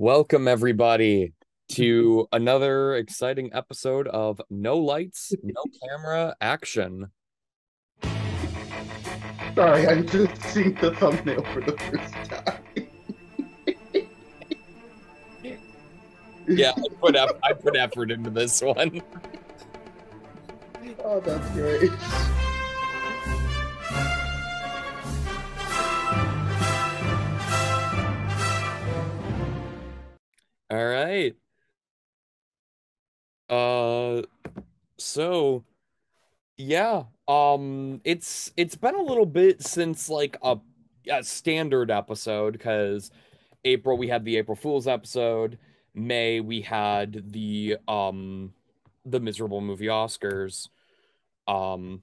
[0.00, 1.32] Welcome, everybody,
[1.70, 7.10] to another exciting episode of No Lights, No Camera Action.
[9.56, 12.62] Sorry, I'm just seeing the thumbnail for the first time.
[16.46, 19.02] Yeah, I put, eff- I put effort into this one.
[21.04, 21.90] Oh, that's great.
[30.70, 31.36] All right.
[33.48, 34.22] Uh,
[34.98, 35.64] so
[36.56, 40.58] yeah, um, it's it's been a little bit since like a,
[41.10, 43.10] a standard episode because
[43.64, 45.58] April we had the April Fool's episode.
[45.94, 48.54] May we had the um
[49.06, 50.68] the miserable movie Oscars.
[51.48, 52.02] Um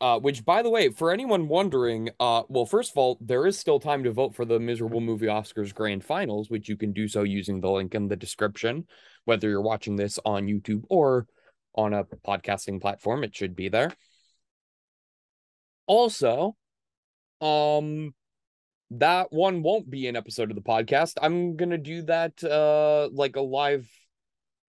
[0.00, 3.58] uh, which by the way, for anyone wondering, uh well, first of all, there is
[3.58, 7.06] still time to vote for the miserable movie Oscars grand finals, which you can do
[7.06, 8.86] so using the link in the description,
[9.26, 11.26] whether you're watching this on YouTube or
[11.74, 13.92] on a podcasting platform, it should be there.
[15.86, 16.56] Also,
[17.40, 18.14] um
[18.92, 21.14] that one won't be an episode of the podcast.
[21.20, 23.88] I'm gonna do that uh like a live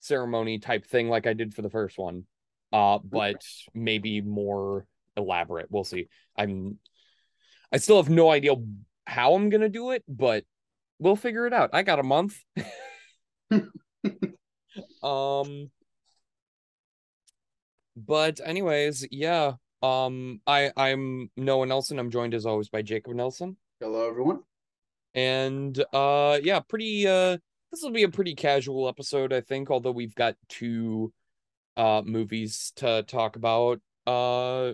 [0.01, 2.25] ceremony type thing like I did for the first one.
[2.73, 3.41] Uh but
[3.73, 4.85] maybe more
[5.17, 5.67] elaborate.
[5.69, 6.08] We'll see.
[6.38, 6.80] I'm
[7.72, 8.53] I still have no idea
[9.06, 10.45] how I'm gonna do it, but
[11.00, 11.72] we'll figure it out.
[11.73, 12.39] I got a month.
[15.03, 15.69] um
[17.95, 19.53] but anyways, yeah.
[19.81, 22.00] Um I I'm Noah Nelson.
[22.00, 23.58] I'm joined as always by Jacob Nelson.
[23.80, 24.41] Hello, everyone.
[25.14, 27.38] And uh yeah, pretty uh
[27.72, 31.11] this will be a pretty casual episode, I think, although we've got two
[31.75, 34.73] uh movies to talk about uh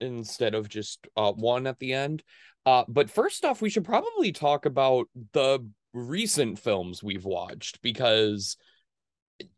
[0.00, 2.22] instead of just uh one at the end.
[2.66, 8.56] Uh but first off, we should probably talk about the recent films we've watched because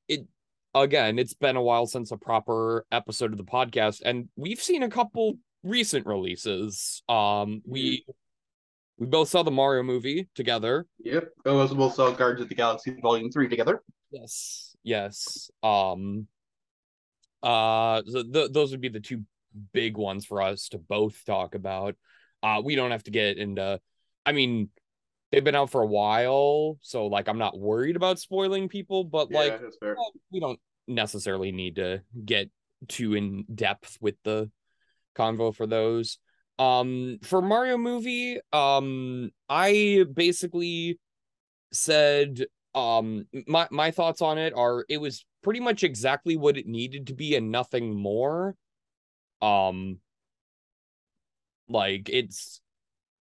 [0.09, 0.27] it,
[0.75, 4.83] again, it's been a while since a proper episode of the podcast and we've seen
[4.83, 7.03] a couple recent releases.
[7.09, 8.05] Um we
[8.99, 10.87] we both saw the Mario movie together.
[10.99, 11.31] Yep.
[11.47, 13.83] Oh, as we'll saw Guardians of the Galaxy Volume 3 together.
[14.11, 14.77] Yes.
[14.85, 15.51] Yes.
[15.63, 16.27] Um
[17.43, 19.23] uh th- those would be the two
[19.73, 21.97] big ones for us to both talk about.
[22.43, 23.81] Uh we don't have to get into
[24.25, 24.71] I mean
[25.31, 29.31] they've been out for a while, so like I'm not worried about spoiling people, but
[29.31, 32.51] like yeah, well, we don't necessarily need to get
[32.89, 34.51] too in depth with the
[35.17, 36.19] convo for those.
[36.59, 40.99] Um for Mario movie, um I basically
[41.73, 42.45] said
[42.75, 47.07] um my my thoughts on it are it was pretty much exactly what it needed
[47.09, 48.55] to be and nothing more.
[49.43, 49.99] Um
[51.69, 52.61] like it's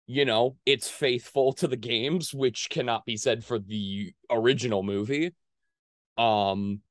[0.07, 5.33] you know, it's faithful to the games, which cannot be said for the original movie.
[6.17, 6.81] Um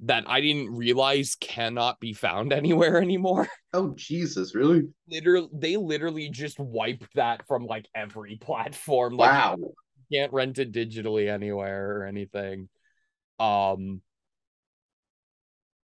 [0.00, 3.48] that I didn't realize cannot be found anywhere anymore.
[3.72, 4.82] Oh, Jesus, really?
[5.08, 9.14] Literally they literally just wiped that from like every platform.
[9.14, 9.56] Like Wow.
[9.58, 9.74] you
[10.12, 12.68] can't rent it digitally anywhere or anything.
[13.38, 14.02] Um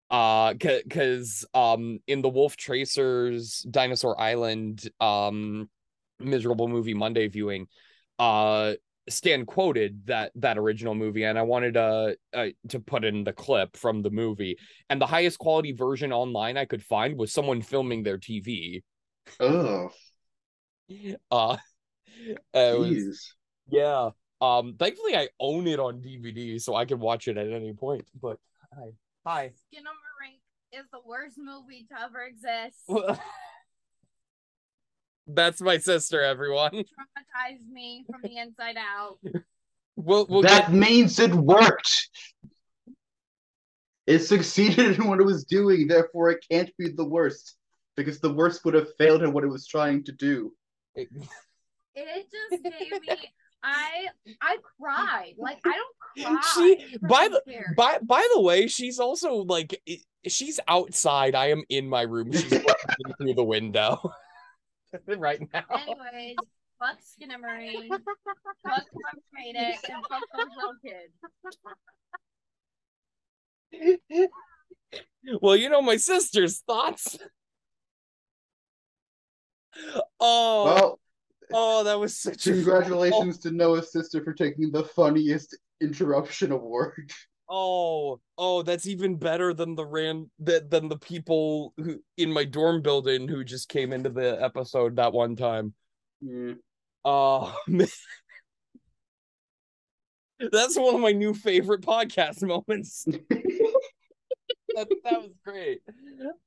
[0.10, 5.70] uh because um in the wolf tracers dinosaur island um
[6.20, 7.68] miserable movie monday viewing
[8.20, 8.74] uh
[9.10, 13.34] stan quoted that that original movie and i wanted uh, uh to put in the
[13.34, 14.58] clip from the movie
[14.90, 18.82] and the highest quality version online i could find was someone filming their tv
[19.40, 19.90] Oh,
[21.32, 21.58] uh
[22.54, 23.36] was-
[23.70, 24.10] yeah
[24.42, 28.06] um thankfully i own it on dvd so i can watch it at any point
[28.22, 28.38] but
[29.28, 30.40] hi hi Skinamarink
[30.72, 32.78] is the worst movie to ever exist.
[35.28, 36.72] That's my sister, everyone.
[36.72, 39.20] Traumatized me from the inside out.
[40.00, 42.10] We'll we'll that get means it worked.
[44.06, 47.56] It succeeded in what it was doing, therefore it can't be the worst.
[47.96, 50.54] Because the worst would have failed in what it was trying to do.
[50.94, 51.10] It
[51.96, 53.18] just gave me.
[53.70, 54.08] I
[54.42, 55.34] I cried.
[55.38, 56.76] Like I don't cry.
[56.80, 57.74] She- by jump scares.
[57.76, 59.82] by by the way, she's also like
[60.28, 61.36] she's outside.
[61.36, 62.32] I am in my room.
[62.32, 64.12] She's looking through the window
[65.08, 65.64] right now.
[65.74, 66.36] Anyways,
[66.80, 67.90] fuck Skinamarink.
[67.90, 71.14] fuck whoever made it, and fuck those little kids.
[75.42, 77.18] Well, you know my sister's thoughts.
[80.20, 81.00] Oh, Well,
[81.54, 87.12] oh, that was such a congratulations to Noah's sister for taking the funniest interruption award.
[87.50, 92.44] Oh, oh, that's even better than the ran that than the people who in my
[92.44, 95.74] dorm building who just came into the episode that one time.
[96.22, 96.54] Yeah.
[97.06, 97.88] Oh, man.
[100.52, 103.06] That's one of my new favorite podcast moments.
[103.30, 105.82] that, that was great.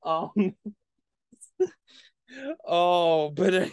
[0.04, 0.54] Um
[2.66, 3.70] Oh, but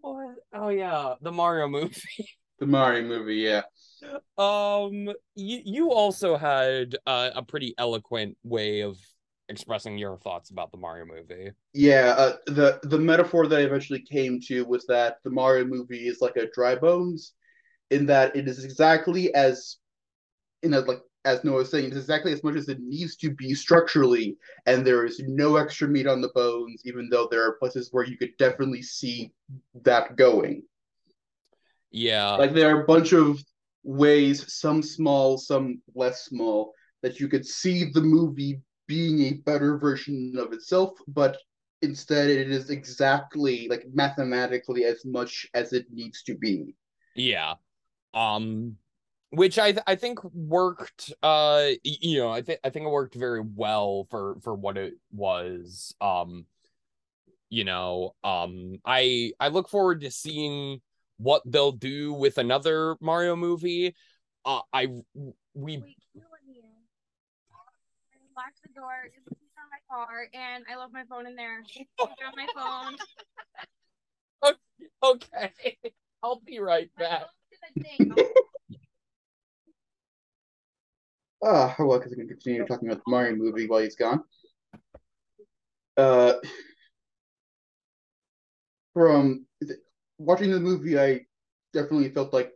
[0.00, 0.36] what?
[0.54, 2.00] Oh yeah, the Mario movie.
[2.58, 3.62] The Mario movie, yeah.
[4.38, 8.96] Um, you you also had uh, a pretty eloquent way of
[9.48, 11.50] expressing your thoughts about the Mario movie.
[11.72, 16.06] Yeah, uh, the the metaphor that I eventually came to was that the Mario movie
[16.06, 17.32] is like a dry bones,
[17.90, 19.78] in that it is exactly as,
[20.62, 23.30] in a like as Noah was saying, it's exactly as much as it needs to
[23.30, 24.36] be structurally,
[24.66, 28.04] and there is no extra meat on the bones, even though there are places where
[28.04, 29.32] you could definitely see
[29.84, 30.62] that going.
[31.90, 33.42] Yeah, Like there are a bunch of
[33.84, 39.78] ways, some small, some less small, that you could see the movie being a better
[39.78, 41.36] version of itself, but
[41.82, 46.74] instead it is exactly like mathematically as much as it needs to be.
[47.14, 47.54] yeah.
[48.14, 48.76] Um,
[49.32, 51.12] which I th- I think worked.
[51.22, 54.94] Uh, you know, I think I think it worked very well for for what it
[55.10, 55.94] was.
[56.00, 56.46] Um,
[57.48, 60.80] you know, um, I I look forward to seeing
[61.16, 63.94] what they'll do with another Mario movie.
[64.44, 64.86] Uh, I
[65.54, 66.68] we Wait, you let me in.
[68.12, 68.92] I locked the door.
[68.92, 69.32] A
[69.62, 71.62] on my car, and I left my phone in there.
[72.00, 72.96] I got my
[74.42, 74.54] phone.
[75.02, 75.78] okay.
[76.22, 77.22] I'll be right back.
[81.42, 81.82] phone's in the thing.
[81.82, 84.24] Ah, well, because I can continue talking about the Mario movie while he's gone.
[85.96, 86.34] Uh,
[88.94, 89.46] from
[90.18, 91.20] watching the movie, I
[91.72, 92.52] definitely felt like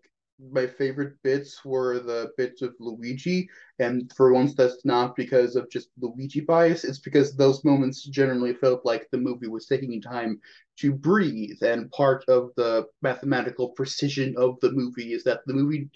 [0.53, 3.49] my favorite bits were the bits of Luigi,
[3.79, 6.85] and for once, that's not because of just Luigi bias.
[6.85, 10.41] It's because those moments generally felt like the movie was taking time
[10.81, 15.91] to breathe, and part of the mathematical precision of the movie is that the movie,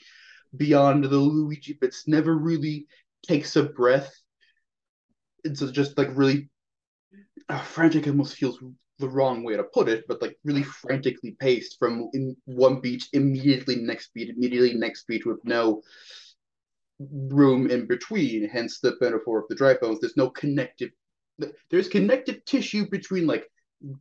[0.57, 2.87] beyond the Luigi bits, never really
[3.27, 4.13] takes a breath.
[5.45, 6.51] It's just like really
[7.49, 8.59] uh, frantic almost feels
[8.99, 12.09] the wrong way to put it, but like really frantically paced from
[12.45, 15.83] one beat immediately next beat, immediately next beat with no
[16.99, 18.49] room in between.
[18.49, 20.01] Hence the metaphor of the dry bones.
[20.01, 20.91] There's no connective.
[21.71, 23.47] There's connective tissue between like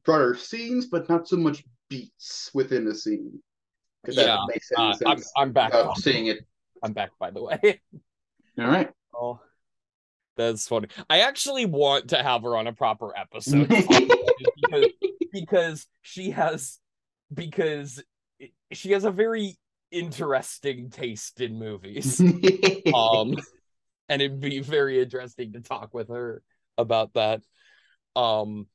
[0.04, 3.42] broader scenes, but not so much beats within a scene.
[4.06, 5.24] If Yeah, that makes any Uh, I'm.
[5.38, 5.74] I'm back.
[5.98, 6.46] seeing it.
[6.84, 7.12] I'm back.
[7.20, 7.82] By the way.
[8.58, 8.90] All right.
[9.14, 9.40] Oh,
[10.38, 10.88] that's funny.
[11.10, 13.68] I actually want to have her on a proper episode
[14.56, 14.88] because,
[15.34, 16.80] because she has
[17.34, 18.02] because
[18.72, 19.58] she has a very
[19.92, 22.22] interesting taste in movies.
[22.94, 23.36] Um,
[24.08, 26.42] and it'd be very interesting to talk with her
[26.78, 27.42] about that.
[28.16, 28.66] Um,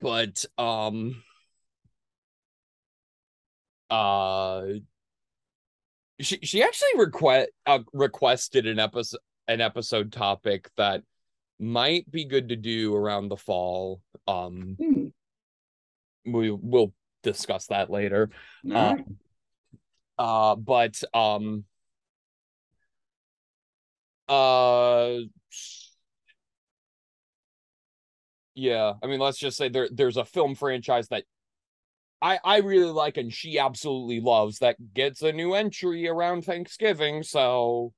[0.00, 1.22] but um,
[3.92, 4.64] uh,
[6.20, 11.02] she she actually request uh, requested an episode an episode topic that
[11.58, 14.00] might be good to do around the fall.
[14.26, 15.06] Um, Hmm.
[16.24, 18.30] we will discuss that later.
[18.72, 18.94] Uh,
[20.18, 21.64] uh, but um,
[24.28, 25.18] uh,
[28.54, 28.92] yeah.
[29.02, 31.24] I mean, let's just say there there's a film franchise that
[32.22, 37.24] I I really like and she absolutely loves that gets a new entry around Thanksgiving.
[37.24, 37.92] So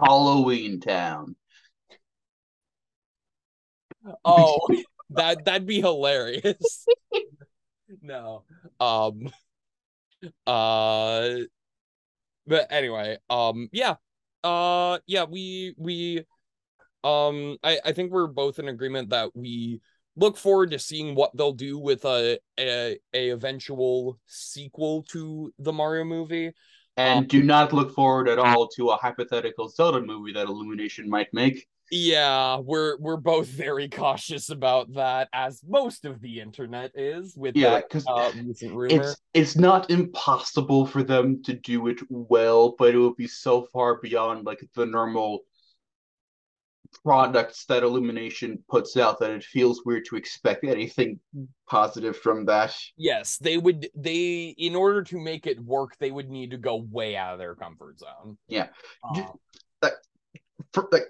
[0.00, 1.36] Halloween Town.
[4.24, 4.58] oh,
[5.10, 6.86] that that'd be hilarious.
[8.02, 8.42] no,
[8.80, 9.30] um,
[10.46, 11.30] uh,
[12.46, 13.94] but anyway, um, yeah,
[14.42, 16.24] uh, yeah, we we,
[17.04, 19.80] um, I I think we're both in agreement that we
[20.16, 25.72] look forward to seeing what they'll do with a a, a eventual sequel to the
[25.72, 26.52] Mario movie.
[26.96, 31.28] And do not look forward at all to a hypothetical Zelda movie that Illumination might
[31.32, 31.66] make.
[31.90, 37.56] Yeah, we're we're both very cautious about that, as most of the internet is with
[37.56, 38.30] Yeah, that because uh,
[38.88, 43.66] it's it's not impossible for them to do it well, but it would be so
[43.72, 45.40] far beyond like the normal
[47.04, 51.18] products that Illumination puts out that it feels weird to expect anything
[51.68, 52.76] positive from that.
[52.96, 53.88] Yes, they would.
[53.94, 57.38] They in order to make it work, they would need to go way out of
[57.38, 58.36] their comfort zone.
[58.48, 58.68] Yeah.
[59.16, 59.30] Um,
[60.72, 61.06] For, like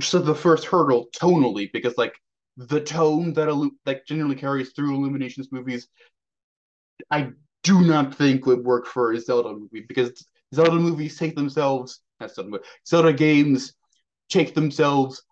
[0.00, 2.14] so the first hurdle tonally, because like
[2.56, 5.88] the tone that Illu- that generally carries through Illumination's movies,
[7.10, 7.30] I
[7.62, 12.34] do not think would work for a Zelda movie because Zelda movies take themselves not
[12.34, 13.74] Zelda, Zelda games
[14.28, 15.22] take themselves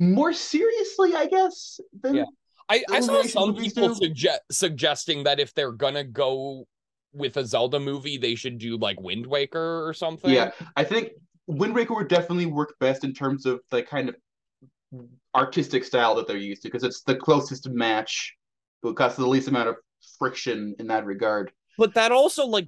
[0.00, 1.78] more seriously, I guess.
[2.00, 2.24] Than Yeah.
[2.68, 6.66] I, I saw some people suggest suggesting that if they're gonna go
[7.12, 10.30] with a Zelda movie, they should do like Wind Waker or something.
[10.30, 11.10] Yeah, I think
[11.46, 14.16] Wind Waker would definitely work best in terms of the kind of
[15.34, 18.34] artistic style that they're used to, because it's the closest match,
[18.82, 19.76] because the least amount of
[20.18, 21.52] friction in that regard.
[21.76, 22.66] But that also like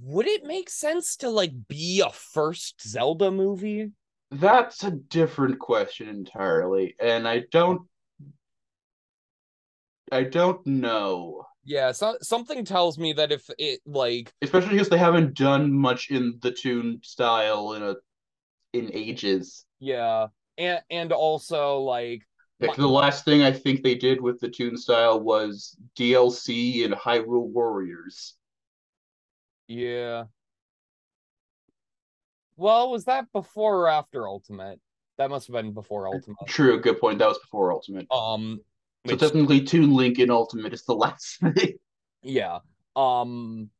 [0.00, 3.90] would it make sense to like be a first Zelda movie?
[4.32, 7.82] That's a different question entirely, and I don't
[10.12, 11.46] I don't know.
[11.64, 16.10] Yeah, so something tells me that if it like Especially because they haven't done much
[16.10, 17.96] in the tune style in a
[18.72, 19.66] in ages.
[19.78, 22.22] yeah, and and also like
[22.60, 26.94] Like the last thing I think they did with the tune style was DLC and
[26.94, 28.34] Hyrule Warriors.
[29.68, 30.24] yeah.
[32.60, 34.78] Well, was that before or after Ultimate?
[35.16, 36.36] That must have been before Ultimate.
[36.46, 37.18] True, good point.
[37.18, 38.06] That was before Ultimate.
[38.12, 38.60] Um
[39.06, 41.78] So which technically, Toon Link in Ultimate is the last thing.
[42.22, 42.58] yeah.
[42.94, 43.70] Um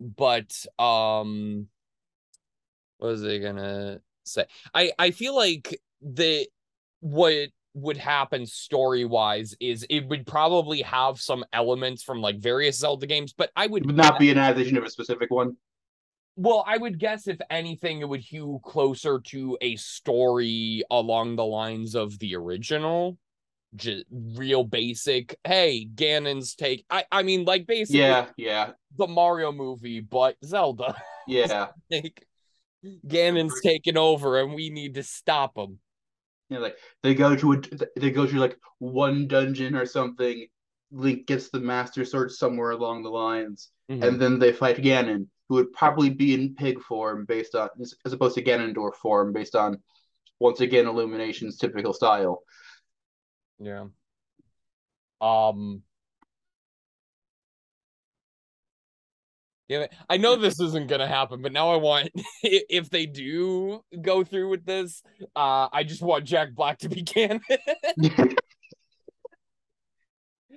[0.00, 1.66] but um
[2.98, 4.46] what was I gonna say?
[4.72, 6.48] I I feel like the
[7.00, 12.78] what would happen story wise is it would probably have some elements from like various
[12.78, 15.56] Zelda games, but I would would not be an adaptation of a specific one.
[16.36, 21.44] Well, I would guess if anything, it would hew closer to a story along the
[21.44, 23.18] lines of the original.
[23.74, 25.36] Just real basic.
[25.44, 26.84] Hey, Ganon's take.
[26.90, 30.94] I I mean, like basically Yeah, yeah, the Mario movie, but Zelda.
[31.26, 31.68] yeah.
[31.90, 32.24] like
[33.06, 35.78] Ganon's taking over, and we need to stop him.
[36.48, 37.60] Yeah, like they go to a,
[37.98, 40.46] they go to like one dungeon or something.
[40.92, 44.02] Link gets the Master Sword somewhere along the lines, Mm-hmm.
[44.02, 47.68] and then they fight Ganon, who would probably be in pig form based on
[48.04, 49.78] as opposed to Ganondorf form based on
[50.40, 52.42] once again Illumination's typical style.
[53.58, 53.86] Yeah.
[55.20, 55.82] Um.
[59.68, 62.10] Yeah, I know this isn't gonna happen, but now I want
[62.42, 65.02] if they do go through with this,
[65.34, 67.40] uh, I just want Jack Black to be Ganon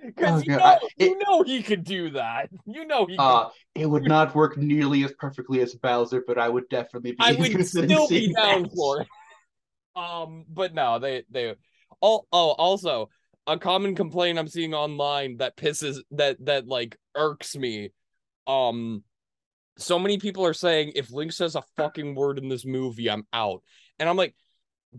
[0.05, 2.49] because Oh, you know you know he could do that.
[2.65, 3.15] You know he.
[3.17, 3.23] Could.
[3.23, 7.17] Uh, it would not work nearly as perfectly as Bowser, but I would definitely be
[7.19, 8.71] I would still be down that.
[8.75, 9.07] for it.
[9.95, 11.55] Um, but no, they they
[12.01, 13.09] all oh also
[13.47, 17.91] a common complaint I'm seeing online that pisses that that like irks me.
[18.47, 19.03] Um
[19.77, 23.25] so many people are saying if Link says a fucking word in this movie, I'm
[23.31, 23.63] out.
[23.97, 24.35] And I'm like,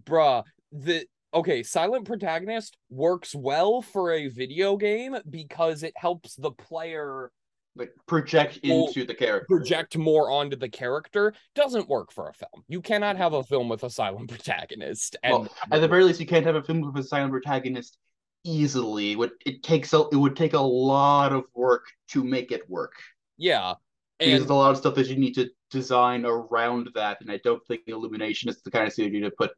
[0.04, 6.50] bruh, the okay, silent protagonist works well for a video game because it helps the
[6.52, 7.30] player
[7.76, 9.46] Like project into the character.
[9.48, 12.64] project more onto the character doesn't work for a film.
[12.68, 15.16] You cannot have a film with a silent protagonist.
[15.22, 17.98] And Well, At the very least, you can't have a film with a silent protagonist
[18.44, 19.12] easily.
[19.12, 22.68] It would it takes a it would take a lot of work to make it
[22.70, 22.94] work.
[23.36, 23.74] yeah,
[24.18, 27.30] Because and there's a lot of stuff that you need to design around that, and
[27.30, 29.52] I don't think Illumination is the kind of studio to put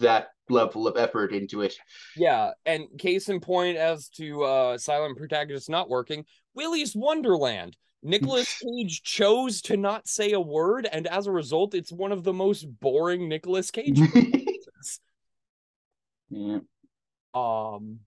[0.00, 1.74] that level of effort into it.
[2.16, 7.76] yeah, and case in point as to uh silent protagonist not working, Willy's Wonderland.
[8.02, 12.24] Nicolas Cage chose to not say a word, and as a result, it's one of
[12.24, 15.00] the most boring Nicolas Cage movies.
[16.30, 16.58] yeah.
[17.34, 18.00] Um,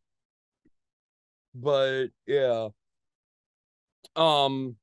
[1.53, 2.69] but yeah.
[4.15, 4.75] Um.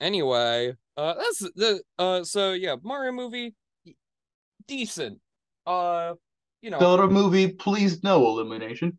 [0.00, 2.22] Anyway, uh, that's the uh.
[2.24, 3.54] So yeah, Mario movie,
[4.66, 5.20] decent.
[5.66, 6.14] Uh,
[6.62, 8.98] you know, Zelda movie, please no Illumination.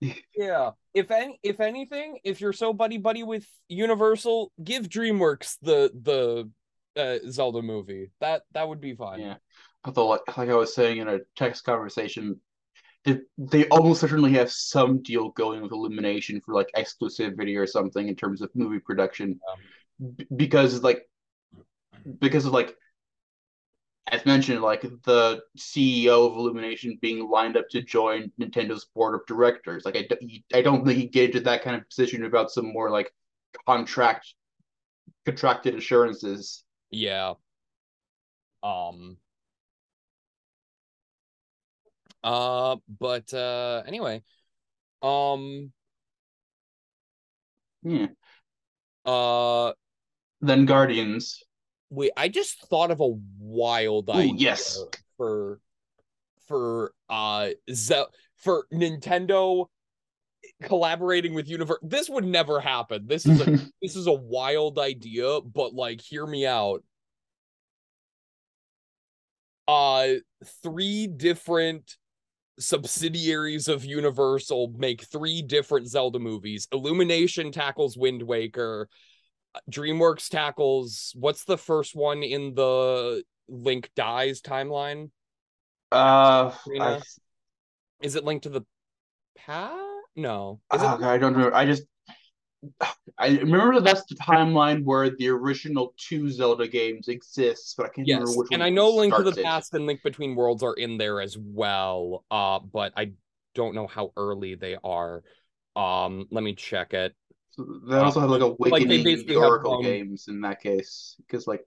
[0.36, 0.70] yeah.
[0.94, 6.50] If any, if anything, if you're so buddy buddy with Universal, give DreamWorks the the
[7.00, 8.10] uh, Zelda movie.
[8.20, 9.20] That that would be fine.
[9.20, 9.36] Yeah.
[9.84, 12.40] Although, like, like I was saying in a text conversation,
[13.04, 18.08] they, they almost certainly have some deal going with Illumination for like exclusivity or something
[18.08, 19.38] in terms of movie production,
[20.16, 21.08] B- because like
[22.18, 22.74] because of like
[24.10, 29.26] as mentioned, like the CEO of Illumination being lined up to join Nintendo's board of
[29.26, 29.84] directors.
[29.84, 32.90] Like I, I don't think he'd get into that kind of position about some more
[32.90, 33.12] like
[33.66, 34.34] contract
[35.24, 36.64] contracted assurances.
[36.90, 37.34] Yeah.
[38.62, 39.18] Um
[42.24, 44.22] uh but uh anyway.
[45.02, 45.72] Um
[47.82, 48.08] Yeah.
[49.04, 49.72] uh
[50.40, 51.42] Then Guardians.
[51.90, 54.82] Wait, I just thought of a wild Ooh, idea yes.
[55.16, 55.60] for
[56.46, 59.66] for uh Ze- for Nintendo
[60.62, 61.78] collaborating with Universe.
[61.82, 63.06] This would never happen.
[63.06, 63.44] This is a
[63.82, 66.82] this is a wild idea, but like hear me out.
[69.66, 70.14] Uh
[70.62, 71.96] three different
[72.58, 76.66] subsidiaries of Universal make three different Zelda movies.
[76.72, 78.88] Illumination tackles Wind Waker.
[79.70, 85.10] DreamWorks tackles what's the first one in the Link dies timeline?
[85.90, 87.00] Uh, I,
[88.02, 88.62] Is it Link to the
[89.36, 89.74] past?
[90.14, 90.60] No.
[90.70, 91.50] oh, Is it God, I don't know.
[91.52, 91.84] I just
[93.18, 97.88] I remember that that's the timeline where the original two Zelda games exist, but I
[97.90, 98.20] can't yes.
[98.20, 99.44] remember which And I know Link to the starts it.
[99.44, 102.24] Past and Link Between Worlds are in there as well.
[102.30, 103.12] Uh, but I
[103.54, 105.22] don't know how early they are.
[105.76, 107.14] Um, let me check it.
[107.58, 111.64] They also have like Awakening basically the have Oracle games in that case, because like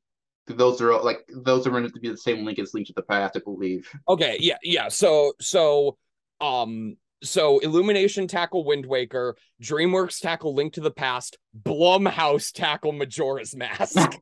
[0.47, 3.03] those are like those are meant to be the same link as Link to the
[3.03, 3.89] Past, I believe.
[4.07, 4.87] Okay, yeah, yeah.
[4.89, 5.97] So so
[6.39, 13.55] um so Illumination tackle Wind Waker, DreamWorks tackle Link to the Past, Blumhouse tackle Majora's
[13.55, 13.97] Mask.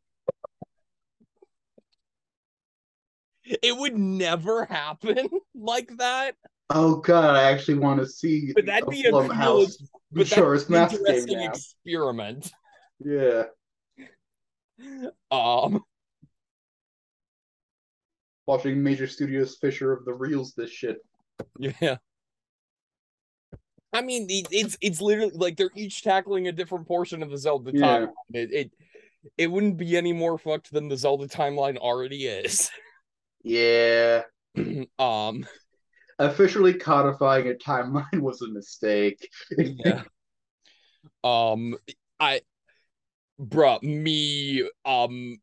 [3.44, 6.36] it would never happen like that,
[6.70, 9.78] Oh God, I actually want to see but that'd be a cool, but that'd
[10.12, 12.52] Majora's be an interesting experiment.
[13.04, 13.44] Yeah,
[15.32, 15.84] Um
[18.46, 20.98] watching Major Studios Fisher of the Reels this shit.
[21.58, 21.98] Yeah.
[23.94, 27.38] I mean, it, it's it's literally like they're each tackling a different portion of the
[27.38, 27.82] Zelda Yeah.
[27.82, 28.12] timeline.
[28.34, 28.72] It, it
[29.38, 32.70] it wouldn't be any more fucked than the Zelda timeline already is.
[33.44, 34.24] Yeah,
[35.00, 35.46] um,
[36.20, 39.28] officially codifying a timeline was a mistake.
[39.58, 40.04] yeah.
[41.24, 41.76] Um,
[42.20, 42.42] I,
[43.42, 45.38] bruh, me, um,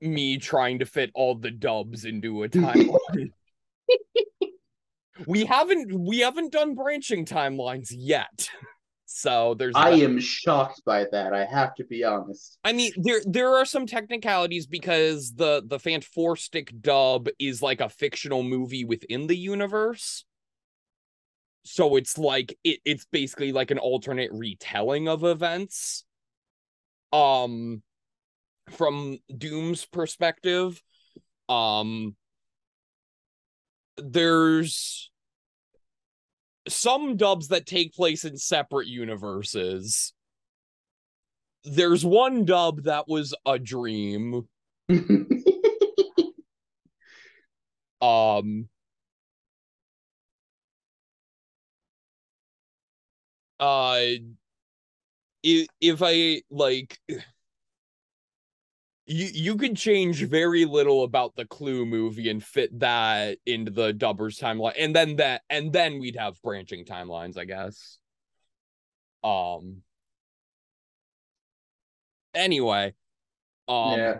[0.00, 3.32] me trying to fit all the dubs into a timeline.
[5.26, 8.48] we haven't we haven't done branching timelines yet,
[9.12, 9.74] so there's.
[9.74, 10.04] I that.
[10.04, 11.34] am shocked by that.
[11.34, 12.56] I have to be honest.
[12.62, 17.88] I mean, there there are some technicalities because the the Fant dub is like a
[17.88, 20.24] fictional movie within the universe.
[21.64, 26.04] So it's like it, it's basically like an alternate retelling of events.
[27.12, 27.82] Um
[28.70, 30.80] from Doom's perspective.
[31.48, 32.14] Um
[33.98, 35.09] there's
[36.70, 40.12] some dubs that take place in separate universes
[41.64, 44.48] there's one dub that was a dream.
[48.02, 48.70] Um
[53.60, 54.00] uh
[55.42, 56.98] if, if i like
[59.10, 63.92] you you could change very little about the clue movie and fit that into the
[63.92, 67.98] dubbers timeline and then that and then we'd have branching timelines i guess
[69.24, 69.82] um
[72.34, 72.94] anyway
[73.68, 74.18] um yeah,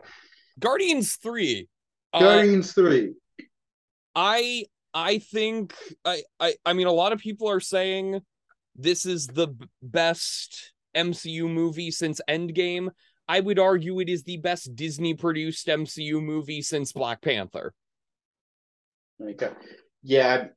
[0.59, 1.69] guardians 3
[2.13, 3.15] uh, Guardians Three.
[4.15, 5.75] I I think
[6.05, 8.21] I I I mean a lot of people are saying
[8.75, 9.49] this is the
[9.83, 12.91] best MCU movie since Endgame.
[13.31, 17.73] I would argue it is the best Disney produced MCU movie since Black Panther.
[19.23, 19.51] Okay.
[20.03, 20.49] Yeah, I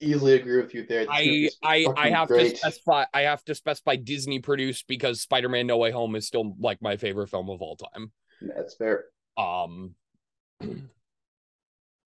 [0.00, 1.06] easily agree with you there.
[1.06, 2.50] This I I I have great.
[2.50, 6.56] to specify I have to specify Disney produced because Spider-Man No Way Home is still
[6.58, 8.10] like my favorite film of all time.
[8.42, 9.04] That's fair.
[9.36, 9.94] Um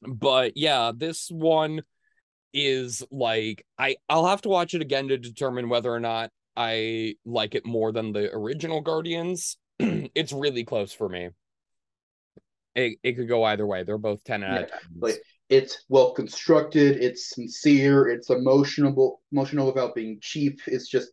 [0.02, 1.80] but yeah, this one
[2.52, 7.14] is like I I'll have to watch it again to determine whether or not I
[7.24, 9.56] like it more than the original Guardians.
[10.14, 11.30] it's really close for me.
[12.74, 13.84] It it could go either way.
[13.84, 14.78] They're both 10 out of 10.
[14.98, 17.02] like- It's well constructed.
[17.02, 18.08] It's sincere.
[18.08, 19.20] It's emotional.
[19.30, 20.60] Emotional without being cheap.
[20.66, 21.10] It's just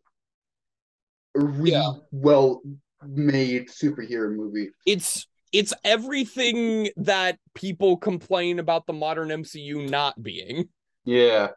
[1.36, 1.92] a really Yeah.
[2.12, 2.62] well
[3.04, 4.70] made superhero movie.
[4.86, 10.70] it's it's everything that people complain about the modern MCU not being.
[11.04, 11.50] Yeah.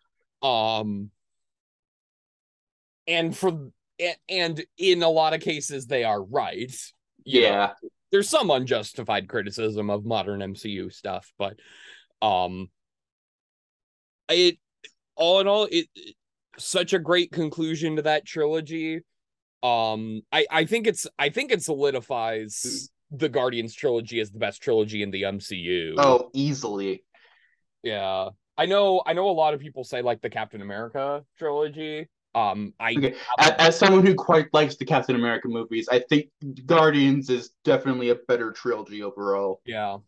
[0.42, 1.10] Um
[3.06, 3.70] and for
[4.28, 6.74] and in a lot of cases they are right.
[7.24, 7.46] You know.
[7.46, 7.72] Yeah.
[8.12, 11.56] there's some unjustified criticism of modern MCU stuff, but
[12.22, 12.70] um
[14.28, 14.58] it
[15.16, 15.86] all in all it
[16.58, 19.00] such a great conclusion to that trilogy.
[19.62, 24.62] Um I I think it's I think it solidifies the Guardians trilogy as the best
[24.62, 25.94] trilogy in the MCU.
[25.98, 27.04] Oh, easily.
[27.82, 28.30] yeah.
[28.56, 32.08] I know I know a lot of people say like the Captain America trilogy.
[32.34, 33.14] Um I Okay.
[33.38, 36.30] As, as someone who quite likes the Captain America movies, I think
[36.66, 39.60] Guardians is definitely a better trilogy overall.
[39.64, 39.98] Yeah.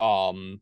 [0.00, 0.60] Um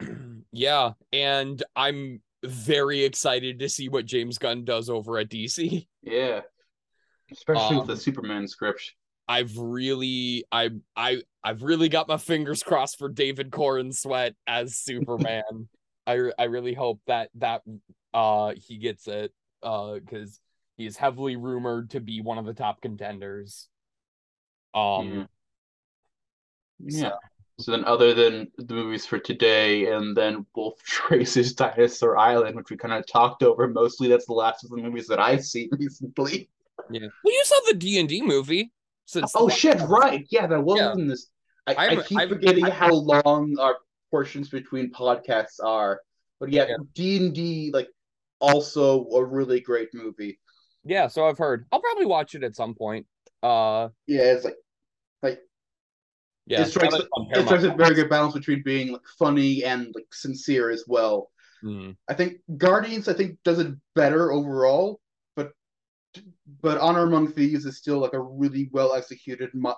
[0.52, 5.86] yeah, and I'm very excited to see what James Gunn does over at DC.
[6.02, 6.40] Yeah.
[7.30, 8.94] Especially with Um, the Superman script.
[9.28, 15.68] I've really I I I've really got my fingers crossed for David Corenswet as Superman.
[16.06, 17.62] I I really hope that that
[18.14, 20.40] uh he gets it uh cuz
[20.76, 23.68] he is heavily rumored to be one of the top contenders.
[24.74, 25.28] Um,
[26.78, 27.12] Yeah.
[27.58, 32.70] So then, other than the movies for today, and then Wolf Trace's Dinosaur Island, which
[32.70, 35.68] we kind of talked over, mostly that's the last of the movies that I've seen
[35.78, 36.48] recently.
[36.90, 37.00] yeah.
[37.22, 38.72] Well, you saw the D and D movie.
[39.04, 39.78] Since Oh the- shit!
[39.82, 40.26] Right?
[40.30, 40.92] Yeah, that was Yeah.
[40.92, 41.26] in this.
[41.66, 43.76] I, I, I'm- keep I'm- forgetting I'm- how long our
[44.10, 46.00] portions between podcasts are.
[46.38, 46.76] But yeah, Yeah.
[46.94, 47.88] D and D like
[48.40, 50.38] also a really great movie.
[50.84, 51.66] Yeah, so I've heard.
[51.72, 53.06] I'll probably watch it at some point.
[53.42, 54.56] Uh, Yeah, it's like
[55.22, 55.40] like
[56.46, 56.62] yeah.
[56.62, 59.64] it strikes now it's on it strikes a very good balance between being like funny
[59.64, 61.30] and like sincere as well.
[61.62, 61.96] Mhm.
[62.08, 65.00] I think Guardians I think does it better overall,
[65.36, 65.52] but
[66.62, 69.76] but Honor Among Thieves is still like a really well executed, mo-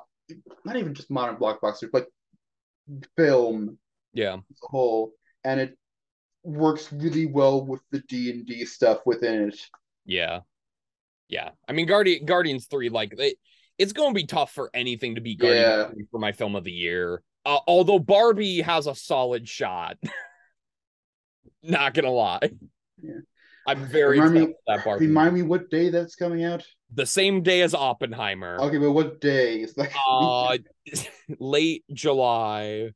[0.64, 2.07] not even just modern blockbuster, but
[3.16, 3.79] film
[4.12, 5.12] Yeah, as a whole,
[5.44, 5.79] and it
[6.44, 9.61] works really well with the D and D stuff within it.
[10.05, 10.40] yeah,
[11.28, 11.50] yeah.
[11.68, 13.37] I mean, Guardian Guardians three, like it,
[13.78, 15.88] it's going to be tough for anything to be Guardians Yeah.
[15.90, 17.22] 3 for my film of the year.
[17.44, 19.96] Uh, although Barbie has a solid shot.
[21.62, 22.50] Not gonna lie.
[23.02, 23.12] Yeah.
[23.66, 25.07] I'm very Remind me- that Barbie.
[25.07, 26.64] Remind me what day that's coming out.
[26.92, 28.59] the same day as Oppenheimer.
[28.61, 29.61] Okay, but what day?
[29.61, 30.59] It's like Uh,
[31.38, 32.90] late July.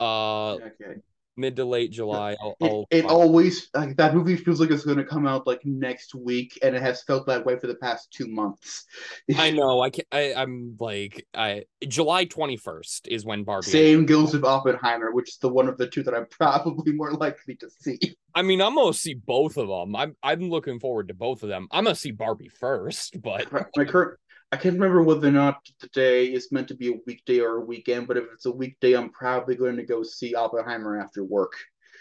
[0.00, 1.00] Uh, okay.
[1.36, 2.36] Mid to late July.
[2.40, 5.46] I'll, It, I'll it always like that movie feels like it's going to come out
[5.46, 8.84] like next week, and it has felt that way for the past two months.
[9.36, 9.80] I know.
[9.80, 13.66] I can I, I'm like I July 21st is when Barbie.
[13.70, 17.12] Same goes with Oppenheimer, which is the one of the two that I'm probably more
[17.12, 17.98] likely to see.
[18.34, 19.96] I mean, I'm gonna see both of them.
[19.96, 21.68] I'm I'm looking forward to both of them.
[21.70, 24.18] I'm gonna see Barbie first, but My current,
[24.52, 27.64] I can't remember whether or not today is meant to be a weekday or a
[27.64, 31.54] weekend, but if it's a weekday, I'm probably going to go see Oppenheimer after work.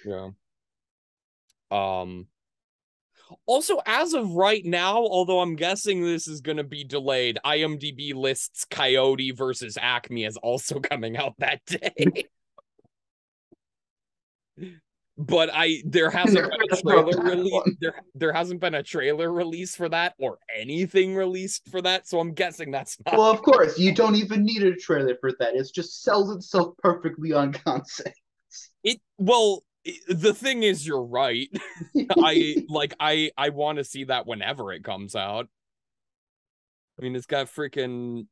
[0.05, 0.29] yeah.
[1.71, 2.27] Um.
[3.47, 8.65] Also, as of right now, although I'm guessing this is gonna be delayed, IMDb lists
[8.69, 12.25] Coyote versus Acme as also coming out that day.
[15.17, 17.75] but I there hasn't been a Never heard about trailer release.
[17.80, 22.19] There there hasn't been a trailer release for that or anything released for that, so
[22.19, 23.17] I'm guessing that's not.
[23.17, 25.56] Well, of course, you don't even need a trailer for that.
[25.56, 28.19] It just sells itself perfectly on concept.
[28.84, 31.49] It well, i- the thing is, you're right.
[32.17, 35.47] I like I I want to see that whenever it comes out.
[36.97, 38.28] I mean, it's got freaking.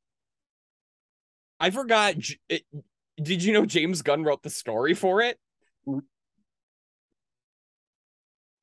[1.60, 2.16] I forgot.
[2.50, 2.64] It,
[3.22, 5.38] did you know James Gunn wrote the story for it?
[5.88, 6.02] Mm.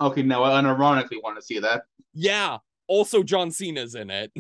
[0.00, 1.82] Okay, now I unironically want to see that.
[2.14, 2.58] Yeah.
[2.86, 4.32] Also, John Cena's in it.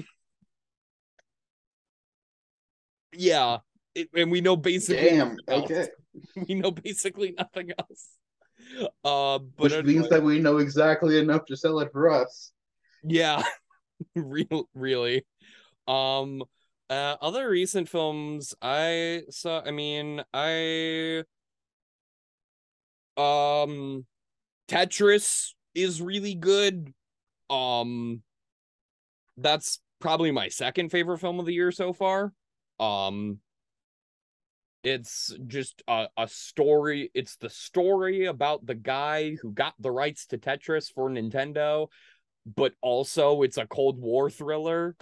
[3.12, 3.58] yeah,
[3.94, 5.10] it, and we know basically.
[5.10, 5.36] Damn.
[5.48, 5.88] Okay.
[6.48, 8.08] We know basically nothing else.
[9.04, 9.92] Uh, but Which anyway.
[9.94, 12.50] means that we know exactly enough to sell it for us.
[13.04, 13.44] Yeah,
[14.16, 15.24] real, really.
[15.86, 16.42] Um,
[16.90, 19.62] uh, other recent films I saw.
[19.64, 21.22] I mean, I
[23.16, 24.04] um,
[24.70, 26.92] Tetris is really good.
[27.48, 28.22] Um,
[29.36, 32.32] that's probably my second favorite film of the year so far.
[32.78, 33.38] Um,
[34.82, 37.10] it's just a, a story.
[37.14, 41.88] It's the story about the guy who got the rights to Tetris for Nintendo
[42.46, 44.96] but also it's a Cold War thriller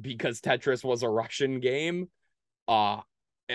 [0.00, 2.08] because Tetris was a Russian game
[2.68, 3.00] uh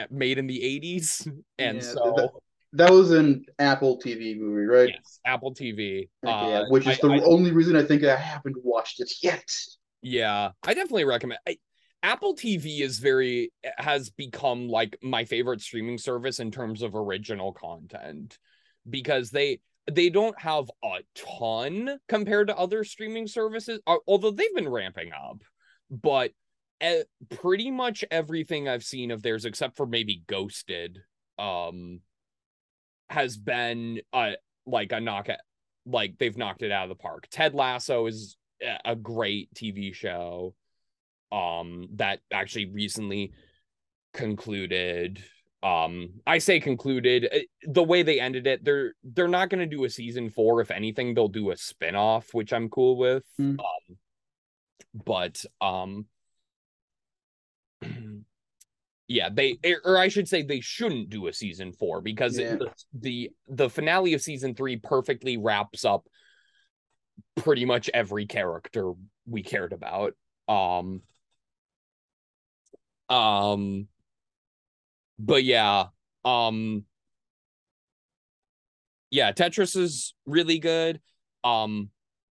[0.09, 2.41] made in the 80s and Yeah, so
[2.77, 4.89] that- was an Apple TV movie, right?
[4.89, 8.03] yes Apple TV Okay, uh yeah, which is I- the I- only reason I think
[8.03, 9.49] I haven't watched it yet.
[10.01, 11.57] yeah I definitely recommend I,
[12.03, 17.51] Apple TV is very has become like my favorite streaming service in terms of original
[17.53, 18.37] content
[18.87, 19.59] because they
[19.91, 25.41] they don't have a ton compared to other streaming services although they've been ramping up
[25.89, 26.31] but
[27.29, 30.99] pretty much everything I've seen of theirs except for maybe Ghosted
[31.39, 32.01] um
[33.09, 34.31] has been uh
[34.65, 35.27] like a knock
[35.85, 37.27] like they've knocked it out of the park.
[37.29, 40.55] Ted Lasso is a- a great TV show
[41.31, 43.31] um that actually recently
[44.13, 45.23] concluded
[45.63, 49.75] um I say concluded eh, the way they ended it they're they're not going to
[49.75, 53.57] do a season 4 if anything they'll do a spin-off which I'm cool with Hmm.
[53.59, 53.97] um
[54.93, 56.05] but um
[59.07, 62.57] yeah they eh, or I should say they shouldn't do a season 4 because Yeah.
[62.59, 66.07] it, the, the finale of season 3 perfectly wraps up
[67.35, 68.93] pretty much every character
[69.27, 70.13] we cared about.
[70.47, 71.01] Um
[73.09, 73.87] um
[75.19, 75.85] but yeah
[76.23, 76.83] um
[79.11, 80.99] yeah tetris is really good.
[81.43, 81.89] Um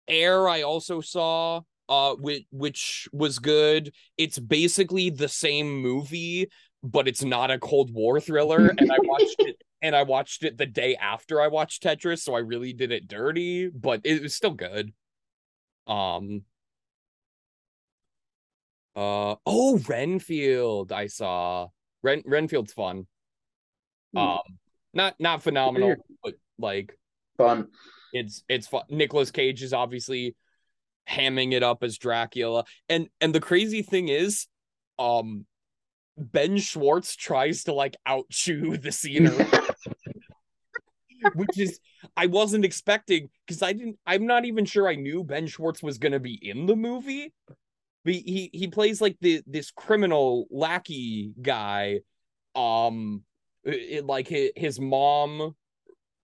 [0.08, 3.91] air i also saw uh which which was good.
[4.17, 6.49] It's basically the same movie,
[6.84, 8.67] but it's not a Cold War thriller.
[8.67, 12.36] and I watched it and I watched it the day after I watched Tetris, so
[12.36, 14.93] I really did it dirty, but it was still good.
[15.88, 16.43] Um
[18.95, 21.67] uh oh Renfield I saw.
[22.04, 23.08] Ren Renfield's fun.
[24.13, 24.17] Hmm.
[24.19, 24.39] Um
[24.93, 26.93] not not phenomenal, but like
[27.38, 27.67] Fun.
[28.12, 28.84] it's it's fun.
[28.89, 30.36] Nicolas Cage is obviously
[31.10, 32.65] hamming it up as Dracula.
[32.88, 34.48] And and the crazy thing is,
[34.98, 35.45] um
[36.17, 39.45] Ben Schwartz tries to like outchew the scenery,
[41.36, 41.80] which is
[42.15, 45.98] I wasn't expecting because I didn't I'm not even sure I knew Ben Schwartz was
[45.98, 47.34] gonna be in the movie.
[48.06, 52.00] But he he plays like the this criminal lackey guy.
[52.56, 53.24] Um
[53.63, 55.56] it, like his, his mom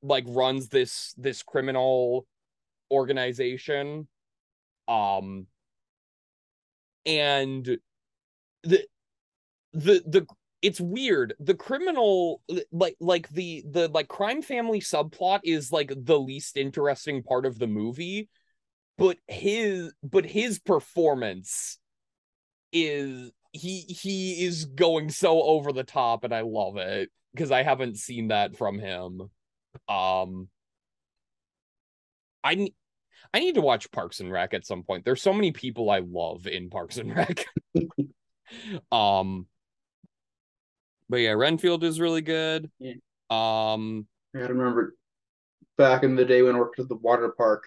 [0.01, 2.25] like runs this this criminal
[2.91, 4.07] organization
[4.87, 5.47] um
[7.05, 7.65] and
[8.63, 8.83] the
[9.73, 10.27] the the
[10.61, 11.35] it's weird.
[11.39, 17.21] The criminal like like the the like crime family subplot is like the least interesting
[17.21, 18.29] part of the movie
[18.97, 21.79] but his but his performance
[22.71, 27.63] is he he is going so over the top and i love it because i
[27.63, 29.21] haven't seen that from him.
[29.89, 30.49] Um
[32.43, 32.69] i
[33.33, 35.05] I need to watch Parks and Rec at some point.
[35.05, 37.45] There's so many people I love in Parks and Rec.
[38.91, 39.47] um
[41.07, 42.69] but yeah, Renfield is really good.
[42.79, 42.93] Yeah.
[43.29, 44.95] Um I remember
[45.77, 47.63] back in the day when I worked at the water park,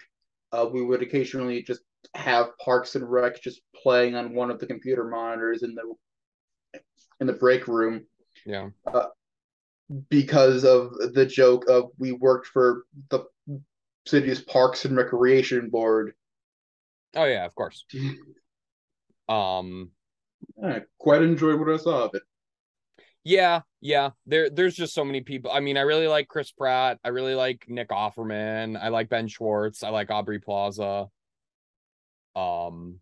[0.51, 1.81] uh, we would occasionally just
[2.15, 6.81] have Parks and Rec just playing on one of the computer monitors in the
[7.19, 8.05] in the break room
[8.45, 8.69] yeah.
[10.09, 13.25] because of the joke of we worked for the
[14.09, 16.13] city's Parks and Recreation Board.
[17.15, 17.85] Oh yeah, of course.
[19.29, 19.91] Um
[20.63, 22.23] I quite enjoyed what I saw of it.
[23.23, 24.11] yeah, yeah.
[24.25, 25.51] There there's just so many people.
[25.51, 26.99] I mean, I really like Chris Pratt.
[27.03, 28.79] I really like Nick Offerman.
[28.81, 29.83] I like Ben Schwartz.
[29.83, 31.07] I like Aubrey Plaza.
[32.35, 32.99] Um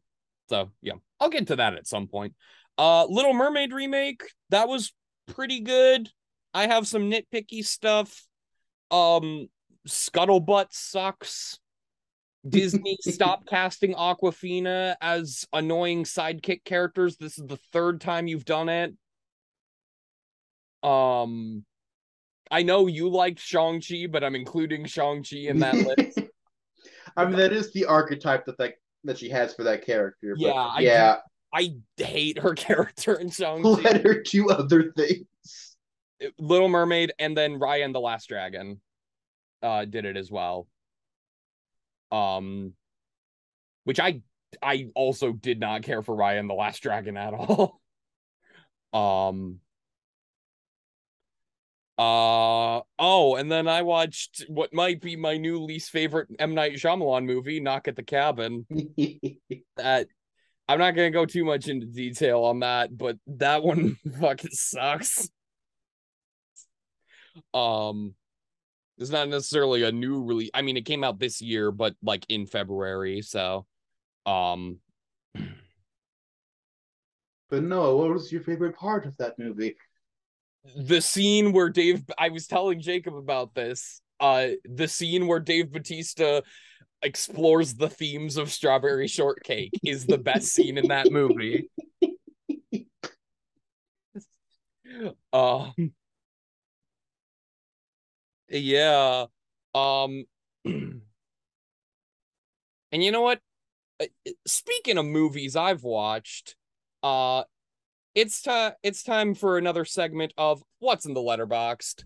[0.50, 2.34] so yeah, I'll get to that at some point.
[2.78, 4.94] Uh Little Mermaid remake, that was
[5.28, 6.10] pretty good.
[6.54, 8.26] I have some nitpicky stuff.
[8.92, 9.48] Um
[9.88, 11.60] Scuttlebutt sucks.
[12.48, 17.18] Disney stop casting Awkwafina as annoying sidekick characters.
[17.18, 18.94] This is the third time you've done it.
[20.88, 21.66] Um
[22.50, 26.20] I know you liked Shang-Chi, but I'm including Shang-Chi in that list.
[27.18, 30.34] I mean, that is the archetype that that, that she has for that character.
[30.36, 31.18] but Yeah, I yeah.
[31.54, 33.68] I hate her character in Shang-Chi.
[33.68, 35.26] Let her do other things.
[36.40, 38.80] Little Mermaid and then Raya and the Last Dragon
[39.62, 40.68] uh did it as well.
[42.12, 42.74] Um
[43.84, 44.22] which I
[44.62, 47.80] I also did not care for Raya and the Last Dragon at all.
[48.94, 49.60] um
[51.98, 56.74] uh oh, and then I watched what might be my new least favorite M Night
[56.74, 58.66] Shyamalan movie, Knock at the Cabin.
[59.78, 60.08] That
[60.68, 65.30] I'm not gonna go too much into detail on that, but that one fucking sucks.
[67.54, 68.16] Um,
[68.98, 70.50] it's not necessarily a new release.
[70.54, 73.22] I mean, it came out this year, but like in February.
[73.22, 73.66] So,
[74.26, 74.80] um,
[77.50, 79.76] but no, what was your favorite part of that movie?
[80.76, 84.02] the scene where Dave, I was telling Jacob about this.
[84.20, 86.44] Uh, the scene where Dave Bautista
[87.04, 91.70] explores the themes of Strawberry Shortcake is the best scene in that movie.
[95.32, 95.94] Um,
[98.50, 99.26] yeah.
[99.76, 100.26] Um,
[100.66, 101.02] and
[102.92, 103.40] you know what?
[104.00, 104.06] Uh,
[104.46, 106.56] Speaking of movies I've watched,
[107.04, 107.44] uh,
[108.16, 108.74] it's time.
[108.84, 112.04] It's time for another segment of what's in the Letterboxd.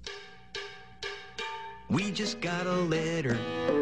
[1.90, 3.38] We just got a letter.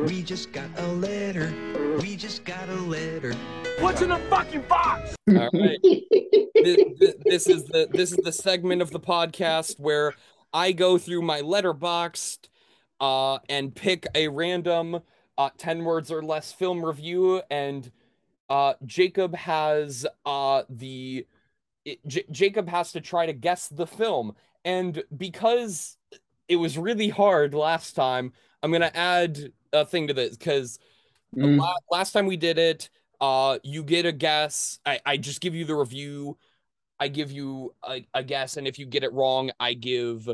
[0.07, 1.53] We just got a letter.
[2.01, 3.35] We just got a letter.
[3.79, 5.15] What's in the fucking box?
[5.29, 5.79] All right.
[6.55, 10.15] this, this is the this is the segment of the podcast where
[10.53, 12.49] I go through my Letterboxd
[12.99, 14.99] uh and pick a random
[15.37, 17.91] uh 10 words or less film review and
[18.49, 21.25] uh Jacob has uh the
[21.85, 24.35] it, J- Jacob has to try to guess the film
[24.65, 25.97] and because
[26.47, 30.79] it was really hard last time I'm going to add a thing to this cuz
[31.35, 31.59] Mm.
[31.59, 32.89] La- last time we did it,
[33.21, 34.79] uh, you get a guess.
[34.85, 36.37] I, I just give you the review.
[36.99, 40.27] I give you a, a guess, and if you get it wrong, I give.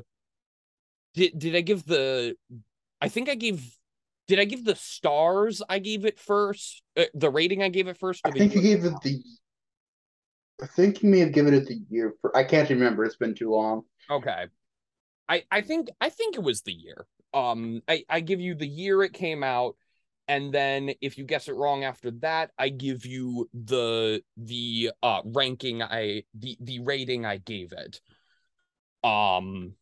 [1.13, 2.35] Did did I give the?
[3.01, 3.63] I think I gave
[4.27, 6.81] did I give the stars I gave it first?
[6.97, 8.21] Uh, the rating I gave it first?
[8.25, 9.21] I think you gave it the.
[10.61, 12.35] I think you may have given it the year for.
[12.35, 13.03] I can't remember.
[13.03, 13.83] It's been too long.
[14.09, 14.45] Okay.
[15.27, 17.05] I I think I think it was the year.
[17.33, 19.75] Um I I give you the year it came out
[20.27, 25.21] and then if you guess it wrong after that, I give you the the uh
[25.23, 28.01] ranking I the the rating I gave it.
[29.07, 29.73] Um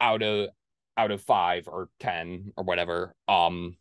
[0.00, 0.48] out of
[0.96, 3.14] out of 5 or 10 or whatever.
[3.28, 3.76] Um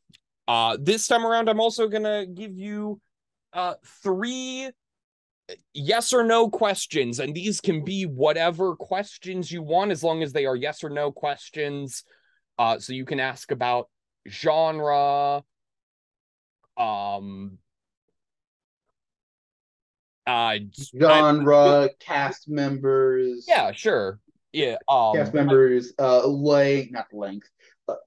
[0.47, 3.01] uh this time around I'm also going to give you
[3.53, 4.71] uh 3
[5.73, 10.31] yes or no questions and these can be whatever questions you want as long as
[10.31, 12.03] they are yes or no questions
[12.57, 13.89] uh so you can ask about
[14.29, 15.43] genre
[16.81, 17.57] um
[20.27, 20.57] uh
[20.99, 24.19] genre I, cast members yeah sure
[24.51, 27.47] yeah um cast members uh length not length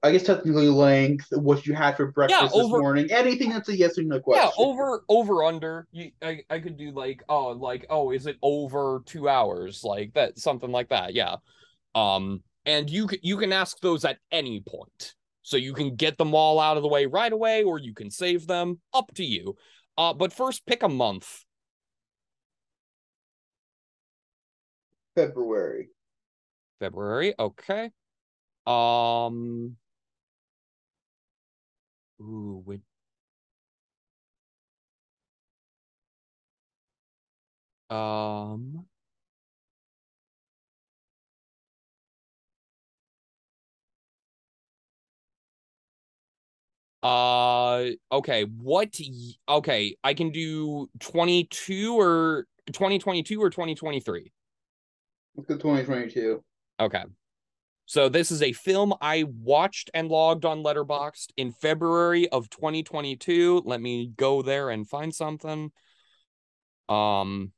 [0.03, 3.69] I guess technically length, what you had for breakfast yeah, over, this morning, anything that's
[3.69, 4.51] a yes or no question.
[4.57, 5.87] Yeah, over over under.
[5.91, 10.13] You, I I could do like oh like oh is it over two hours like
[10.13, 11.13] that something like that.
[11.13, 11.35] Yeah,
[11.93, 15.13] um, and you you can ask those at any point,
[15.45, 18.09] so you can get them all out of the way right away, or you can
[18.09, 18.81] save them.
[18.95, 19.55] Up to you.
[19.95, 21.45] Uh, but first pick a month.
[25.15, 25.89] February.
[26.79, 27.35] February.
[27.37, 27.91] Okay.
[28.65, 29.77] Um.
[32.19, 32.81] Ooh,
[37.91, 38.85] um.
[47.05, 48.45] Uh, okay.
[48.45, 48.99] What?
[49.47, 54.31] Okay, I can do 22 or 2022 or 2023.
[55.35, 56.43] Let's go 2022.
[56.79, 57.03] Okay.
[57.85, 63.61] So this is a film I watched and logged on Letterboxd in February of 2022.
[63.63, 65.71] Let me go there and find something.
[66.89, 67.51] Um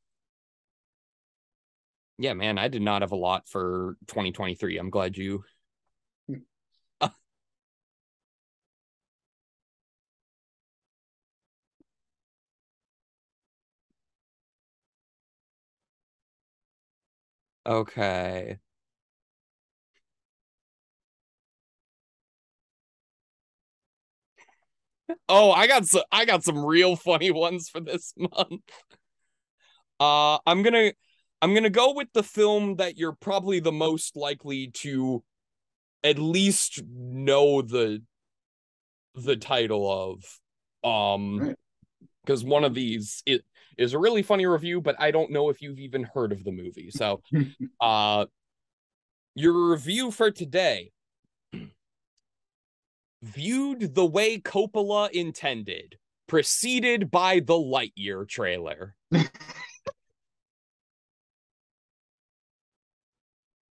[2.18, 4.78] Yeah, man, I did not have a lot for 2023.
[4.78, 5.46] I'm glad you
[17.68, 18.60] Okay.
[25.30, 28.62] Oh, I got some I got some real funny ones for this month.
[30.00, 30.94] Uh I'm going to
[31.42, 35.24] I'm going to go with the film that you're probably the most likely to
[36.04, 38.02] at least know the
[39.16, 41.56] the title of um
[42.26, 43.44] because one of these it
[43.78, 46.52] is a really funny review but I don't know if you've even heard of the
[46.52, 46.92] movie.
[46.92, 47.22] So
[47.82, 48.26] uh
[49.36, 50.92] your review for today
[53.22, 58.96] viewed the way Coppola intended, preceded by the Lightyear trailer.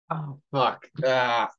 [0.10, 0.88] oh fuck.
[1.06, 1.50] Ah.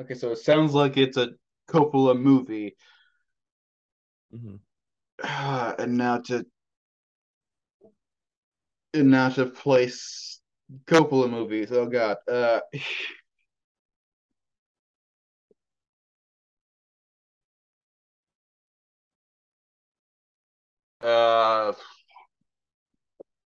[0.00, 1.30] Okay, so it sounds like it's a
[1.68, 2.76] Coppola movie.
[4.34, 4.56] Mm-hmm.
[5.22, 6.46] Uh, and now to
[8.94, 10.40] not a place
[10.86, 11.72] Coppola movies.
[11.72, 12.18] Oh God.
[12.30, 12.60] Uh,
[21.00, 21.72] uh,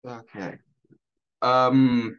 [0.05, 0.55] okay.
[1.41, 2.17] Um.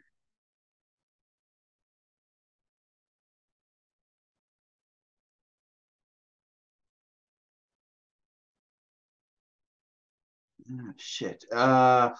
[10.72, 11.44] Ah, shit.
[11.52, 12.10] Uh.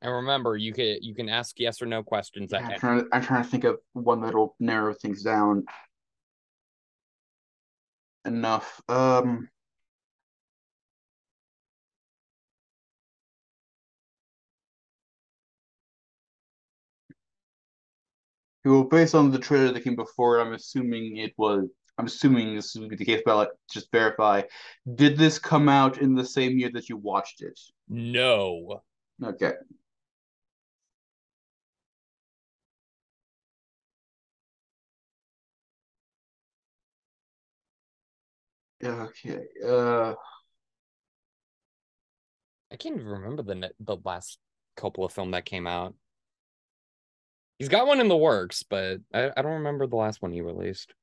[0.00, 2.52] And remember, you can you can ask yes or no questions.
[2.52, 5.64] Yeah, I'm, trying to, I'm trying to think of one that'll narrow things down
[8.24, 8.80] enough.
[8.88, 9.48] Um,
[18.64, 21.68] well, based on the trailer that came before, I'm assuming it was.
[21.98, 24.42] I'm assuming this would be the case, but like, just verify.
[24.94, 27.58] Did this come out in the same year that you watched it?
[27.88, 28.82] No.
[29.22, 29.52] Okay.
[38.82, 39.40] Okay.
[39.66, 40.14] Uh,
[42.70, 44.38] I can't even remember the the last
[44.76, 45.94] Coppola film that came out.
[47.58, 50.42] He's got one in the works, but I, I don't remember the last one he
[50.42, 50.94] released.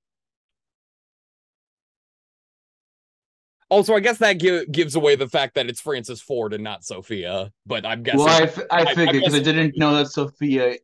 [3.70, 6.84] Also, I guess that gi- gives away the fact that it's Francis Ford and not
[6.84, 7.52] Sofia.
[7.66, 9.96] But I'm guessing, Well, I, f- I I- I figured because I, guess- didn't know
[9.96, 10.76] that Sofia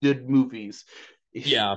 [0.00, 0.84] did movies.
[1.32, 1.76] yeah,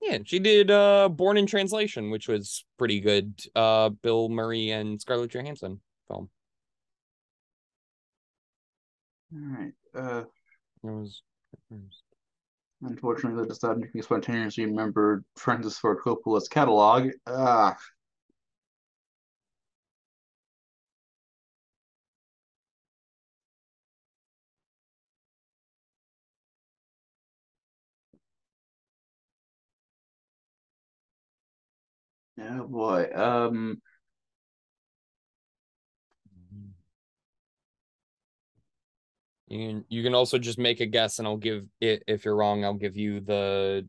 [0.00, 3.38] yeah, she did uh Born in Translation, which was pretty good.
[3.54, 6.30] Uh, Bill Murray and Scarlett Johansson film.
[9.34, 9.72] All right.
[9.94, 11.22] Uh, It was.
[12.80, 17.10] unfortunately, that not make me spontaneously remember Francis Ford Coppola's catalog.
[17.26, 17.76] Ah.
[32.40, 33.10] Oh boy.
[33.14, 33.80] Um.
[39.48, 42.36] You can you can also just make a guess, and I'll give it if you're
[42.36, 42.64] wrong.
[42.64, 43.88] I'll give you the.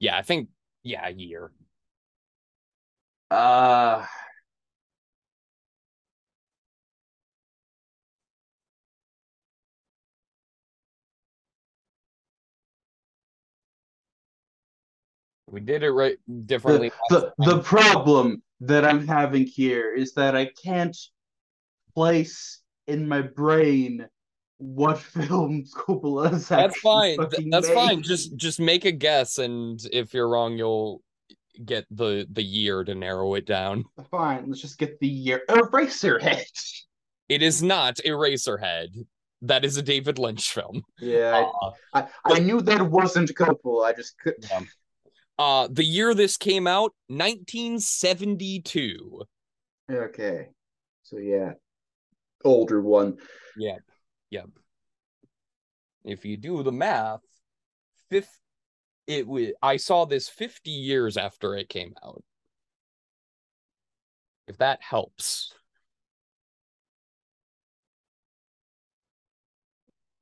[0.00, 0.48] Yeah, I think
[0.82, 1.52] yeah, year.
[3.30, 4.06] Uh.
[15.50, 16.92] We did it right differently.
[17.10, 20.96] the the problem that I'm having here is that I can't
[21.94, 24.06] place in my brain
[24.58, 27.18] what film Coppola has That's fine.
[27.50, 27.74] That's made.
[27.74, 28.02] fine.
[28.02, 31.02] Just just make a guess, and if you're wrong, you'll
[31.64, 33.84] get the the year to narrow it down.
[34.10, 35.42] Fine, let's just get the year.
[35.48, 36.44] Eraserhead.
[37.28, 39.04] It is not Eraserhead.
[39.42, 40.82] That is a David Lynch film.
[40.98, 43.84] Yeah, Uh, I, I, I knew that wasn't Coppola.
[43.84, 44.36] I just could.
[44.50, 44.60] Yeah.
[45.38, 49.22] Uh, the year this came out, 1972.
[49.90, 50.48] Okay,
[51.02, 51.52] so yeah,
[52.44, 53.18] older one.
[53.56, 53.80] Yep.
[54.30, 54.48] Yep.
[56.04, 57.20] If you do the math,
[58.10, 58.38] fifth
[59.06, 62.22] it was I saw this 50 years after it came out.
[64.46, 65.52] If that helps.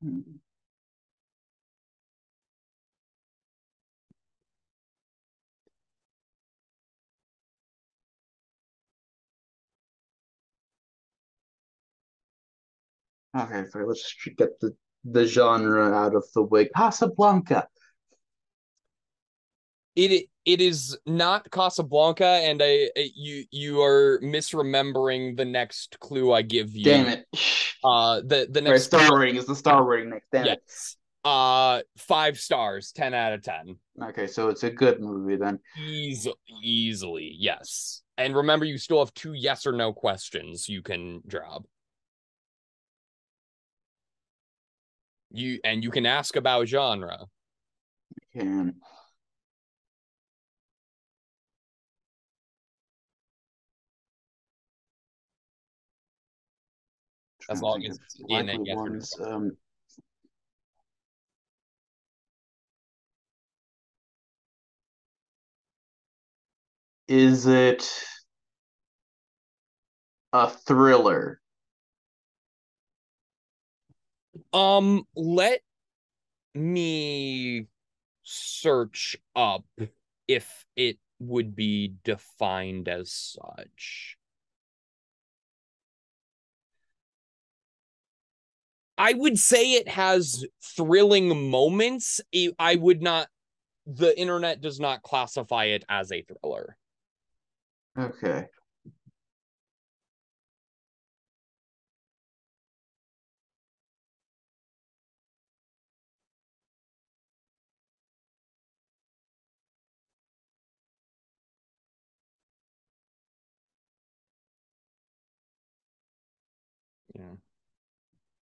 [0.03, 0.21] Hmm.
[13.37, 13.65] Okay.
[13.75, 14.75] Let's just get the
[15.05, 16.69] the genre out of the way.
[16.75, 17.69] Casablanca.
[19.95, 26.43] It it is not Casablanca, and I you you are misremembering the next clue I
[26.43, 26.85] give you.
[26.85, 27.27] Damn it.
[27.85, 30.27] Uh, the the Right, next star rating is the star rating next.
[30.33, 30.61] Damn it.
[30.67, 30.97] yes.
[31.25, 33.77] Uh, five stars, ten out of ten.
[34.03, 35.59] Okay, so it's a good movie then.
[35.77, 38.03] Easily, easily, yes.
[38.19, 41.65] And remember, you still have two yes or no questions you can drop.
[45.31, 47.27] You and you can ask about genre.
[48.33, 48.77] Can.
[57.49, 59.21] As long as of it's in a likely yes or no ones.
[59.21, 59.57] Um,
[67.09, 68.05] is it
[70.33, 71.41] a thriller?
[74.53, 75.61] Um, let
[76.55, 77.67] me
[78.23, 79.65] search up
[80.29, 84.17] if it would be defined as such.
[88.99, 92.21] I would say it has thrilling moments.
[92.59, 93.29] I- would not,
[93.87, 96.77] the internet does not classify it as a thriller.
[97.99, 98.47] Okay.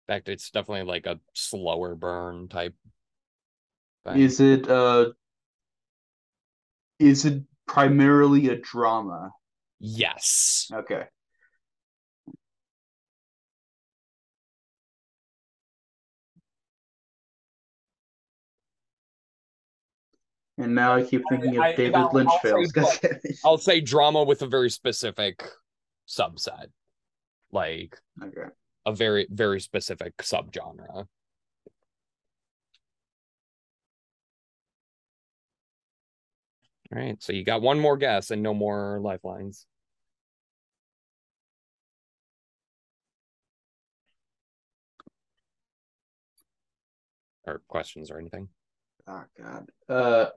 [0.07, 2.75] Fact, it's definitely like a slower burn type.
[4.05, 4.21] thing.
[4.21, 5.11] Is it uh
[6.99, 9.31] is it primarily a drama?
[9.79, 10.69] Yes.
[10.73, 11.05] Okay.
[20.57, 22.71] And now I keep thinking of I- David I'll- Lynch I'll films.
[22.75, 23.39] what- God damn it.
[23.43, 25.43] I'll say drama with a very specific
[26.07, 26.67] subset,
[27.51, 28.49] like Okay.
[28.85, 31.07] A very very specific subgenre.
[36.93, 39.65] All right, so you got one more guess and no more lifelines.
[47.47, 48.49] Or questions or anything.
[49.07, 49.69] Oh God.
[49.89, 50.29] Uh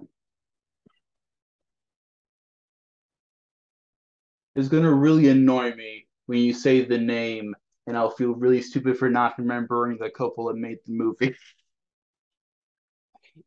[4.56, 7.54] It's gonna really annoy me when you say the name,
[7.88, 11.36] and I'll feel really stupid for not remembering that Coppola made the movie.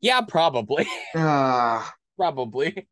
[0.02, 0.88] Yeah, probably.
[1.16, 2.88] Ah, probably.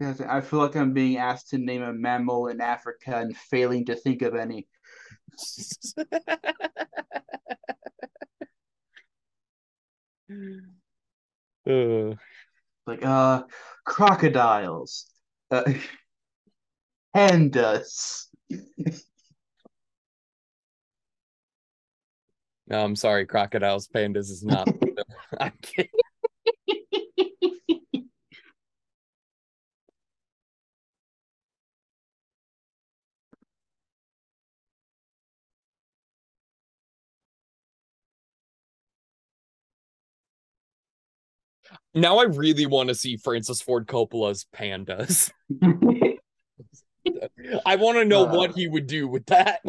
[0.00, 3.84] yes, I feel like I'm being asked to name a mammal in Africa and failing
[3.86, 4.66] to think of any.
[11.66, 12.14] Uh,
[12.86, 13.42] Like, uh,
[13.84, 15.06] crocodiles,
[15.50, 15.64] uh,
[17.16, 18.26] pandas.
[22.68, 24.68] no, I'm sorry, crocodiles, pandas is not.
[25.40, 25.90] I'm kidding.
[41.96, 45.32] Now I really want to see Francis Ford Coppola's pandas.
[47.64, 48.36] I want to know Uh.
[48.36, 49.62] what he would do with that.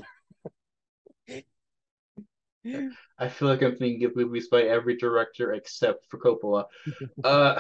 [3.17, 6.65] I feel like I'm thinking of movies by every director except for Coppola.
[7.23, 7.59] Uh,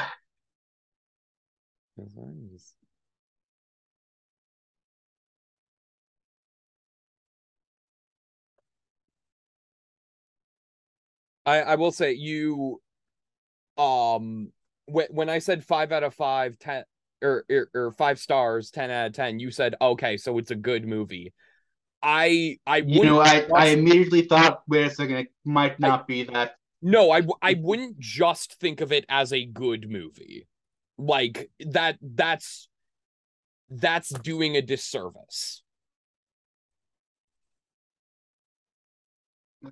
[11.45, 12.81] I I will say you
[13.77, 14.51] um
[14.87, 16.83] when when I said five out of five, ten
[17.21, 20.55] or, or or five stars, ten out of ten, you said okay, so it's a
[20.55, 21.33] good movie.
[22.03, 26.07] I I you know, I, just- I immediately thought, wait a second, it might not
[26.07, 26.55] be that.
[26.81, 30.47] no, I I wouldn't just think of it as a good movie.
[30.97, 32.69] Like that that's
[33.69, 35.63] that's doing a disservice.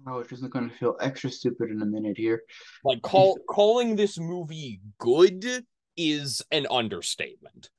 [0.08, 2.42] Oh, it's just going to feel extra stupid in a minute here.
[2.84, 5.66] Like call calling this movie good
[5.98, 7.70] is an understatement.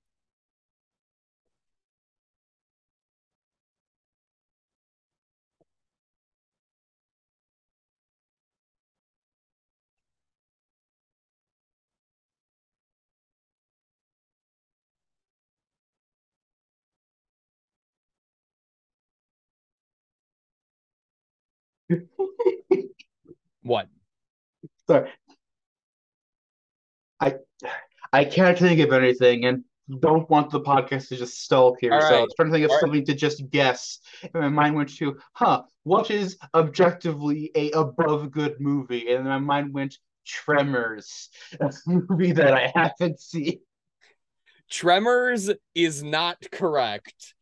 [23.67, 23.89] What?
[24.87, 25.11] Sorry.
[27.19, 27.35] I
[28.13, 29.65] I can't think of anything and
[29.99, 31.95] don't want the podcast to just stall here.
[31.95, 32.23] All so I right.
[32.23, 32.81] was trying to think of All right.
[32.81, 33.99] something to just guess.
[34.23, 39.13] And my mind went to, huh, what is objectively a above good movie?
[39.13, 41.29] And my mind went Tremors,
[41.61, 43.61] a movie that I haven't seen.
[44.71, 47.35] Tremors is not correct.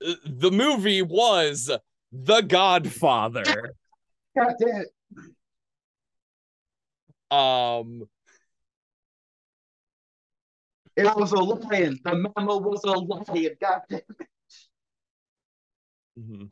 [0.00, 1.70] The movie was
[2.12, 3.74] The Godfather.
[4.36, 4.88] God damn it.
[7.30, 8.08] Um
[10.96, 11.98] It was a lion.
[12.04, 13.56] The mammal was a lion.
[13.60, 14.28] God damn it.
[16.18, 16.50] mhm.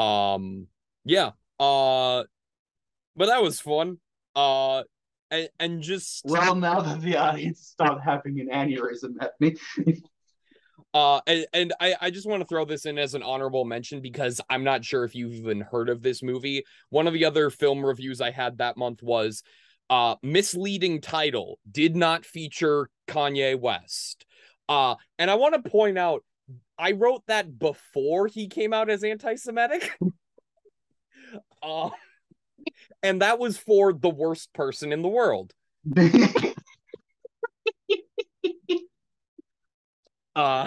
[0.00, 0.66] Um
[1.04, 1.32] yeah.
[1.60, 2.24] Uh
[3.14, 3.98] but that was fun.
[4.34, 4.84] Uh
[5.30, 9.56] and, and just Well, now that the audience stopped having an aneurysm at me.
[10.94, 14.00] Uh, and, and I, I just want to throw this in as an honorable mention
[14.02, 16.64] because I'm not sure if you've even heard of this movie.
[16.90, 19.42] One of the other film reviews I had that month was
[19.90, 24.26] uh misleading title did not feature Kanye West.
[24.68, 26.22] Uh, and I want to point out
[26.78, 29.92] I wrote that before he came out as anti-Semitic.
[31.62, 31.90] uh,
[33.02, 35.52] and that was for the worst person in the world.
[40.34, 40.66] uh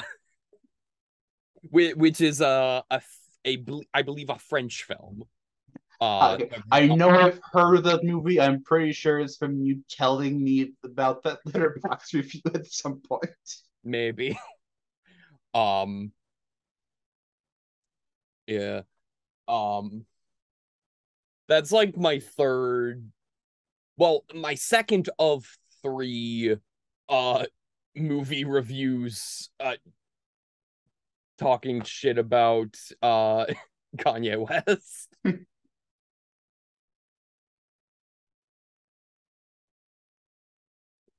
[1.69, 3.01] which, which is a, a
[3.45, 3.63] a
[3.93, 5.23] I believe a French film.
[6.01, 8.41] Uh, Okay, I know I've heard of that movie.
[8.41, 13.29] I'm pretty sure it's from you telling me about that Letterboxd review at some point.
[13.83, 14.37] maybe.
[15.53, 16.11] um.
[18.47, 18.81] Yeah.
[19.47, 20.05] Um.
[21.47, 23.09] That's like my third.
[23.97, 25.45] Well, my second of
[25.81, 26.57] three,
[27.07, 27.45] uh,
[27.95, 29.49] movie reviews.
[29.59, 29.75] Uh,
[31.37, 33.45] talking shit about uh
[33.97, 35.15] Kanye West.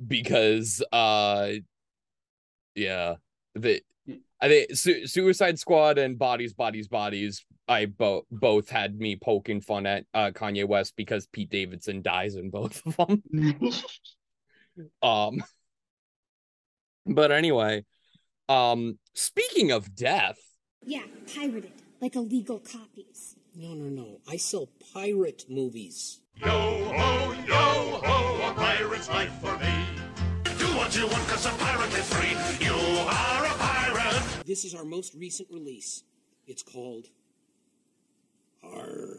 [0.07, 1.53] because uh
[2.75, 3.15] yeah
[3.55, 3.81] the
[4.39, 9.61] I think Su- Suicide Squad and Bodies Bodies Bodies I both both had me poking
[9.63, 13.23] fun at uh Kanye West because Pete Davidson dies in both of them
[15.03, 15.43] um
[17.07, 17.85] but anyway
[18.49, 20.39] um speaking of death
[20.85, 21.03] Yeah,
[21.35, 23.35] pirated, like illegal copies.
[23.57, 24.21] No, no, no.
[24.29, 26.21] I sell pirate movies.
[26.37, 29.75] Yo ho, yo ho, a pirate's life for me.
[30.59, 32.37] Do what you want, cause a pirate is free.
[32.65, 34.23] You are a pirate.
[34.47, 36.05] This is our most recent release.
[36.47, 37.07] It's called
[38.63, 39.17] Arr.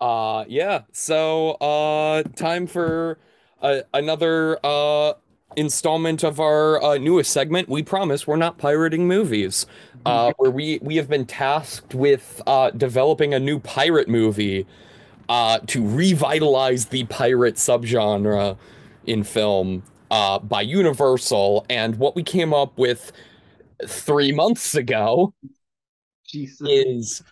[0.00, 0.82] Uh yeah.
[0.92, 3.18] So uh time for
[3.62, 5.14] uh, another uh
[5.54, 7.68] installment of our uh, newest segment.
[7.68, 9.66] We promise we're not pirating movies.
[10.04, 14.66] Uh where we we have been tasked with uh developing a new pirate movie
[15.28, 18.56] uh to revitalize the pirate subgenre
[19.06, 19.82] in film
[20.12, 23.10] uh by Universal and what we came up with
[23.84, 25.34] 3 months ago
[26.24, 26.60] Jesus.
[26.68, 27.22] is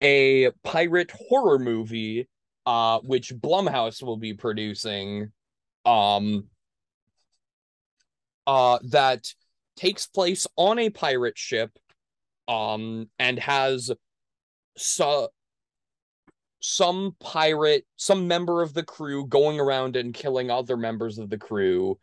[0.00, 2.26] a pirate horror movie
[2.64, 5.30] uh which Blumhouse will be producing
[5.84, 6.46] um
[8.46, 9.26] uh that
[9.76, 11.70] takes place on a pirate ship
[12.48, 13.90] um and has
[14.76, 15.28] so
[16.60, 21.38] some pirate some member of the crew going around and killing other members of the
[21.38, 21.98] crew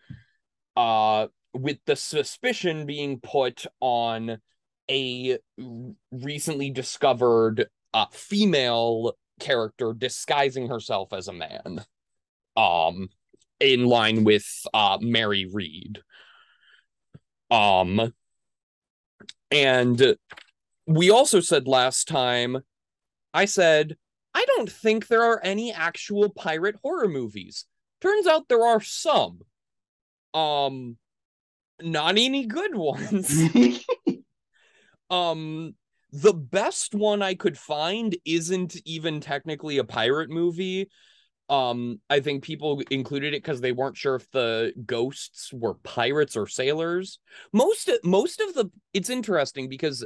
[0.76, 4.38] uh with the suspicion being put on
[4.90, 5.38] a
[6.12, 11.84] recently discovered uh, female character disguising herself as a man
[12.56, 13.10] um
[13.60, 16.02] in line with uh Mary Read
[17.52, 18.14] um
[19.52, 20.16] and
[20.88, 22.58] we also said last time
[23.34, 23.98] I said
[24.34, 27.66] I don't think there are any actual pirate horror movies
[28.00, 29.42] turns out there are some
[30.34, 30.98] um
[31.82, 33.40] not any good ones
[35.10, 35.76] um
[36.12, 40.90] the best one I could find isn't even technically a pirate movie.
[41.52, 46.38] Um, I think people included it because they weren't sure if the ghosts were pirates
[46.38, 47.20] or sailors.
[47.52, 50.06] Most most of the it's interesting because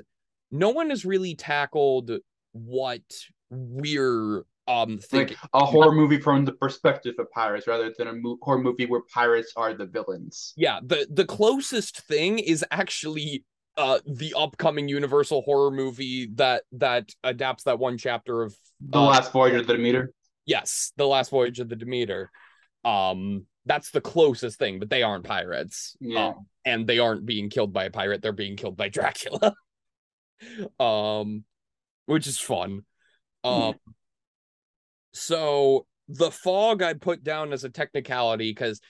[0.50, 2.10] no one has really tackled
[2.52, 3.04] what
[3.52, 5.38] we're um thinking.
[5.54, 8.88] like a horror movie from the perspective of pirates rather than a mo- horror movie
[8.88, 10.54] where pirates are the villains.
[10.58, 13.43] yeah, the the closest thing is actually
[13.78, 19.04] uh the upcoming Universal horror movie that that adapts that one chapter of The uh,
[19.04, 20.12] Last Voyage of the Demeter.
[20.46, 22.32] Yes, the last voyage of the Demeter.
[22.84, 25.96] Um, that's the closest thing, but they aren't pirates.
[26.00, 26.28] Yeah.
[26.28, 29.56] Um, and they aren't being killed by a pirate, they're being killed by Dracula.
[30.80, 31.43] um,
[32.06, 32.82] which is fun.
[33.43, 33.76] Um,
[35.14, 38.82] so the fog I put down as a technicality because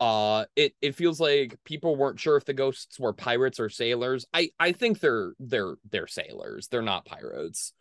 [0.00, 4.26] uh it it feels like people weren't sure if the ghosts were pirates or sailors.
[4.32, 6.68] I I think they're they're they're sailors.
[6.68, 7.72] They're not pirates.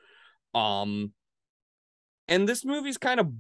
[0.54, 1.14] Um
[2.28, 3.32] and this movie's kind of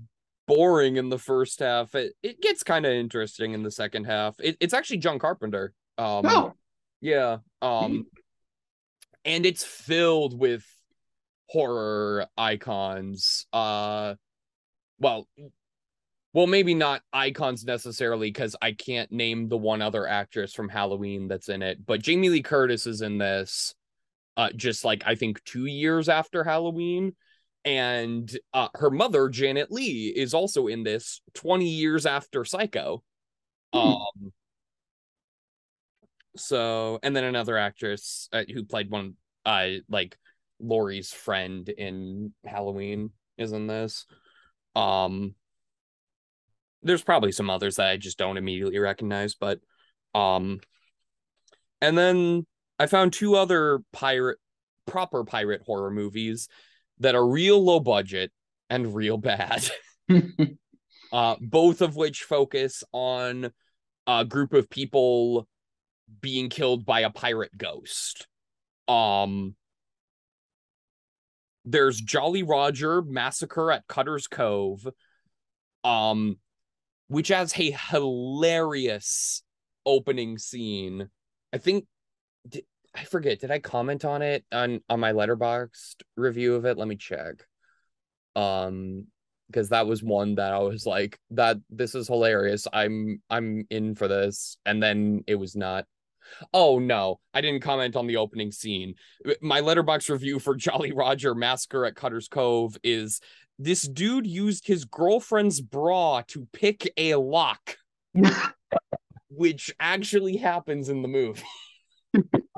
[0.47, 1.95] boring in the first half.
[1.95, 4.35] It it gets kind of interesting in the second half.
[4.39, 5.73] It, it's actually John Carpenter.
[5.97, 6.53] Um No.
[6.99, 7.37] yeah.
[7.61, 8.05] Um
[9.23, 10.65] and it's filled with
[11.47, 13.45] horror icons.
[13.53, 14.15] Uh
[14.99, 15.27] well
[16.33, 21.27] well maybe not icons necessarily because I can't name the one other actress from Halloween
[21.27, 23.73] that's in it, but Jamie Lee Curtis is in this
[24.37, 27.15] uh just like I think 2 years after Halloween
[27.63, 33.03] and uh her mother Janet Leigh is also in this 20 years after Psycho.
[33.73, 34.31] Um
[36.35, 40.17] so and then another actress uh, who played one uh like
[40.59, 44.05] Laurie's friend in Halloween is in this.
[44.75, 45.35] Um
[46.83, 49.59] there's probably some others that I just don't immediately recognize, but
[50.15, 50.59] um
[51.81, 52.45] and then
[52.79, 54.39] I found two other pirate
[54.87, 56.47] proper pirate horror movies
[57.01, 58.31] that are real low budget
[58.69, 59.69] and real bad.
[61.13, 63.51] uh both of which focus on
[64.07, 65.47] a group of people
[66.21, 68.27] being killed by a pirate ghost.
[68.87, 69.55] Um
[71.65, 74.87] there's Jolly Roger Massacre at Cutter's Cove,
[75.83, 76.37] um,
[77.07, 79.43] which has a hilarious
[79.85, 81.09] opening scene.
[81.53, 81.85] I think
[82.93, 83.39] I forget.
[83.39, 86.77] Did I comment on it on on my Letterboxd review of it?
[86.77, 87.45] Let me check.
[88.35, 89.07] Um,
[89.47, 92.67] because that was one that I was like, that this is hilarious.
[92.71, 95.85] I'm I'm in for this, and then it was not.
[96.53, 98.95] Oh no, I didn't comment on the opening scene.
[99.41, 103.19] My Letterboxd review for Jolly Roger Massacre at Cutter's Cove is
[103.59, 107.77] this dude used his girlfriend's bra to pick a lock,
[109.29, 111.43] which actually happens in the movie.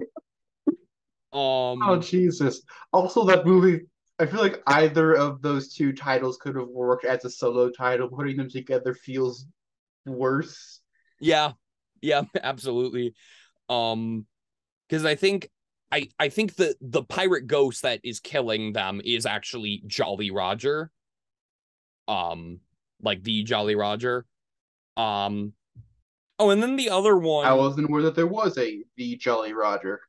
[1.33, 2.61] um Oh Jesus!
[2.91, 3.85] Also, that movie.
[4.19, 8.07] I feel like either of those two titles could have worked as a solo title.
[8.07, 9.47] Putting them together feels
[10.05, 10.81] worse.
[11.19, 11.53] Yeah,
[12.01, 13.15] yeah, absolutely.
[13.69, 14.25] Um,
[14.87, 15.49] because I think
[15.91, 20.91] I I think the the pirate ghost that is killing them is actually Jolly Roger.
[22.07, 22.59] Um,
[23.01, 24.25] like the Jolly Roger.
[24.97, 25.53] Um,
[26.39, 27.45] oh, and then the other one.
[27.45, 30.01] I wasn't aware that there was a the Jolly Roger.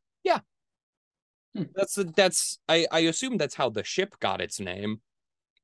[1.74, 5.00] That's that's I I assume that's how the ship got its name.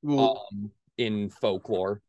[0.01, 2.01] Well, Um, in folklore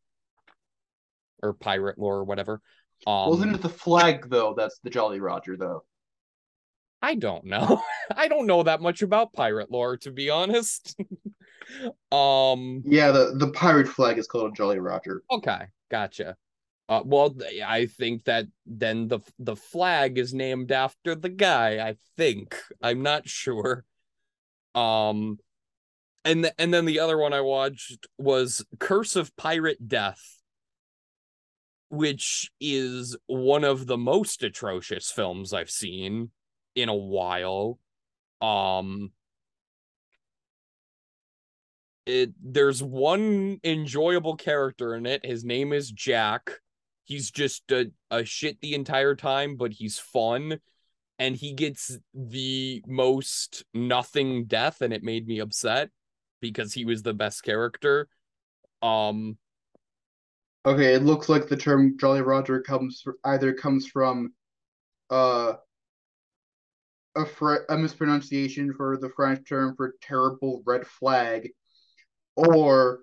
[1.41, 2.61] or pirate lore or whatever.
[3.05, 4.53] Um, wasn't it the flag though?
[4.55, 5.83] That's the Jolly Roger though.
[7.01, 7.83] I don't know.
[8.15, 10.95] I don't know that much about pirate lore, to be honest.
[12.11, 12.81] um.
[12.85, 15.23] Yeah, the the pirate flag is called a Jolly Roger.
[15.29, 16.37] Okay, gotcha.
[16.89, 17.33] Uh, well,
[17.65, 21.85] I think that then the the flag is named after the guy.
[21.87, 23.85] I think I'm not sure.
[24.75, 25.39] Um,
[26.25, 30.39] and and then the other one I watched was Curse of Pirate Death,
[31.89, 36.31] which is one of the most atrocious films I've seen
[36.75, 37.79] in a while.
[38.41, 39.11] Um,
[42.05, 45.25] it there's one enjoyable character in it.
[45.25, 46.59] His name is Jack.
[47.03, 50.59] He's just a, a shit the entire time, but he's fun.
[51.19, 55.89] And he gets the most nothing death, and it made me upset
[56.41, 58.07] because he was the best character.
[58.81, 59.37] Um,
[60.65, 64.33] Okay, it looks like the term Jolly Roger comes either comes from
[65.09, 65.53] uh
[67.15, 71.49] a fr a mispronunciation for the French term for terrible red flag,
[72.35, 72.99] or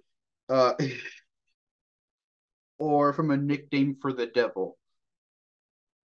[0.48, 0.74] uh
[2.80, 4.76] or from a nickname for the devil,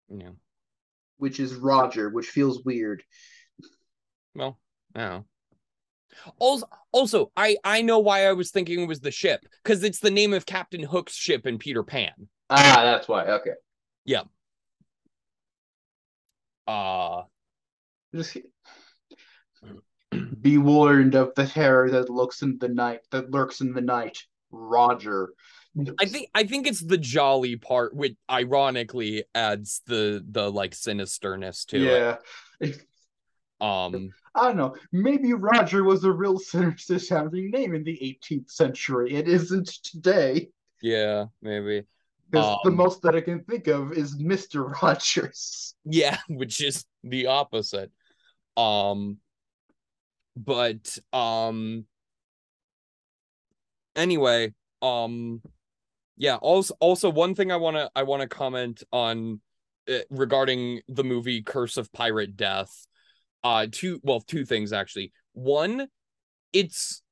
[0.09, 0.31] yeah.
[1.19, 3.05] which is Roger, which feels weird.
[4.35, 4.59] Well,
[4.97, 5.21] yeah.
[6.39, 10.01] Also, also, I I know why I was thinking it was the ship because it's
[10.01, 12.29] the name of Captain Hook's ship in Peter Pan.
[12.51, 13.27] Ah, that's why.
[13.27, 13.53] Okay.
[14.05, 14.23] Yeah.
[16.67, 17.23] Uh,
[18.15, 18.39] Just
[20.41, 24.19] be warned of the terror that looks in the night, that lurks in the night.
[24.51, 25.33] Roger.
[25.99, 31.65] I think I think it's the jolly part, which ironically adds the the like sinisterness
[31.67, 32.17] to Yeah.
[32.61, 32.77] it.
[33.61, 33.85] Yeah.
[33.85, 34.77] Um, I don't know.
[34.93, 39.15] Maybe Roger was a real sinister sounding name in the 18th century.
[39.15, 40.49] It isn't today.
[40.83, 41.85] yeah, maybe.
[42.31, 44.73] Because the Um, most that I can think of is Mr.
[44.83, 45.75] Rogers.
[45.85, 47.91] Yeah, which is the opposite.
[48.57, 49.19] Um,
[50.35, 51.85] but um,
[53.95, 55.43] anyway, um,
[56.23, 56.37] yeah.
[56.37, 59.41] Also, also one thing I wanna I wanna comment on
[59.91, 62.87] uh, regarding the movie Curse of Pirate Death.
[63.43, 65.11] Uh, two well, two things actually.
[65.33, 65.89] One,
[66.53, 67.03] it's,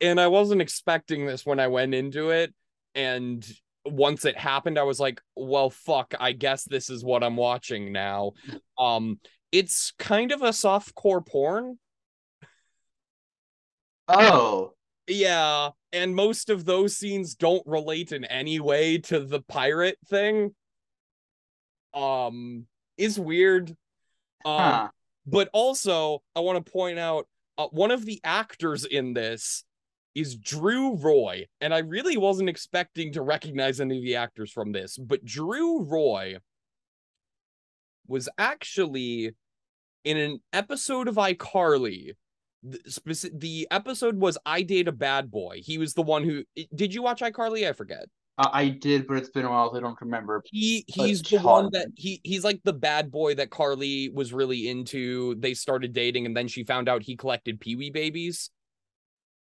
[0.00, 2.54] and I wasn't expecting this when I went into it,
[2.94, 3.46] and
[3.84, 7.92] once it happened, I was like, well, fuck, I guess this is what I'm watching
[7.92, 8.32] now.
[8.78, 9.20] Um,
[9.50, 11.78] it's kind of a softcore porn.
[14.08, 14.72] Oh.
[15.08, 20.54] Yeah, and most of those scenes don't relate in any way to the pirate thing.
[21.92, 23.70] Um, is weird.
[23.70, 23.76] Um,
[24.44, 24.88] Huh.
[25.26, 27.28] but also I want to point out
[27.58, 29.64] uh, one of the actors in this
[30.14, 34.72] is Drew Roy, and I really wasn't expecting to recognize any of the actors from
[34.72, 36.36] this, but Drew Roy
[38.06, 39.34] was actually
[40.04, 42.14] in an episode of iCarly.
[42.62, 45.60] The, speci- the episode was iDate a Bad Boy.
[45.64, 46.44] He was the one who
[46.74, 47.68] did you watch iCarly?
[47.68, 48.06] I forget.
[48.38, 50.42] I I did, but it's been a while, so I don't remember.
[50.46, 54.68] He he's the one that he he's like the bad boy that Carly was really
[54.68, 55.34] into.
[55.36, 58.50] They started dating, and then she found out he collected Pee Wee babies,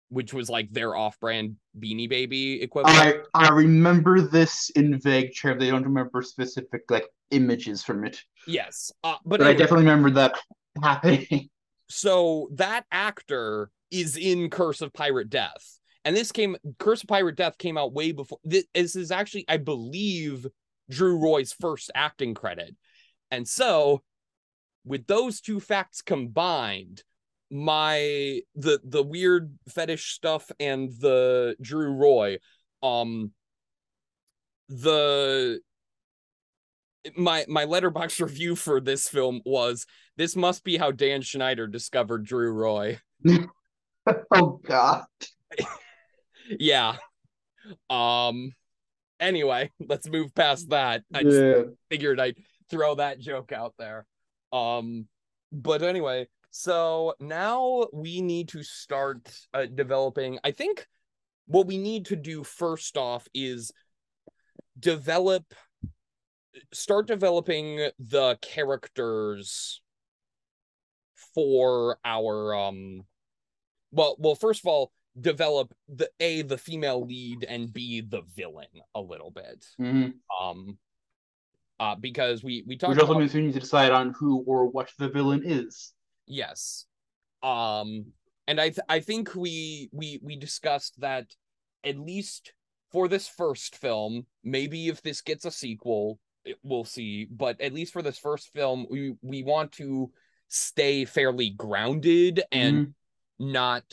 [0.09, 2.99] which was like their off-brand Beanie Baby equivalent.
[3.35, 5.62] I I remember this in vague terms.
[5.62, 10.11] I don't remember specific like images from it, yes, uh, but, but I definitely remember
[10.11, 10.39] that
[10.83, 11.49] happening.
[11.89, 17.37] so that actor is in Curse of Pirate Death, and this came Curse of Pirate
[17.37, 18.39] Death came out way before.
[18.45, 20.47] This, is actually, I believe,
[20.91, 22.74] Drew Roy's first acting credit,
[23.30, 24.03] and so
[24.84, 27.03] with those two facts combined,
[27.51, 32.39] my the the weird fetish stuff and the Drew Roy,
[32.82, 33.32] um,
[34.68, 35.61] the
[37.17, 39.87] my my Letterboxd review for this film was
[40.17, 42.99] this must be how Dan Schneider discovered Drew Roy.
[44.35, 45.05] oh God.
[46.61, 46.97] Yeah.
[47.91, 48.53] Um
[49.19, 51.03] anyway, let's move past that.
[51.13, 51.63] I just Yeah.
[51.91, 52.37] figured I'd
[52.71, 54.07] throw that joke out there.
[54.53, 55.09] Um
[55.51, 60.87] but anyway, so now we need to start uh, developing I think
[61.47, 63.73] what we need to do first off is
[64.79, 65.45] develop
[66.73, 69.81] start developing the characters
[71.35, 73.03] for our um
[73.91, 78.67] well well first of all develop the a the female lead and b the villain
[78.95, 80.15] a little bit Mhm.
[80.41, 80.79] um
[81.81, 84.67] uh because we we Which also about means we need to decide on who or
[84.67, 85.93] what the villain is.
[86.27, 86.87] yes
[87.43, 88.07] um
[88.47, 91.35] and i th- i think we we we discussed that
[91.85, 92.53] at least
[92.93, 96.19] for this first film maybe if this gets a sequel
[96.62, 100.11] we'll see but at least for this first film we we want to
[100.49, 102.94] stay fairly grounded and
[103.38, 103.84] not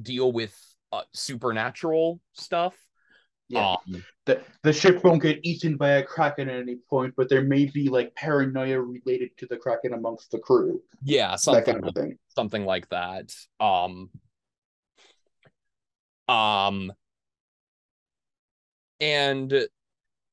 [0.00, 0.54] deal with
[0.92, 2.74] uh, supernatural stuff
[3.48, 3.72] Yeah.
[3.72, 7.42] um the the ship won't get eaten by a kraken at any point, but there
[7.42, 11.88] may be like paranoia related to the kraken amongst the crew, yeah that something kind
[11.88, 12.18] of thing.
[12.36, 13.32] something like that.
[13.58, 14.10] Um,
[16.28, 16.92] um,
[19.00, 19.66] and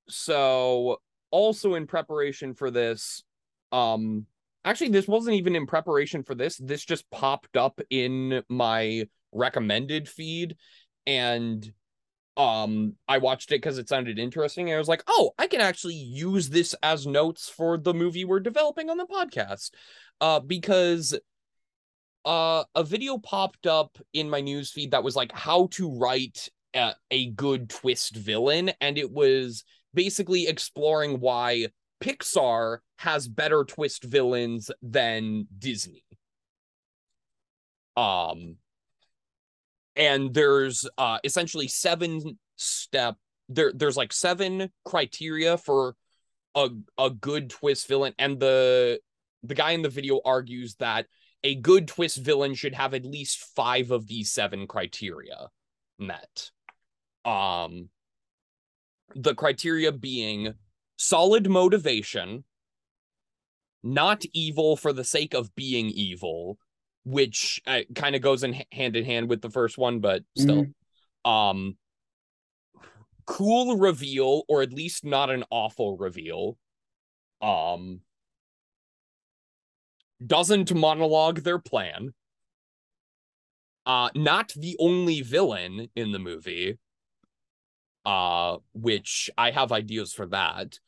[0.09, 0.99] so
[1.31, 3.23] also in preparation for this,
[3.71, 4.25] um,
[4.65, 6.57] actually, this wasn't even in preparation for this.
[6.57, 10.57] This just popped up in my recommended feed,
[11.05, 11.71] and
[12.35, 14.69] um, I watched it because it sounded interesting.
[14.69, 18.25] And I was like, oh, I can actually use this as notes for the movie
[18.25, 19.71] we're developing on the podcast,
[20.21, 21.17] uh, because
[22.25, 26.49] uh a video popped up in my news feed that was like how to write
[26.75, 29.63] a, a good twist villain and it was
[29.93, 31.67] basically exploring why
[32.01, 36.03] Pixar has better twist villains than Disney.
[37.95, 38.57] Um
[39.95, 43.15] and there's uh essentially seven step
[43.49, 45.95] there there's like seven criteria for
[46.55, 48.99] a a good twist villain and the
[49.43, 51.07] the guy in the video argues that
[51.43, 55.47] a good twist villain should have at least five of these seven criteria
[55.99, 56.51] met.
[57.25, 57.89] Um,
[59.15, 60.53] the criteria being
[60.97, 62.43] solid motivation,
[63.83, 66.57] not evil for the sake of being evil,
[67.05, 70.65] which uh, kind of goes in hand in hand with the first one, but still.
[71.25, 71.77] Um,
[73.25, 76.57] cool reveal, or at least not an awful reveal.
[77.41, 78.01] Um,
[80.25, 82.13] doesn't monologue their plan.
[83.85, 86.77] Uh, not the only villain in the movie.
[88.07, 90.79] Uh, which I have ideas for that.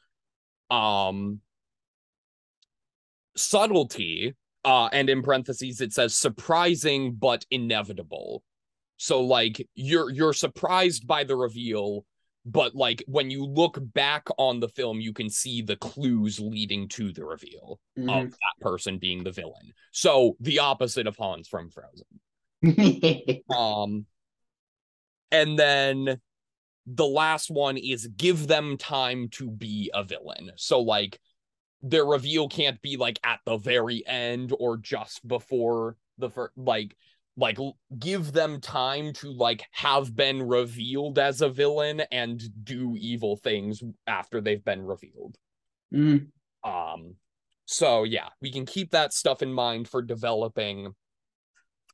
[0.72, 1.42] Um,
[3.36, 4.36] subtlety.
[4.64, 8.42] Uh, and in parentheses it says surprising but inevitable.
[8.98, 12.06] So like you're you're surprised by the reveal,
[12.46, 16.88] but like when you look back on the film, you can see the clues leading
[16.90, 18.24] to the reveal Mhm.
[18.24, 19.74] of that person being the villain.
[19.92, 22.08] So the opposite of Hans from Frozen.
[23.50, 24.06] Um
[25.32, 26.20] and then
[26.96, 30.52] the last one is give them time to be a villain.
[30.56, 31.20] So like
[31.82, 36.96] their reveal can't be like at the very end or just before the first like
[37.38, 37.58] like
[37.98, 43.82] give them time to like have been revealed as a villain and do evil things
[44.08, 45.38] after they've been revealed.
[45.94, 46.32] Mhm.
[46.64, 47.16] Um,
[47.66, 50.94] so yeah, we can keep that stuff in mind for developing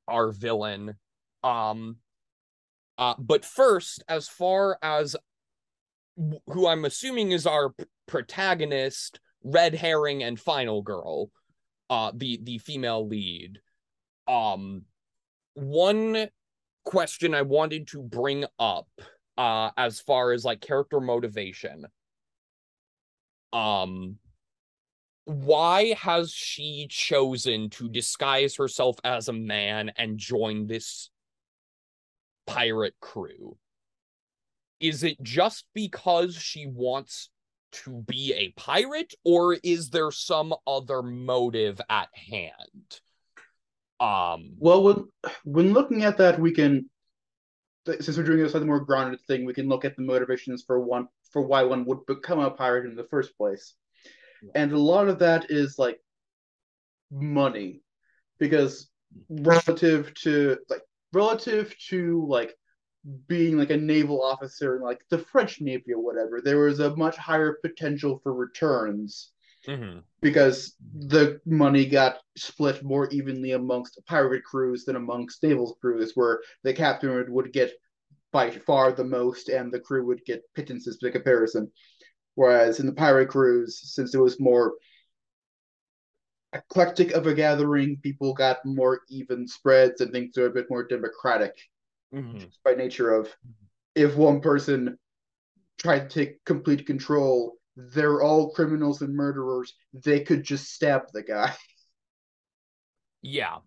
[0.08, 0.96] our villain.
[1.44, 1.98] Um,
[2.98, 5.16] uh, but first, as far as
[6.48, 7.74] who I'm assuming is our
[8.08, 11.30] protagonist, red herring and final girl,
[11.90, 13.60] uh, the the female lead.
[14.28, 14.84] Um,
[15.56, 16.30] one
[16.84, 18.88] question I wanted to bring up,
[19.38, 21.86] uh, as far as like character motivation.
[23.52, 24.18] Um,
[25.26, 31.10] why has she chosen to disguise herself as a man and join this
[32.46, 33.58] pirate crew?
[34.80, 37.30] Is it just because she wants
[37.72, 43.00] to be a pirate, or is there some other motive at hand?
[44.00, 45.06] Um, Well, when
[45.44, 46.90] when looking at that, we can,
[47.86, 50.80] since we're doing a slightly more grounded thing, we can look at the motivations for
[50.80, 53.74] one for why one would become a pirate in the first place,
[54.54, 56.00] and a lot of that is like
[57.12, 57.82] money,
[58.40, 58.90] because
[59.30, 60.82] relative to like
[61.16, 62.54] relative to like
[63.28, 66.96] being like a naval officer in like the French Navy or whatever, there was a
[66.96, 69.32] much higher potential for returns
[69.66, 70.04] mhm.
[70.22, 76.42] because the money got split more evenly amongst pirate crews than amongst naval crews, where
[76.64, 77.72] the captain would, would get
[78.34, 81.72] by far the most and the crew would get pittances by comparison.
[82.34, 84.74] Whereas in the pirate crews, since it was more
[86.56, 90.84] eclectic of a gathering, people got more even spreads and things are a bit more
[90.84, 91.54] democratic
[92.12, 92.52] Mhm.
[92.64, 93.36] by nature of
[93.96, 94.98] if one person
[95.78, 99.74] tried to take complete control, they're all criminals and murderers.
[99.94, 101.56] They could just stab the guy.
[103.22, 103.58] Yeah.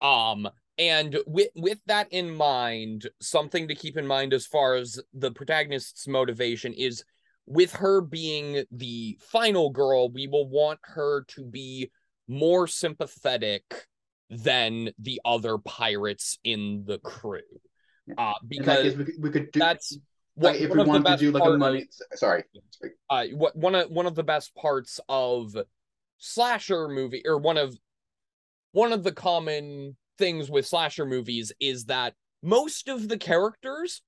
[0.00, 5.00] Um, and with with that in mind, something to keep in mind as far as
[5.12, 7.04] the protagonist's motivation is
[7.46, 11.90] with her being the final girl, we will want her to be
[12.32, 13.62] more sympathetic
[14.30, 17.40] than the other pirates in the crew.
[18.16, 19.92] Uh, In that case, because we could, we could do that's
[20.36, 21.86] like what- if we wanted to do like a money.
[22.14, 22.92] Sorry, sorry.
[23.10, 25.54] uh what one of one of the best parts of
[26.18, 27.76] slasher movie or one of
[28.72, 34.02] one of the common things with slasher movies is that most of the characters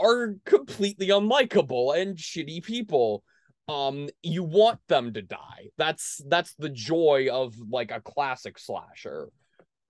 [0.00, 3.22] are completely unlikable and shitty people
[3.68, 9.28] um you want them to die that's that's the joy of like a classic slasher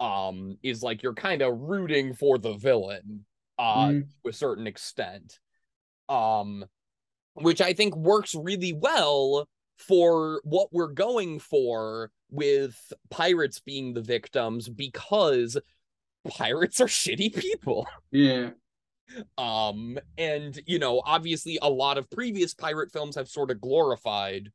[0.01, 3.25] um is like you're kind of rooting for the villain
[3.59, 4.07] uh Mm.
[4.23, 5.39] to a certain extent
[6.09, 6.65] um
[7.35, 14.01] which I think works really well for what we're going for with pirates being the
[14.03, 15.57] victims because
[16.29, 17.87] pirates are shitty people.
[18.11, 18.51] Yeah.
[19.37, 24.51] Um and you know, obviously a lot of previous pirate films have sort of glorified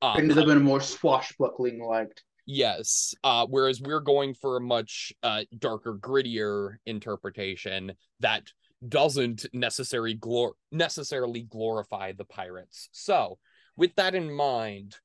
[0.00, 2.22] uh Things have been more swashbuckling like.
[2.50, 3.14] Yes.
[3.22, 8.50] Uh, whereas we're going for a much uh, darker, grittier interpretation that
[8.88, 12.88] doesn't necessarily glor- necessarily glorify the pirates.
[12.92, 13.38] So,
[13.76, 14.96] with that in mind,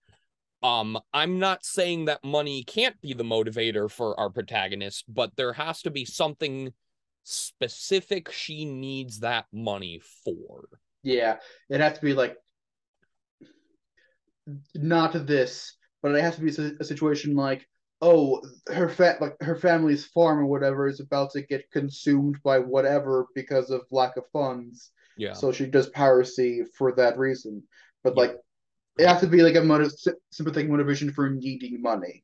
[0.63, 5.51] um, I'm not saying that money can't be the motivator for our protagonist, but there
[5.51, 6.71] has to be something
[7.23, 10.67] specific she needs that money for.
[11.03, 11.37] Yeah,
[11.69, 12.37] it has to be like
[14.75, 16.49] not this, but it has to be
[16.79, 17.67] a situation like,
[18.01, 22.59] oh, her fa- like her family's farm or whatever is about to get consumed by
[22.59, 24.91] whatever because of lack of funds.
[25.17, 25.33] Yeah.
[25.33, 27.63] So she does piracy for that reason.
[28.03, 28.21] But Yeah.
[28.21, 28.35] like,
[28.99, 29.91] it has to be like a motive,
[30.31, 32.23] sympathetic motivation for needing money.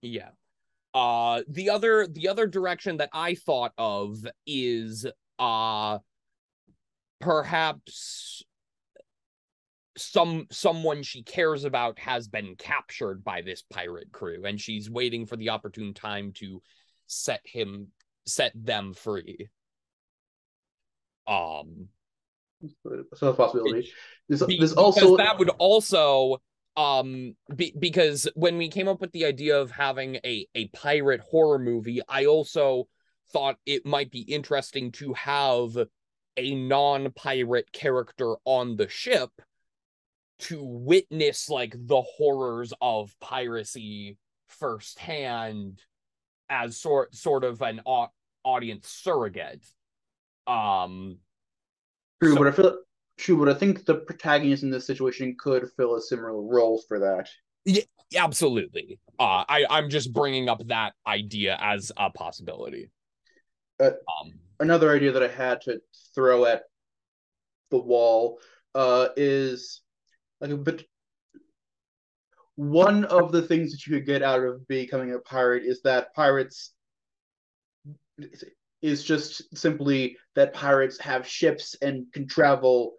[0.00, 0.30] Yeah.
[0.94, 5.06] Uh the other the other direction that I thought of is
[5.38, 5.98] uh
[7.20, 8.42] perhaps
[9.96, 15.26] some someone she cares about has been captured by this pirate crew and she's waiting
[15.26, 16.62] for the opportune time to
[17.06, 17.88] set him
[18.26, 19.48] set them free.
[21.26, 21.88] Um
[23.14, 23.92] So possibility.
[24.28, 26.40] There's, there's also that would also
[26.78, 31.20] um be, because when we came up with the idea of having a a pirate
[31.20, 32.86] horror movie i also
[33.32, 35.76] thought it might be interesting to have
[36.36, 39.30] a non-pirate character on the ship
[40.38, 44.16] to witness like the horrors of piracy
[44.46, 45.82] firsthand
[46.48, 48.08] as sort sort of an au-
[48.44, 49.64] audience surrogate.
[50.46, 51.18] Um
[52.22, 52.76] true, so- but I feel
[53.18, 56.98] true, but I think the protagonist in this situation could fill a similar role for
[57.00, 57.28] that.
[57.64, 57.82] Yeah,
[58.16, 58.98] absolutely.
[59.18, 62.90] Uh, I I'm just bringing up that idea as a possibility.
[63.80, 63.90] Uh,
[64.20, 65.80] um, another idea that I had to
[66.14, 66.62] throw at
[67.70, 68.38] the wall
[68.74, 69.82] uh, is
[70.40, 70.84] like a bit.
[72.54, 76.14] One of the things that you could get out of becoming a pirate is that
[76.14, 76.72] pirates
[78.82, 82.94] is just simply that pirates have ships and can travel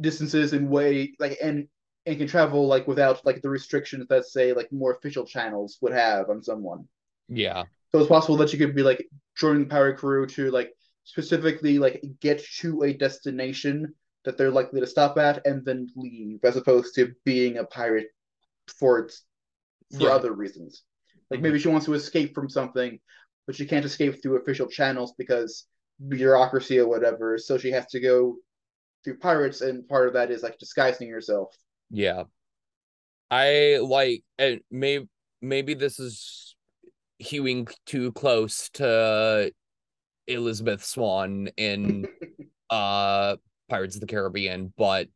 [0.00, 1.68] distances and way like and
[2.06, 5.92] and can travel like without like the restrictions that say like more official channels would
[5.92, 6.86] have on someone.
[7.28, 10.72] yeah, So it's possible that you could be like joining the pirate crew to like
[11.04, 13.94] specifically like get to a destination
[14.24, 18.08] that they're likely to stop at and then leave, as opposed to being a pirate
[18.78, 19.24] for its
[19.96, 20.12] for Yeah.
[20.12, 20.84] other reasons.
[21.30, 21.42] Like Mhm.
[21.42, 23.00] maybe she wants to escape from something,
[23.46, 25.66] but she can't escape through official channels because
[26.08, 27.38] bureaucracy or whatever.
[27.38, 28.36] So she has to go
[29.04, 31.54] through pirates, and part of that is like disguising yourself.
[31.90, 32.24] yeah.
[33.30, 35.08] I like and maybe
[35.40, 36.56] maybe this is
[37.18, 39.52] hewing too close to
[40.26, 42.06] Elizabeth Swann in
[42.70, 43.36] uh
[43.68, 45.08] Pirates of the Caribbean, but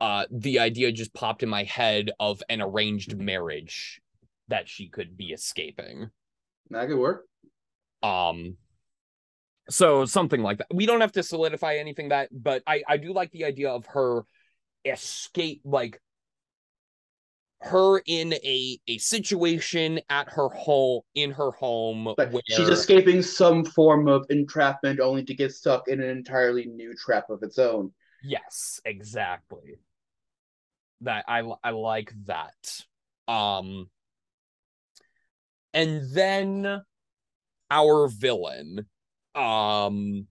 [0.00, 4.00] uh the idea just popped in my head of an arranged marriage
[4.48, 6.10] that she could be escaping.
[6.70, 7.26] That could work.
[8.02, 8.56] Um
[9.70, 10.68] so something like that.
[10.72, 13.86] We don't have to solidify anything that, but I I do like the idea of
[13.86, 14.22] her
[14.84, 16.00] escape like
[17.60, 23.22] her in a a situation at her home in her home but where she's escaping
[23.22, 27.58] some form of entrapment, only to get stuck in an entirely new trap of its
[27.58, 27.92] own.
[28.22, 29.78] yes exactly
[31.02, 32.84] that I I like that
[33.28, 33.88] um
[35.72, 36.82] and then
[37.70, 38.86] our villain
[39.34, 40.26] um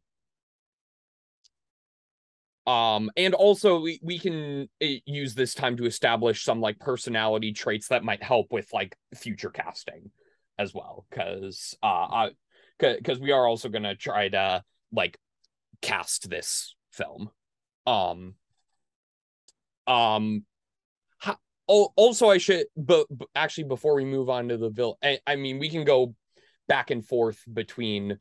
[2.68, 7.54] um and also we, we can uh, use this time to establish some like personality
[7.54, 10.12] traits that might help with like future casting
[10.60, 12.30] as well because uh
[12.78, 15.18] because we are also gonna try to like
[15.82, 17.30] cast this film.
[17.88, 18.36] Um
[19.88, 20.46] um
[21.68, 25.36] also i should but, but actually before we move on to the villain I, I
[25.36, 26.16] mean we can go
[26.68, 28.18] back and forth between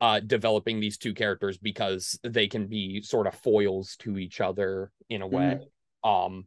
[0.00, 4.90] uh developing these two characters because they can be sort of foils to each other
[5.08, 5.58] in a way.
[6.02, 6.46] Um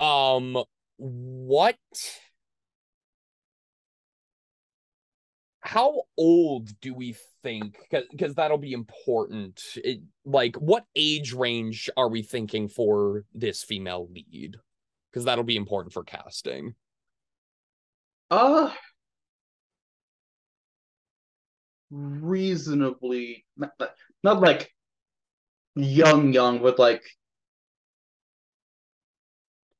[0.00, 0.62] um
[0.98, 1.76] what?
[5.60, 9.60] How old do we think because that'll be important.
[9.76, 14.56] It, like what age range are we thinking for this female lead?
[15.10, 16.74] Because that'll be important for casting.
[18.30, 18.70] Uh
[21.90, 23.72] reasonably not,
[24.22, 24.72] not, like
[25.74, 27.02] young young, but like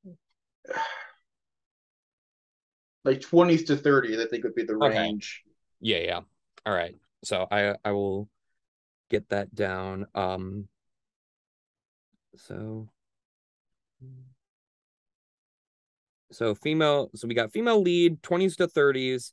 [3.03, 4.99] like 20s to 30s, I think would be the Okay.
[4.99, 5.43] range.
[5.79, 6.21] yeah yeah
[6.65, 8.27] all right so i i will
[9.09, 10.67] get that down um
[12.35, 12.89] so
[16.31, 19.31] so female so we got female lead 20s to 30s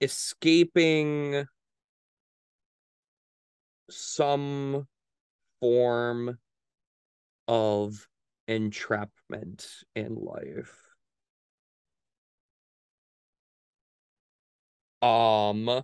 [0.00, 1.46] escaping
[3.90, 4.86] some
[5.60, 6.38] form
[7.48, 8.08] of
[8.48, 10.76] entrapment in life.
[15.02, 15.82] Um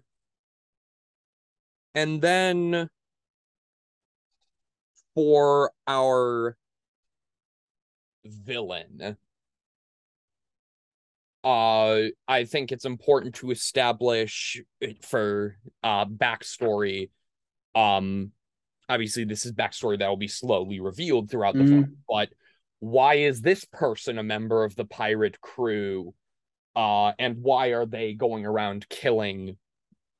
[1.94, 2.88] and then
[5.14, 6.56] for our
[8.26, 9.16] villain
[11.46, 14.60] uh i think it's important to establish
[15.02, 17.10] for uh backstory.
[17.76, 18.32] Um
[18.88, 22.30] obviously this is backstory that will be slowly revealed throughout the film but
[22.80, 26.12] why is this person a member of the pirate crew
[26.74, 29.56] uh and why are they going around killing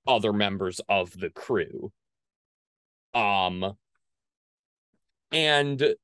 [0.07, 1.93] other members of the crew?
[3.15, 3.77] Um
[5.33, 5.95] and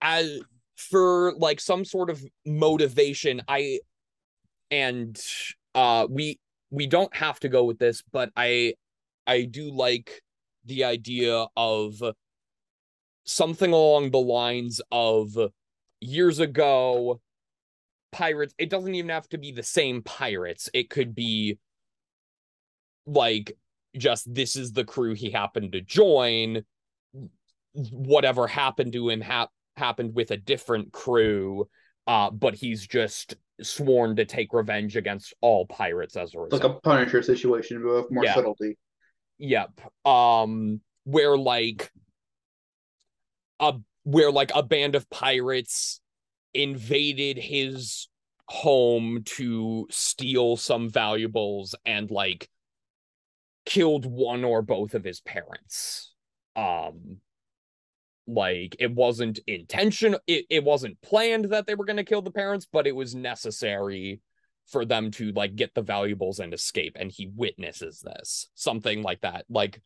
[0.00, 0.40] as
[0.80, 3.42] for like some sort of motivation.
[3.48, 3.80] I
[4.70, 5.20] and
[5.74, 6.38] uh we
[6.70, 8.72] we don't have to go with this but i
[9.26, 10.22] i do like
[10.64, 12.00] the idea of
[13.24, 15.36] something along the lines of
[16.00, 17.20] years ago
[18.12, 20.68] pirates it doesn't even have to be the same pirates.
[20.74, 21.58] It could be
[23.06, 23.56] like
[23.96, 26.62] just this is the crew he happened to join
[27.72, 29.50] whatever happened to him hap-
[29.80, 31.68] happened with a different crew
[32.06, 36.72] uh but he's just sworn to take revenge against all pirates as a result Like
[36.72, 38.34] a Punisher situation but with more Yeah.
[38.34, 38.78] subtlety.
[39.38, 39.80] Yep.
[40.06, 41.90] Um where like
[43.58, 43.74] a
[44.04, 46.00] where like a band of pirates
[46.54, 48.08] invaded his
[48.48, 52.48] home to steal some valuables and like
[53.66, 56.14] killed one or both of his parents.
[56.56, 57.18] Um
[58.30, 62.30] like it wasn't intentional it, it wasn't planned that they were going to kill the
[62.30, 64.20] parents but it was necessary
[64.66, 69.20] for them to like get the valuables and escape and he witnesses this something like
[69.20, 69.80] that like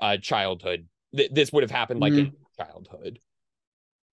[0.00, 0.86] uh childhood.
[1.16, 3.20] Th- this would have happened like in childhood.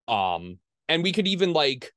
[0.08, 0.58] Um
[0.88, 1.92] and we could even like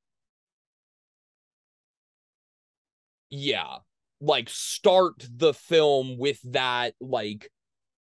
[3.30, 3.78] yeah
[4.22, 7.50] like start the film with that like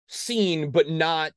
[0.07, 1.33] scene but not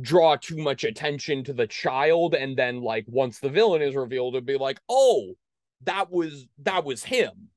[0.00, 4.34] draw too much attention to the child and then like once the villain is revealed
[4.34, 5.34] it'd be like oh
[5.84, 7.48] that was that was him.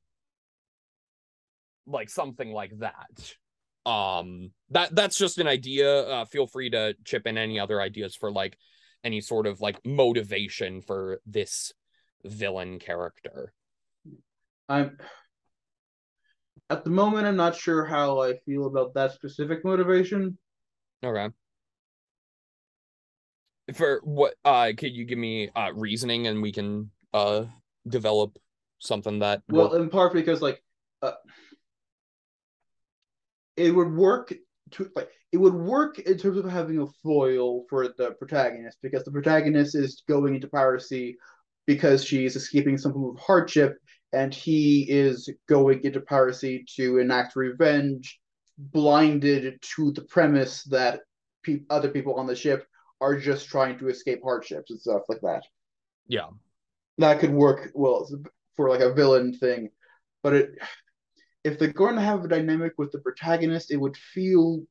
[1.86, 3.90] Like something like that.
[3.90, 8.16] Um that that's just an idea uh feel free to chip in any other ideas
[8.16, 8.58] for like
[9.04, 11.72] any sort of like motivation for this
[12.26, 13.54] villain character.
[14.68, 14.98] I'm
[16.70, 20.38] at the moment I'm not sure how I feel about that specific motivation.
[21.04, 21.30] okay
[23.73, 27.44] for what uh could you give me uh reasoning and we can uh
[27.88, 28.38] develop
[28.80, 30.61] something that Well, in part because like
[31.02, 31.14] uh,
[33.56, 34.34] it would work
[34.72, 39.03] to like it would work in terms of having a foil for the protagonist because
[39.03, 41.18] the protagonist is going into piracy
[41.65, 43.77] because she's escaping some form of hardship
[44.14, 48.19] and he is going into piracy to enact revenge
[48.57, 51.02] blinded to the premise that
[51.44, 52.65] pe- other people on the ship
[52.99, 55.44] are just trying to escape hardships and stuff like that.
[56.07, 56.28] Yeah.
[56.98, 58.07] That could work well
[58.56, 59.69] for like a villain thing
[60.24, 60.57] but it
[61.44, 64.64] if they're going to have a dynamic with the protagonist it would feel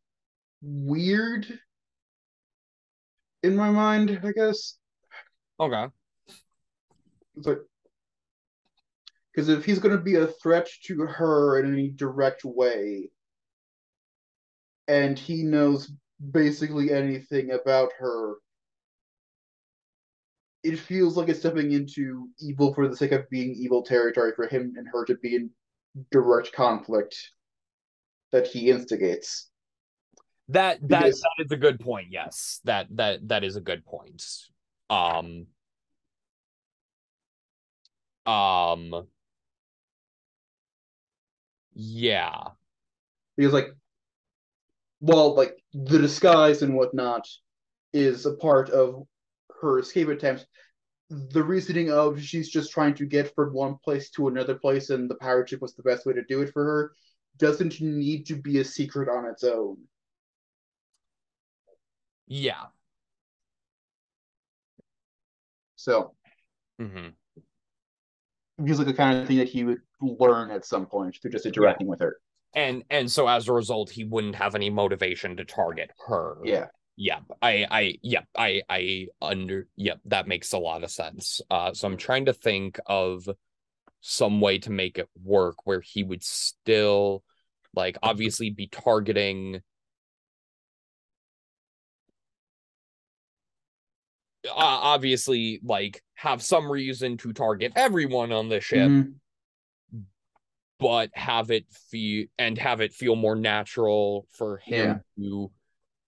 [0.60, 1.46] weird
[3.42, 4.78] in my mind i guess.
[5.60, 5.86] Okay.
[7.36, 7.58] It's like
[9.32, 13.10] Because if he's going to be a threat to her in any direct way,
[14.88, 15.90] and he knows
[16.30, 18.34] basically anything about her,
[20.62, 24.46] it feels like it's stepping into evil for the sake of being evil territory for
[24.46, 25.50] him and her to be in
[26.10, 27.16] direct conflict
[28.32, 29.48] that he instigates.
[30.48, 32.08] That that Because- that is a good point.
[32.10, 34.24] Yes, that that that is a good point.
[34.90, 35.46] Um.
[38.24, 39.06] Um.
[41.74, 42.48] Yeah.
[43.36, 43.68] because like
[45.00, 47.28] well like the disguise and whatnot
[47.92, 49.06] is a part of
[49.60, 50.46] her escape attempt
[51.10, 55.08] the reasoning of she's just trying to get from one place to another place and
[55.08, 56.92] the pirate ship was the best way to do it for her
[57.38, 59.76] doesn't need to be a secret on its own
[62.26, 62.64] Yeah.
[65.76, 66.14] so
[66.80, 67.06] Mm-hmm.
[68.58, 71.30] it feels like the kind of thing that he would learn at some point through
[71.30, 72.16] just interacting with her
[72.56, 76.38] And and so as a result, he wouldn't have any motivation to target her.
[76.42, 76.66] yeah
[76.96, 77.20] Yeah.
[77.42, 81.40] I I yeah, I I under yep, that makes a lot of sense.
[81.50, 83.28] Uh so I'm trying to think of
[84.00, 87.22] some way to make it work where he would still
[87.74, 89.60] like obviously be targeting
[94.46, 99.14] uh, obviously like have some reason to target everyone on the ship Mhm.
[100.78, 105.50] But have it feel and have it feel more natural for him to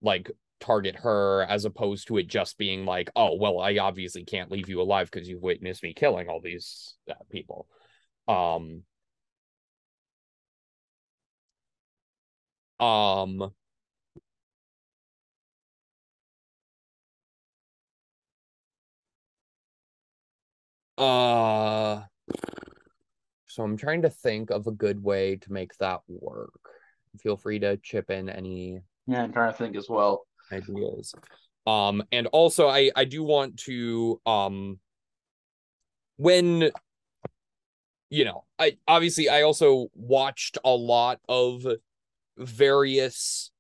[0.03, 0.31] like
[0.61, 4.69] target her as opposed to it just being like oh well i obviously can't leave
[4.69, 7.67] you alive because you've witnessed me killing all these uh, people.
[8.27, 8.83] Um
[12.81, 13.53] um
[20.99, 22.03] uh
[23.59, 26.53] so i'm trying to think of a good way to make that work.
[27.21, 28.79] Feel free to chip in any
[29.09, 30.27] yeah i'm trying to think as well.
[30.53, 31.13] ideas.
[31.67, 34.79] Um and also i i do want to um
[36.19, 36.71] when
[38.11, 41.67] you know i obviously i also watched a lot of
[42.37, 43.51] various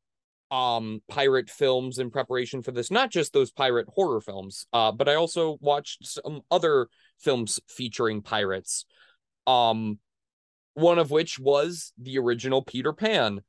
[0.52, 5.08] um pirate films in preparation for this not just those pirate horror films uh but
[5.08, 6.88] i also watched some other
[7.18, 8.86] films featuring pirates
[9.48, 9.98] um
[10.74, 13.40] one of which was the original peter pan.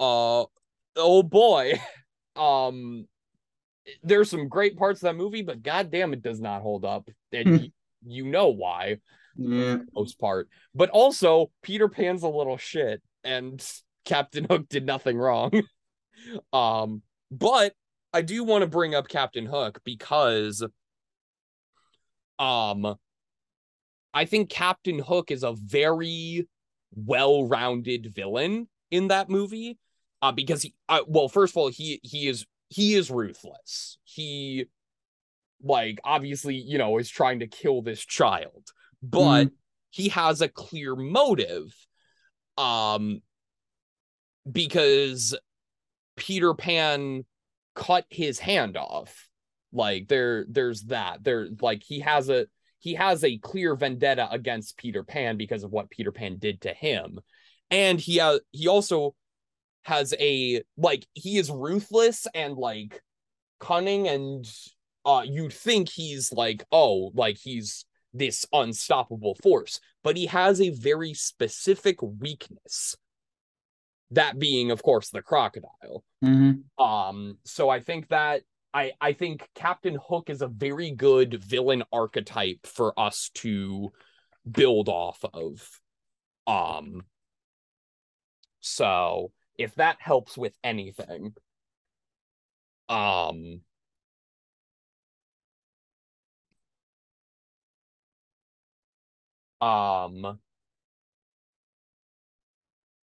[0.00, 0.44] Uh
[0.96, 1.80] oh boy.
[2.36, 3.08] Um
[4.04, 7.08] there's some great parts of that movie but goddamn it does not hold up.
[7.32, 7.70] And you,
[8.06, 8.98] you know why.
[9.36, 9.78] Yeah.
[9.92, 10.48] Most part.
[10.72, 13.60] But also peter pan's a little shit and
[14.04, 15.50] captain hook did nothing wrong.
[16.52, 17.74] Um but
[18.12, 20.64] i do want to bring up captain hook because
[22.38, 22.96] um
[24.18, 26.48] i think captain hook is a very
[26.94, 29.78] well-rounded villain in that movie
[30.22, 33.96] uh because he uh, well first of all he he is he is ruthless.
[34.04, 34.66] He
[35.62, 38.68] like obviously you know is trying to kill this child
[39.02, 39.48] but
[39.90, 41.74] he has a clear motive
[42.58, 43.20] um
[44.50, 45.34] because
[46.16, 47.24] peter pan
[47.78, 49.28] cut his hand off.
[49.72, 51.22] Like there there's that.
[51.22, 52.46] There like he has a
[52.78, 56.72] he has a clear vendetta against peter pan because of what peter pan did to
[56.72, 57.18] him.
[57.70, 59.14] And he uh, he also
[59.82, 63.02] has a like he is ruthless and like
[63.60, 64.50] cunning and
[65.04, 70.70] uh you'd think he's like oh like he's this unstoppable force but he has a
[70.70, 72.96] very specific weakness.
[74.12, 76.04] That being of course the crocodile.
[76.24, 76.82] Mm-hmm.
[76.82, 78.42] um so i think that
[78.74, 83.92] i i think captain hook is a very good villain archetype for us to
[84.50, 85.80] build off of.
[86.46, 87.02] Um
[88.60, 91.34] so if that helps with anything
[92.88, 93.60] um
[99.60, 100.38] um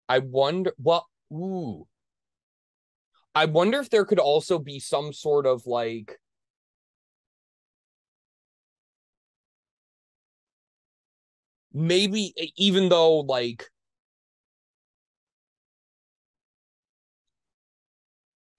[0.09, 1.87] i wonder what ooh
[3.35, 6.19] I wonder if there could also be some sort of like
[11.73, 13.71] maybe even though like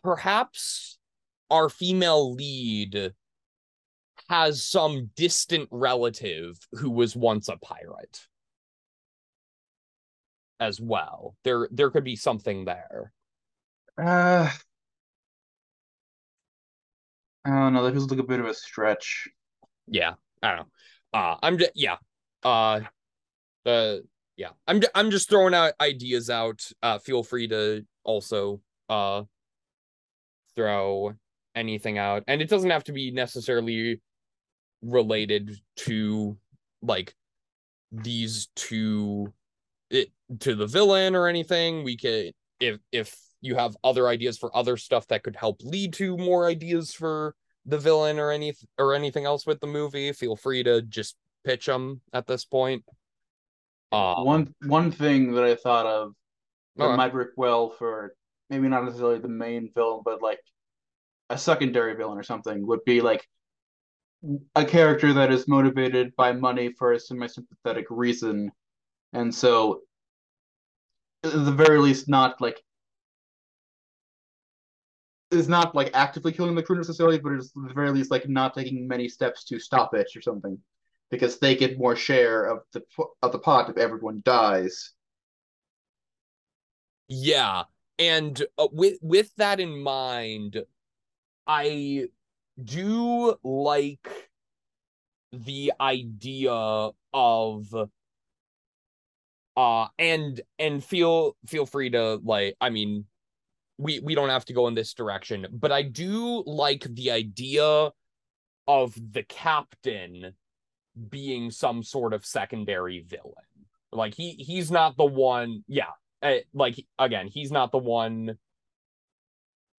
[0.03, 0.97] perhaps
[1.49, 3.13] our female lead
[4.29, 8.27] has some distant relative who was once a pirate
[10.59, 11.35] as well.
[11.43, 13.11] There there could be something there.
[13.97, 14.49] Uh,
[17.45, 17.83] I don't know.
[17.83, 19.27] That feels like a bit of a stretch.
[19.87, 20.57] Yeah, I don't
[21.13, 21.19] know.
[21.19, 21.97] Uh I'm just yeah.
[22.43, 22.81] Uh
[23.65, 23.97] Uh,
[24.37, 26.61] yeah, I'm I'm just throwing out ideas out.
[26.83, 29.23] Uh, feel free to also uh
[30.55, 31.13] throw
[31.55, 34.01] anything out, and it doesn't have to be necessarily
[34.83, 36.37] related to
[36.81, 37.15] like
[37.91, 39.33] these two
[39.89, 40.09] it
[40.41, 41.83] to the villain or anything.
[41.83, 45.93] We could if if you have other ideas for other stuff that could help lead
[45.93, 47.35] to more ideas for
[47.65, 51.65] the villain or any or anything else with the movie, feel free to just pitch
[51.65, 52.83] them at this point.
[53.91, 56.13] Um, one one thing that I thought of
[56.77, 56.95] that Okay.
[56.95, 58.13] might work well for
[58.49, 60.39] maybe not necessarily the main villain, but like
[61.29, 63.27] a secondary villain or something would be like
[64.55, 68.51] a character that is motivated by money for a semi-sympathetic reason,
[69.13, 69.81] and so
[71.23, 72.61] at the very least not like
[75.31, 78.27] is not like actively killing the crew necessarily, but is at the very least like
[78.27, 80.57] not taking many steps to stop it or something,
[81.09, 82.83] because they get more share of the
[83.21, 84.91] of the pot if everyone dies.
[87.07, 87.63] Yeah,
[87.99, 90.63] and uh, with with that in mind,
[91.47, 92.07] I
[92.63, 94.07] do like
[95.33, 97.73] the idea of
[99.57, 103.05] uh and and feel feel free to like I mean
[103.81, 107.89] we we don't have to go in this direction, but I do like the idea
[108.67, 110.33] of the captain
[111.09, 113.33] being some sort of secondary villain.
[113.91, 115.89] Like he he's not the one, yeah,
[116.21, 118.37] uh, like again, he's not the one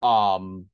[0.03, 0.66] um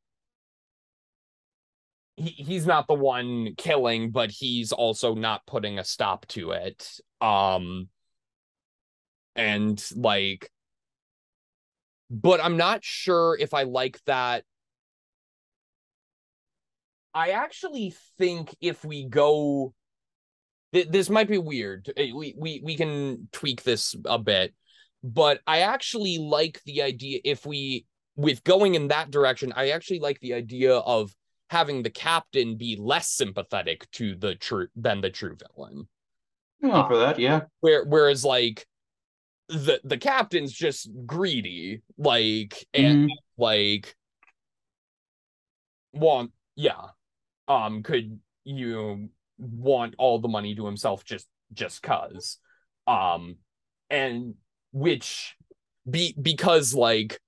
[2.17, 6.99] he, he's not the one killing, but he's also not putting a stop to it.
[7.21, 7.89] Um
[9.37, 10.51] and like
[12.11, 14.45] but I'm not sure if I like that.
[17.15, 19.75] I actually think if we go
[20.73, 21.91] th- this might be weird.
[21.91, 24.55] Uh, We we we can tweak this a bit,
[25.03, 27.87] but I actually like the idea if we
[28.17, 31.15] with going in that direction, I actually like the idea of
[31.51, 35.89] having the captain be less sympathetic to the true than the true villain.
[36.63, 37.43] I'm all for that, yeah.
[37.61, 38.67] Where whereas like
[39.49, 43.95] the the captain's just greedy, like and like
[45.93, 46.89] want yeah.
[47.47, 49.09] Um could you
[49.39, 52.39] want all the money to himself just just cuz.
[52.87, 53.37] Um
[53.91, 54.35] and
[54.73, 55.35] which
[55.89, 57.19] be because like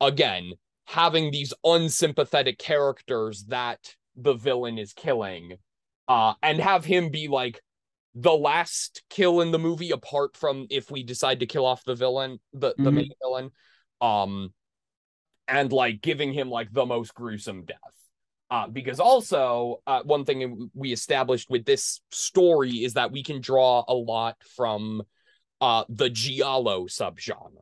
[0.00, 0.52] again
[0.86, 5.56] having these unsympathetic characters that the villain is killing
[6.08, 7.60] uh and have him be like
[8.18, 11.94] the last kill in the movie apart from if we decide to kill off the
[11.94, 12.94] villain the the Mhm.
[12.94, 13.50] main villain
[14.00, 14.52] um
[15.46, 17.78] and like giving him like the most gruesome death
[18.50, 23.40] uh because also uh one thing we established with this story is that we can
[23.40, 25.02] draw a lot from
[25.60, 27.60] uh the giallo subgenre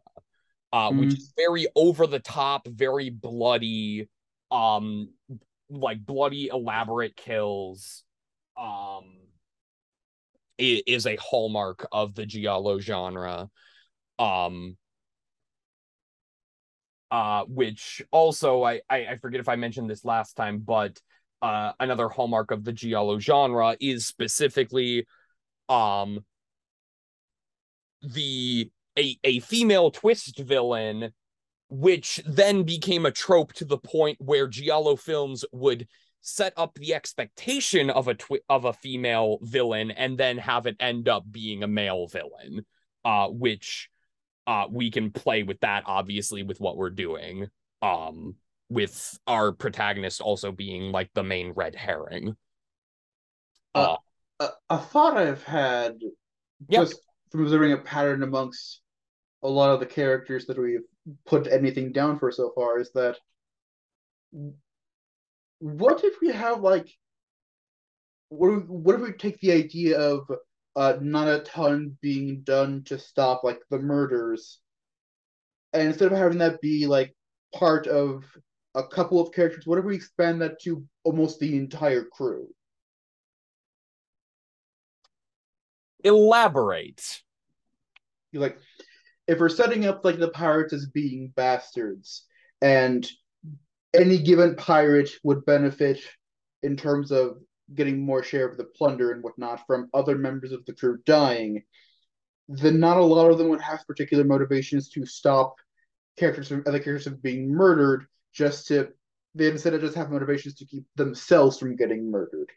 [0.73, 1.19] uh which Mhm.
[1.19, 4.09] is very over the top very bloody
[4.53, 5.09] um
[5.69, 8.05] like bloody elaborate kills
[8.57, 9.05] um
[10.59, 13.49] is a hallmark of the giallo genre.
[14.19, 14.77] Um
[17.11, 20.99] uh which also I, I i forget if i mentioned this last time but
[21.43, 25.07] uh another hallmark of the giallo genre is specifically
[25.69, 26.25] um
[28.03, 31.13] the a a female twist villain
[31.69, 35.87] which then became a trope to the point where giallo films would
[36.27, 40.75] set up the expectation of a twi- of a female villain and then have it
[40.81, 42.65] end up being a male villain
[43.05, 43.91] uh which
[44.47, 47.47] uh we can play with that obviously with what we're doing
[47.83, 48.35] um
[48.71, 52.35] with our protagonist also being like the main red herring
[53.75, 53.97] Uh,
[54.41, 55.99] a, a thought I've had
[56.69, 56.81] Yeah.
[56.81, 58.81] just from observing a pattern amongst
[59.43, 60.81] a lot of the characters that we've
[61.27, 63.19] put anything down for so far is that
[65.59, 66.89] what if we have like
[68.29, 70.31] what if, what if we take the idea of
[70.77, 74.61] uh not a ton being done to stop like the murders?
[75.73, 77.15] And instead of having that be like
[77.55, 78.25] part of
[78.75, 82.49] a couple of characters what if we expand that to almost the entire crew?
[86.03, 87.23] Elaborate.
[88.33, 88.59] Like
[89.27, 92.27] if we're setting up like the pirates as being bastards
[92.61, 93.09] and
[93.95, 96.01] any given pirate would benefit
[96.63, 97.39] in terms of
[97.75, 101.63] getting more share of the plunder and whatnot from other members of the crew dying
[102.49, 105.55] then not a lot of them would have particular motivations to stop
[106.19, 108.89] characters from other characters from being murdered just to
[109.35, 112.51] they instead of just have motivations to keep themselves from getting murdered.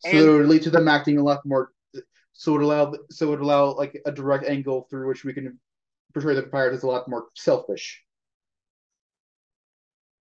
[0.00, 1.70] So And- it would lead to them acting a lot more
[2.32, 5.58] so it allow so it would allow like a direct angle through which we can
[6.12, 8.02] portray the pirate as a lot more selfish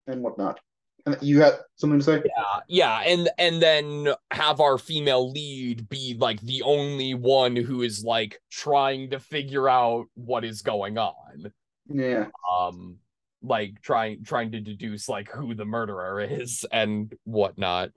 [0.06, 0.60] and whatnot.
[1.06, 2.22] And you had something to say?
[2.24, 7.82] Yeah, yeah, and and then have our female lead be like the only one who
[7.82, 11.52] is like trying to figure out what is going on.
[11.88, 12.26] Yeah.
[12.52, 12.98] Um
[13.40, 17.90] like trying trying to deduce like who the murderer is and whatnot.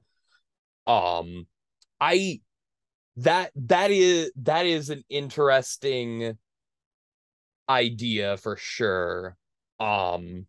[0.85, 1.47] Um
[1.99, 2.41] I
[3.17, 6.37] that that is that is an interesting
[7.67, 9.35] idea for sure.
[9.79, 10.45] Um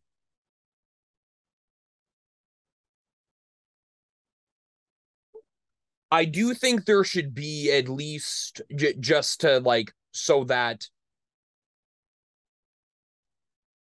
[6.11, 10.87] I do think there should be at least j- just to like so that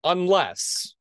[0.05, 0.95] unless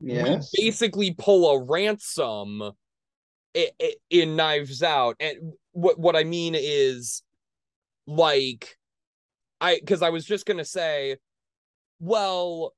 [0.00, 0.50] Yes.
[0.56, 2.70] we basically pull a ransom
[4.10, 7.22] in Knives Out, and what what I mean is
[8.06, 8.76] like
[9.60, 11.16] I because I was just gonna say,
[11.98, 12.74] well,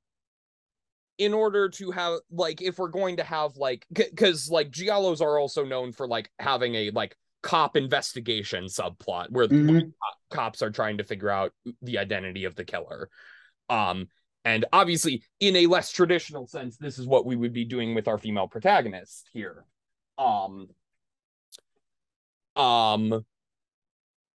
[1.21, 5.37] in order to have like if we're going to have like because like giallos are
[5.37, 9.93] also known for like having a like cop investigation subplot where Mhm.
[9.93, 11.53] co- cops are trying to figure out
[11.83, 13.07] the identity of the killer
[13.69, 14.07] um
[14.45, 18.07] and obviously in a less traditional sense this is what we would be doing with
[18.07, 19.63] our female protagonist here
[20.17, 20.69] um
[22.55, 23.23] um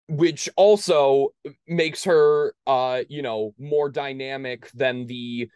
[0.06, 1.28] which also
[1.66, 5.48] makes her uh you know more dynamic than the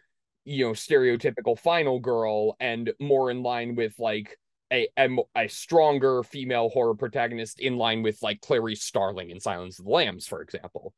[0.49, 4.35] you know stereotypical final girl and more in line with like
[4.71, 9.77] a, a, a stronger female horror protagonist in line with like Clarice Starling in Silence
[9.77, 10.93] of the Lambs for example.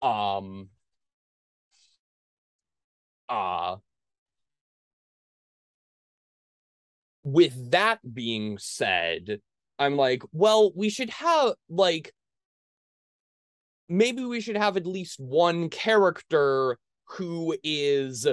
[0.00, 0.68] Um
[3.28, 3.76] uh
[7.22, 9.40] with that being said
[9.78, 12.12] i'm like well we should have like
[13.90, 18.26] maybe we should have at least one character who is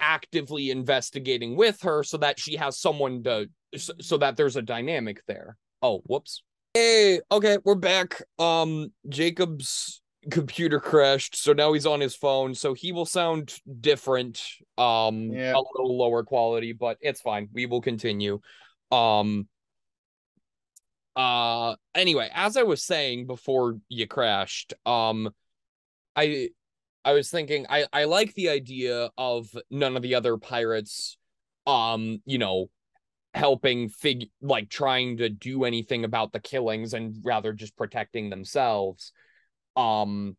[0.00, 4.62] actively investigating with her so that she has someone to so, so that there's a
[4.62, 5.56] dynamic there.
[5.82, 6.42] Oh whoops.
[6.74, 8.22] Hey okay we're back.
[8.38, 10.00] Um jacob's
[10.30, 14.42] computer crashed so now he's on his phone so he will sound different
[14.76, 15.54] um Yeah.
[15.54, 17.48] a little lower quality but it's fine.
[17.52, 18.40] We will continue.
[18.90, 19.48] Um
[21.16, 25.28] uh anyway as i was saying before you crashed um
[26.14, 26.48] i
[27.04, 31.16] i was thinking i i like the idea of none of the other pirates
[31.66, 32.68] um you know
[33.34, 39.12] helping fig like trying to do anything about the killings and rather just protecting themselves.
[39.76, 40.36] Um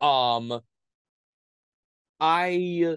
[0.00, 0.60] um
[2.20, 2.96] i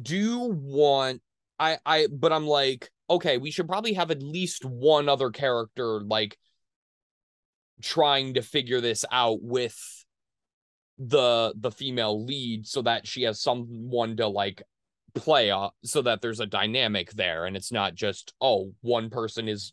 [0.00, 1.20] do want
[1.58, 6.00] i i but i'm like okay we should probably have at least one other character
[6.02, 6.38] like
[7.82, 10.03] trying to figure this out with
[10.98, 14.62] the the female lead so that she has someone to like
[15.14, 19.48] play uh, so that there's a dynamic there and it's not just oh one person
[19.48, 19.72] is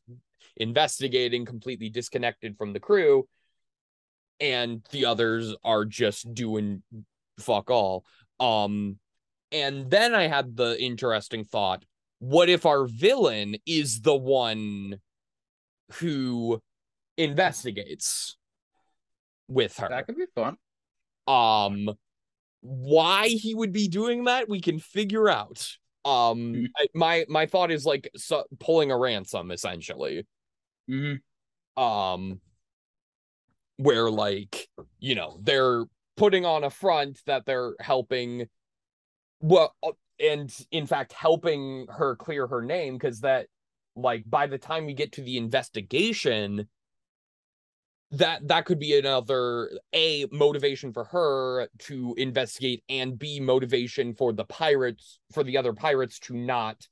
[0.57, 3.27] investigating completely disconnected from the crew
[4.39, 6.81] and the others are just doing
[7.39, 8.03] fuck all
[8.39, 8.97] um
[9.51, 11.83] and then i had the interesting thought
[12.19, 14.99] what if our villain is the one
[15.93, 16.61] who
[17.17, 18.37] investigates
[19.47, 20.57] with her That could be fun.
[21.27, 21.89] Um
[22.61, 25.67] why he would be doing that we can figure out
[26.05, 26.67] um Mhm.
[26.77, 30.25] I- my my thought is like so, pulling a ransom essentially
[30.89, 31.81] Mm-hmm.
[31.81, 32.41] um
[33.77, 34.67] where like
[34.99, 35.85] you know they're
[36.17, 38.47] putting on a front that they're helping
[39.39, 43.47] well uh, and in fact helping her clear her name because that
[43.95, 46.67] like by the time we get to the investigation
[48.11, 54.33] that that could be another a motivation for her to investigate and b motivation for
[54.33, 56.87] the pirates for the other pirates to not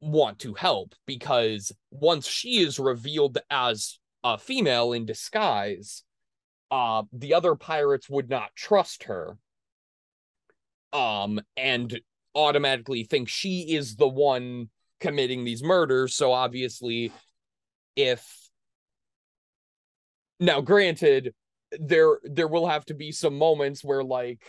[0.00, 6.02] want to help because once she is revealed as a female in disguise
[6.70, 9.36] uh the other pirates would not trust her
[10.92, 12.00] um and
[12.34, 14.68] automatically think she is the one
[15.00, 16.14] committing these murders.
[16.14, 17.12] So obviously
[17.96, 18.39] if
[20.40, 21.34] now granted
[21.78, 24.42] there there will have to be some moments where like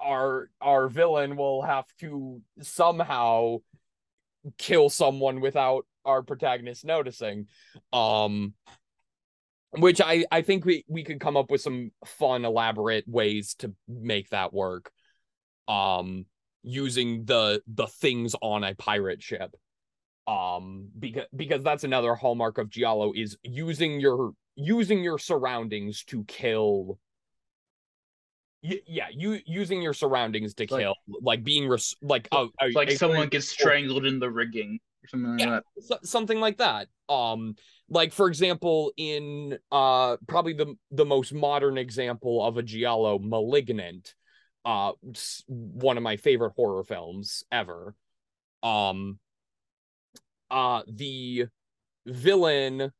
[0.00, 3.58] our our villain will have to somehow
[4.56, 7.46] kill someone without our protagonist noticing.
[7.92, 8.54] Um
[9.72, 13.74] which i i think we we could come up with some fun elaborate ways to
[13.86, 14.90] make that work.
[15.66, 16.26] Um
[16.62, 19.54] using the the things on a pirate ship.
[20.26, 26.24] Um because because that's another hallmark of Giallo is using your using your surroundings to
[26.24, 26.98] kill
[28.60, 32.72] Y- yeah, you using your surroundings to Like- kill, like being res- like a, a-
[32.74, 35.50] like a someone very- gets strangled in the rigging or something like Yeah.
[35.76, 35.82] that.
[35.84, 36.88] so- something like that.
[37.08, 37.54] Um,
[37.88, 44.16] like for example, in uh probably the the most modern example of a giallo, *Malignant*,
[44.64, 44.92] uh,
[45.46, 47.94] one of my favorite horror films ever.
[48.64, 49.20] Um,
[50.50, 51.46] uh, the
[52.06, 52.92] villain,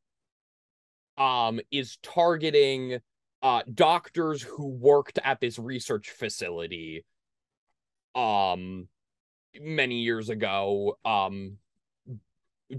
[1.19, 3.01] um, is targeting
[3.43, 7.05] uh doctors who worked at this research facility,
[8.15, 8.89] um,
[9.61, 10.97] many years ago.
[11.05, 11.59] Um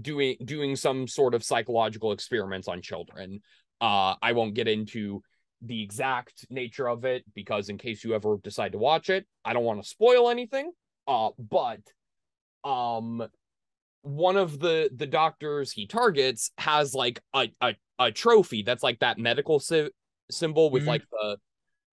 [0.00, 3.40] doing doing some sort of psychological experiments on children.
[3.80, 5.22] Uh I won't get into
[5.62, 9.52] the exact nature of it because in case you ever decide to watch it, I
[9.52, 10.70] don't want to spoil anything.
[11.08, 11.80] Uh but
[12.64, 13.26] um
[14.02, 18.98] one of the the doctors he targets has like a a, a trophy that's like
[19.00, 19.90] that medical sy-
[20.30, 20.88] symbol with Mhm.
[20.88, 21.36] like the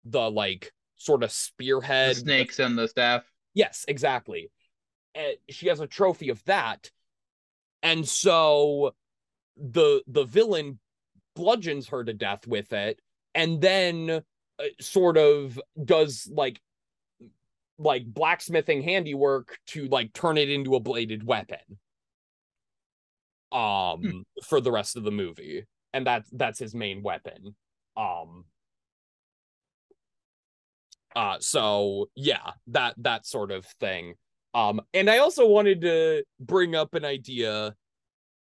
[0.05, 3.25] the like sort of The spearhead snakes and the staff.
[3.55, 4.51] Yes, exactly.
[5.15, 6.91] And she has a trophy of that.
[7.83, 8.95] And so
[9.57, 10.79] the the villain
[11.35, 13.01] bludgeons her to death with it
[13.35, 16.61] and then uh, sort of does like
[17.79, 21.59] like blacksmithing handiwork to like turn it into a bladed weapon
[23.53, 25.65] um for the rest of the movie.
[25.93, 27.55] And that's that's his main weapon.
[27.97, 28.45] Um
[31.15, 34.15] uh so yeah that that sort of thing.
[34.55, 37.75] Um and i also wanted to bring up an idea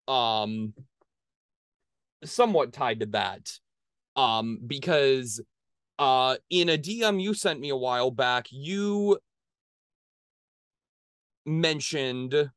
[0.08, 0.74] um
[2.24, 3.52] somewhat tied to that.
[4.16, 5.42] Um because
[5.98, 9.18] uh in a dm you sent me a while back you
[11.46, 12.50] mentioned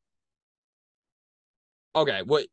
[1.95, 2.45] okay what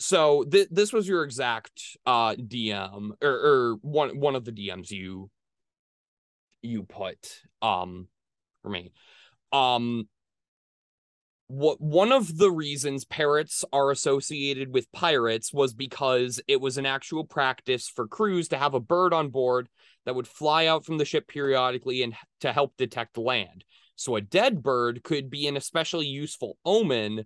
[0.00, 4.90] so th- this was your exact uh dm or, or one one of the dms
[4.90, 5.30] you
[6.62, 8.08] you put um
[8.62, 8.92] for me.
[9.52, 10.08] Um
[11.50, 16.84] what one of the reasons parrots are associated with pirates was because it was an
[16.84, 19.66] actual practice for crews to have a bird on board
[20.04, 23.64] that would fly out from the ship periodically and to help detect land.
[23.96, 27.24] So a dead bird could be an especially useful omen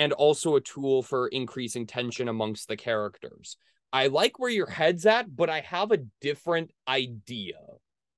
[0.00, 3.58] and also a tool for increasing tension amongst the characters
[3.92, 7.58] i like where your head's at but i have a different idea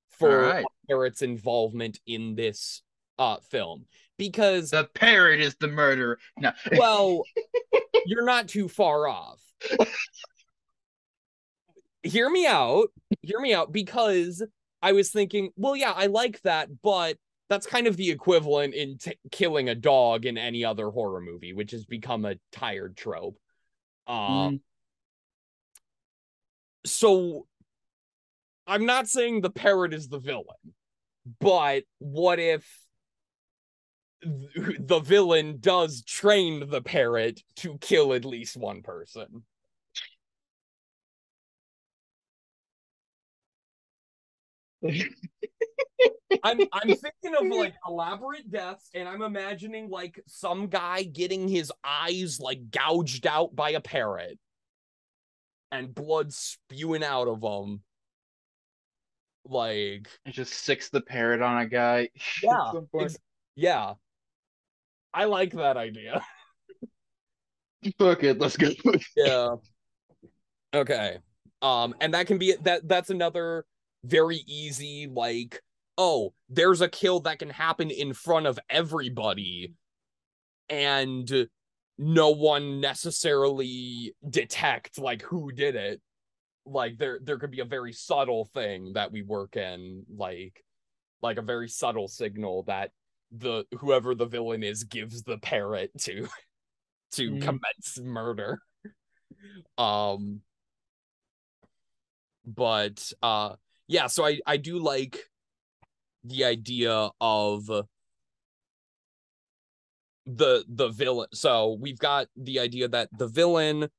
[0.09, 0.65] for Alright.
[0.87, 2.81] parrot's involvement in this
[3.19, 3.85] uh film
[4.17, 6.19] because The parrot is the murderer.
[6.39, 6.51] No.
[6.77, 7.23] well
[8.05, 9.41] you're not too far off
[12.01, 12.87] hear me out
[13.21, 14.41] hear me out because
[14.81, 17.17] i was thinking well yeah i like that but
[17.49, 21.53] that's kind of the equivalent in t- killing a dog in any other horror movie
[21.53, 23.37] which has become a tired trope
[24.07, 24.59] um Mm.
[26.85, 27.47] so
[28.67, 30.73] i'm not saying the parrot is the villain
[31.39, 32.67] but what if
[34.23, 39.43] th- the villain does train the parrot to kill at least one person
[46.43, 51.71] I'm I'm thinking of like elaborate deaths, and I'm imagining like some guy getting his
[51.83, 54.37] eyes like gouged out by a parrot,
[55.71, 57.81] and blood spewing out of them.
[59.45, 62.09] Like It just sicks the parrot on a guy.
[62.43, 63.05] Yeah, At some point.
[63.05, 63.17] ex-
[63.55, 63.93] yeah,
[65.13, 66.23] I like that idea.
[67.99, 68.69] Fuck it, let's go.
[69.17, 69.55] yeah.
[70.73, 71.17] Okay.
[71.61, 72.87] Um, and that can be that.
[72.87, 73.65] That's another
[74.03, 75.61] very easy like.
[75.95, 79.73] Oh, there's a kill that can happen in front of everybody,
[80.67, 81.47] and
[81.99, 86.01] no one necessarily detect like who did it.
[86.65, 90.63] Like there, there could be a very subtle thing that we work in, like,
[91.21, 92.89] like a very subtle signal that
[93.31, 96.27] the whoever the villain is gives the parrot to
[97.11, 97.41] to Mm.
[97.41, 98.59] commence murder.
[99.77, 100.41] Um
[102.45, 103.55] but uh
[103.87, 105.17] yeah, so I I do like
[106.23, 107.65] the idea of
[110.25, 111.27] the the villain.
[111.33, 113.89] So we've got the idea that the villain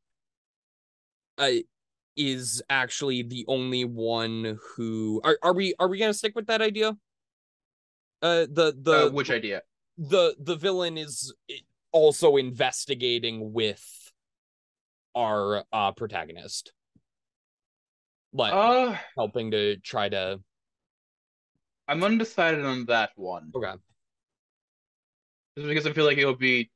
[1.39, 1.51] uh,
[2.17, 6.63] is actually the only one who are are we are we gonna stick with that
[6.63, 6.97] idea?
[8.23, 9.63] Uh the the Uh, which idea?
[9.99, 11.35] the the villain is
[11.93, 14.13] also investigating with
[15.15, 16.73] our uh protagonist
[18.35, 20.41] like Uh, helping to try to
[21.89, 23.51] I'm undecided on that one.
[23.55, 23.75] okay
[25.57, 26.71] Just because I feel like it would be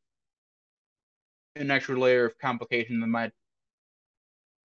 [1.56, 3.32] an extra layer of complication that might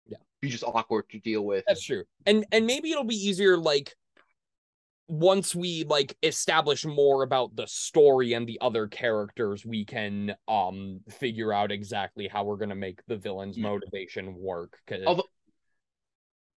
[0.05, 0.17] Yeah.
[0.41, 1.65] be just awkward to deal with.
[1.67, 2.05] That's true.
[2.25, 3.93] And and maybe it'll be easier like
[5.09, 11.01] once we like establish more about the story and the other characters, we can um
[11.09, 13.63] figure out exactly how we're gonna make the villain's Mm.
[13.63, 14.79] motivation work.
[14.87, 15.29] 'cause- Although-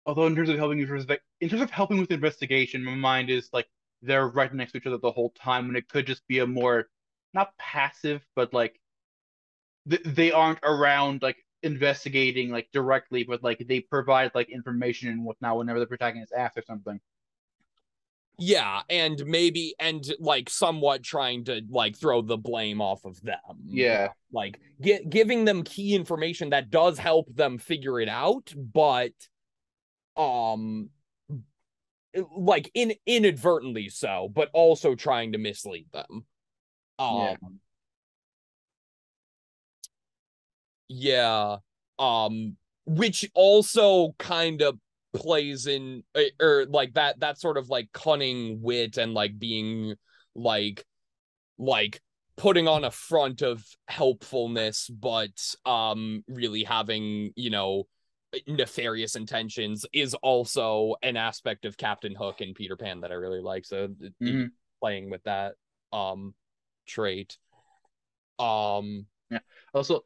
[0.10, 3.50] Although in terms of helping with in terms of helping with investigation, my mind is
[3.54, 3.68] like
[4.02, 6.48] they're right next to each other the whole time, when it could just be a
[6.48, 6.90] more
[7.34, 8.80] not passive, but like
[9.90, 15.24] th- they aren't around like investigating like directly, but like they provide like information and
[15.24, 17.00] whatnot whenever the protagonist asks or something.
[18.38, 23.40] yeah, and maybe and like somewhat trying to like throw the blame off of them.
[23.66, 24.10] Yeah.
[24.32, 29.12] Like gi- giving them key information that does help them figure it out, but
[30.20, 30.90] um
[32.36, 36.26] like in inadvertently so, but also trying to mislead them.
[36.98, 37.36] Um Yeah.
[40.90, 41.58] yeah.
[41.98, 44.80] Um which also kind of
[45.14, 49.96] plays in eh, or like that that sort of like cunning wit and like being
[50.36, 50.84] like
[51.58, 52.02] like
[52.38, 55.32] putting on a front of helpfulness but
[55.66, 57.84] um really having you know
[58.48, 63.42] nefarious intentions is also an aspect of Captain Hook and Peter Pan that I really
[63.42, 63.88] like so
[64.22, 64.52] Mhm.
[64.80, 65.56] playing with that
[65.92, 66.36] um
[66.86, 67.38] trait
[68.38, 69.40] um yeah.
[69.74, 70.04] Also,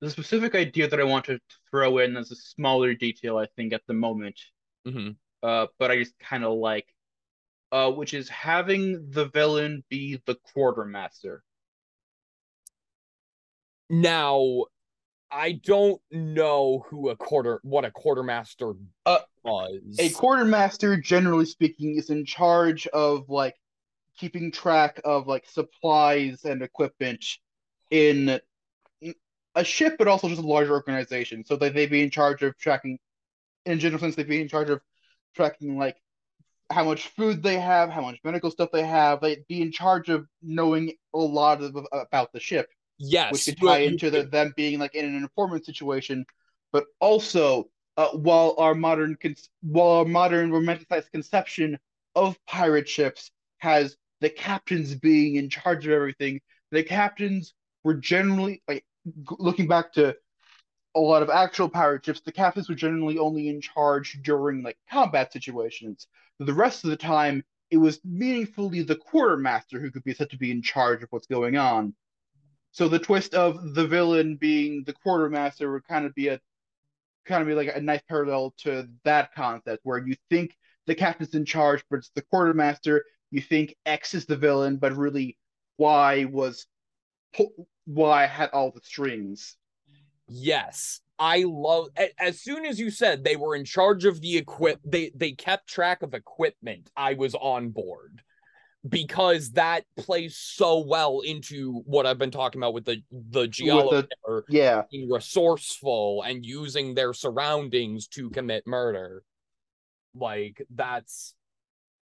[0.00, 1.40] the specific idea that I want to
[1.70, 4.40] throw in as a smaller detail, I think, at the moment,
[4.86, 5.16] mhm.
[5.42, 6.86] uh, but I just kind of like,
[7.72, 11.44] uh, which is having the villain be the quartermaster.
[13.90, 14.64] Now,
[15.30, 18.72] I don't know who a quarter what a quartermaster
[19.06, 19.96] Uh, was.
[19.98, 23.54] A quartermaster, generally speaking, is in charge of like
[24.18, 27.24] keeping track of like supplies and equipment
[27.90, 28.40] in
[29.54, 31.44] a ship, but also just a larger organization.
[31.44, 32.98] So that they be in charge of tracking,
[33.66, 34.80] in a general sense, they'd be in charge of
[35.34, 35.96] tracking like
[36.70, 39.20] how much food they have, how much medical stuff they have.
[39.20, 42.68] They'd be in charge of knowing a lot of about the ship
[43.00, 46.24] yes, which could tie you into the, them being like in an informant situation,
[46.72, 51.78] but also uh, while our modern con- while our modern romanticized conception
[52.14, 56.40] of pirate ships has the captains being in charge of everything,
[56.70, 57.54] the captains
[57.84, 58.84] were generally like
[59.38, 60.14] looking back to
[60.94, 64.76] a lot of actual pirate ships, the captains were generally only in charge during like
[64.90, 66.06] combat situations.
[66.38, 70.36] The rest of the time, it was meaningfully the quartermaster who could be said to
[70.38, 71.94] be in charge of what's going on.
[72.72, 76.40] So the twist of the villain being the quartermaster would kind of be a
[77.26, 80.56] kind of be like a nice parallel to that concept where you think
[80.86, 83.04] the captain's in charge, but it's the quartermaster.
[83.30, 85.36] You think X is the villain, but really
[85.78, 86.66] Y was
[87.86, 89.56] Y had all the strings.
[90.28, 91.00] Yes.
[91.18, 91.88] I love
[92.18, 95.68] as soon as you said they were in charge of the equip they they kept
[95.68, 98.22] track of equipment, I was on board.
[98.88, 103.90] Because that plays so well into what I've been talking about with the the Giallo
[104.02, 104.84] the- Yeah.
[104.90, 109.22] being resourceful and using their surroundings to commit murder.
[110.14, 111.34] Like that's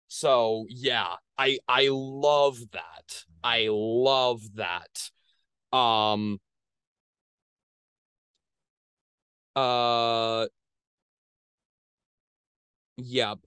[0.09, 3.23] so yeah, I I love that.
[3.43, 5.09] I love that.
[5.71, 6.39] Um
[9.55, 10.47] uh
[12.97, 13.39] Yep.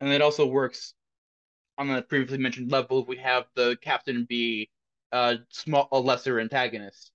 [0.00, 0.94] And it also works
[1.78, 3.04] on the previously mentioned level.
[3.04, 4.70] We have the captain be
[5.12, 7.12] a small, a lesser antagonist,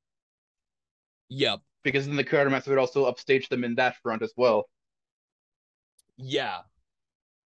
[1.29, 1.61] Yep.
[1.83, 4.69] because then the quartermaster would also upstage them in that front as well.
[6.17, 6.61] Yeah.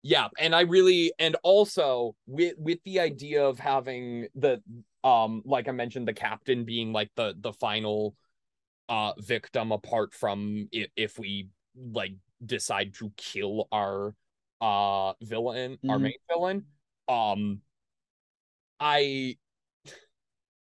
[0.03, 4.61] Yeah, and I really and also with with the idea of having the
[5.03, 8.15] um like I mentioned the captain being like the the final
[8.89, 12.13] uh victim apart from if, if we like
[12.45, 14.13] decide to kill our
[14.65, 16.01] uh villain our Mhm.
[16.01, 16.65] main villain
[17.07, 17.61] um
[18.79, 19.37] I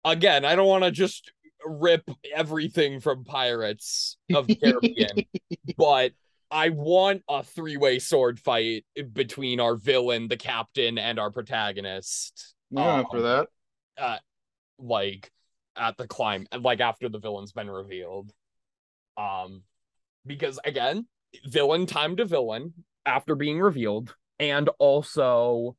[0.05, 1.31] again I don't want to just
[1.65, 5.27] rip everything from Pirates of the Caribbean
[5.79, 6.13] but
[6.51, 12.55] I want a three-way sword fight between our villain, the captain, and our protagonist.
[12.71, 13.49] Yeah, Um, for that.
[13.99, 14.19] uh,
[14.79, 15.33] like
[15.75, 18.31] at the climb, like after the villain's been revealed.
[19.17, 19.63] Um,
[20.27, 21.07] because again,
[21.47, 22.73] villain time to villain
[23.07, 25.77] after being revealed, and also,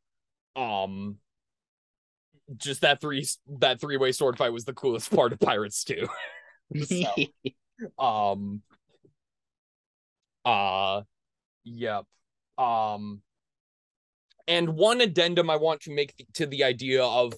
[0.55, 1.17] um,
[2.57, 3.27] just that three
[3.59, 6.07] that three-way sword fight was the coolest part of Pirates too.
[6.83, 7.05] So,
[8.03, 8.63] um
[10.43, 11.01] uh
[11.63, 12.05] yep
[12.57, 13.21] um
[14.47, 17.33] and one addendum I want to make to the idea of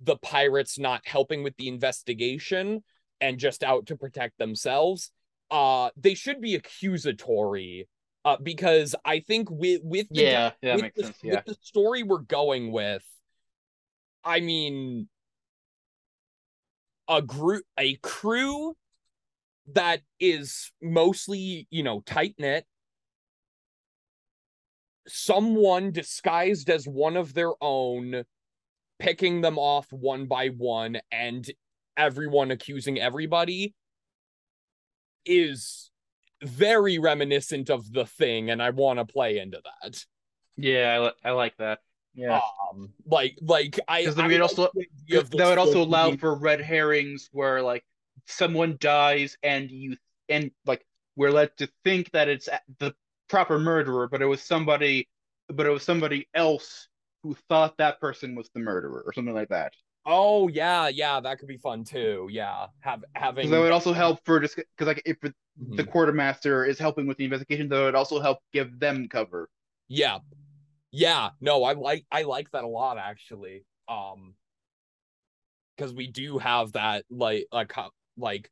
[0.00, 2.82] the pirates not helping with the investigation
[3.20, 5.12] and just out to protect themselves.
[5.50, 7.88] Uh, they should be accusatory.
[8.24, 11.14] Uh, because I think with with the, Yeah, yeah, with the.
[11.22, 11.34] Yeah.
[11.36, 13.04] with the story we're going with,
[14.24, 15.08] I mean,
[17.08, 18.74] a group, a crew
[19.72, 22.64] that is mostly, you know, tight knit.
[25.08, 28.24] Someone disguised as one of their own,
[29.00, 31.50] picking them off one by one, and
[31.96, 33.74] everyone accusing everybody
[35.24, 35.91] is
[36.42, 40.04] very reminiscent of the thing, and I want to play into that.
[40.56, 41.80] Yeah, I, li- I like that.
[42.14, 42.40] Yeah.
[42.70, 46.08] Um, like, like I, Because I then we'd also the the that would also allow
[46.08, 47.84] being- for red herrings where like
[48.26, 49.96] someone dies and you
[50.28, 50.84] and like
[51.16, 52.48] we're led to think that it's
[52.78, 52.94] the
[53.28, 55.08] proper murderer, but it was somebody,
[55.48, 56.88] but it was somebody else
[57.22, 59.72] who thought that person was the murderer or something like that.
[60.04, 62.28] Oh yeah, yeah, that could be fun too.
[62.30, 65.16] Yeah, have having Because that would also help for just because like if
[65.56, 65.88] the Mhm.
[65.90, 69.48] quartermaster is helping with the investigation, though it also help give them cover.
[69.88, 70.20] Yeah.
[70.92, 73.64] Yeah, no, I like I like that a lot actually.
[73.88, 74.34] Um
[75.76, 77.72] because we do have that like like
[78.16, 78.50] like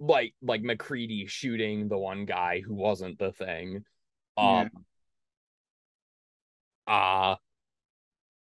[0.00, 3.84] like like MacReady shooting the one guy who wasn't the thing.
[4.40, 4.64] Yeah.
[4.64, 4.84] Um
[6.86, 7.36] uh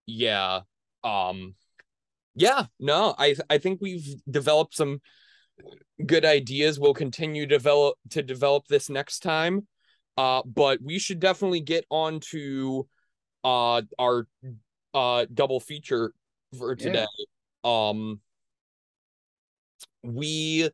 [0.07, 0.61] yeah.
[1.05, 1.55] Um
[2.35, 5.01] yeah, no, I I think we've developed some
[6.05, 6.79] good ideas.
[6.79, 9.67] We'll continue develop to develop this next time.
[10.17, 12.87] Uh, but we should definitely get on to
[13.43, 14.27] uh our
[14.93, 16.13] uh double feature
[16.59, 16.85] for Yeah.
[16.85, 17.07] today.
[17.65, 18.21] Um
[20.03, 20.69] we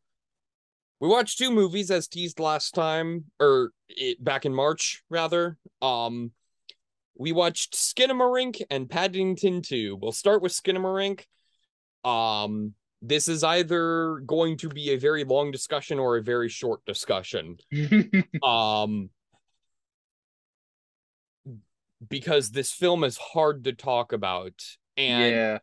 [1.00, 5.58] we watched two movies as teased last time or it, back in March rather.
[5.82, 6.32] Um
[7.18, 9.96] we watched Skinamarink and Paddington 2.
[10.00, 11.24] We'll start with Skinamarink.
[12.04, 12.74] Um
[13.08, 17.56] this is either going to be a very long discussion or a very short discussion.
[18.42, 19.10] Um
[22.06, 24.52] because this film is hard to talk about
[24.96, 25.58] and yeah.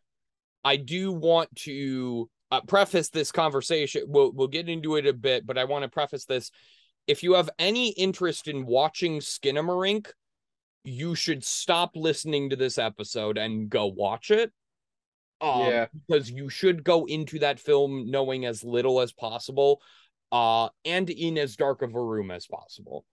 [0.64, 5.46] i do want to uh, preface this conversation we'll we'll get into it a bit
[5.46, 6.52] but i want to preface this.
[7.06, 10.08] If you have any interest in watching skinamarink
[10.86, 14.52] you should stop listening to this episode and go watch it
[15.44, 15.86] um, Yeah.
[16.08, 19.82] because you should go into that film knowing as little as possible
[20.32, 23.06] uh and in as dark of a room as possible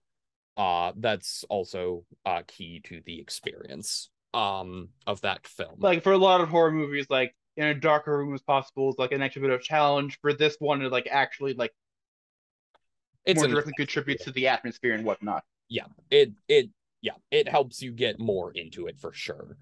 [0.57, 6.17] uh that's also uh key to the experience um of that film like for a
[6.17, 9.41] lot of horror movies, like in a darker room as possible is like an extra
[9.41, 10.17] bit of challenge.
[10.21, 11.73] For this one, it like actually like
[13.25, 15.43] it's more directly contributes to the atmosphere and whatnot.
[15.69, 16.69] yeah it it
[17.01, 19.57] yeah it helps you get more into it for sure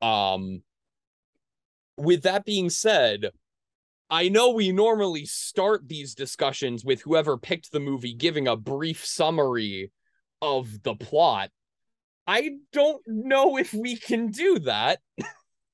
[0.00, 0.62] um
[1.96, 3.30] with that being said
[4.10, 9.04] i know we normally start these discussions with whoever picked the movie giving a brief
[9.04, 9.90] summary
[10.42, 11.50] of the plot
[12.26, 15.00] i don't know if we can do that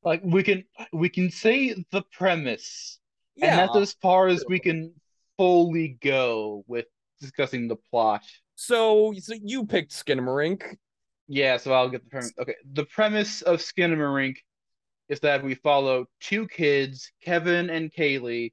[0.02, 2.98] Like we can we can say the premise,
[3.36, 3.48] Yeah.
[3.50, 4.94] and that's as far as we can
[5.36, 6.86] fully go with
[7.20, 8.22] discussing the plot.
[8.54, 10.62] so so you picked skinamarink
[11.28, 12.32] Yeah, so I'll get the premise.
[12.40, 14.36] Okay, the premise of Skinamarink
[15.10, 18.52] is that we follow two kids, Kevin and Kaylee,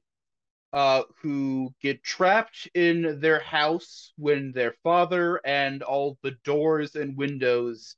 [0.72, 7.16] uh, who get trapped in their house when their father and all the doors and
[7.16, 7.94] windows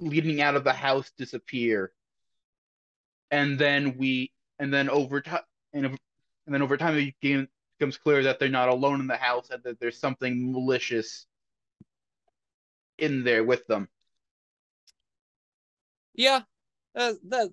[0.00, 1.92] leading out of the house disappear.
[3.30, 5.42] And then we, and then over time,
[5.74, 5.98] and, and
[6.48, 7.48] then over time, it
[7.78, 11.26] becomes clear that they're not alone in the house and that there's something malicious
[12.96, 13.88] in there with them.
[16.14, 16.42] Yeah,
[16.96, 17.48] uh, that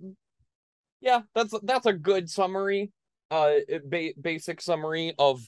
[1.02, 2.92] yeah, that's that's a good summary.
[3.30, 3.54] Uh,
[3.86, 5.42] ba- basic summary of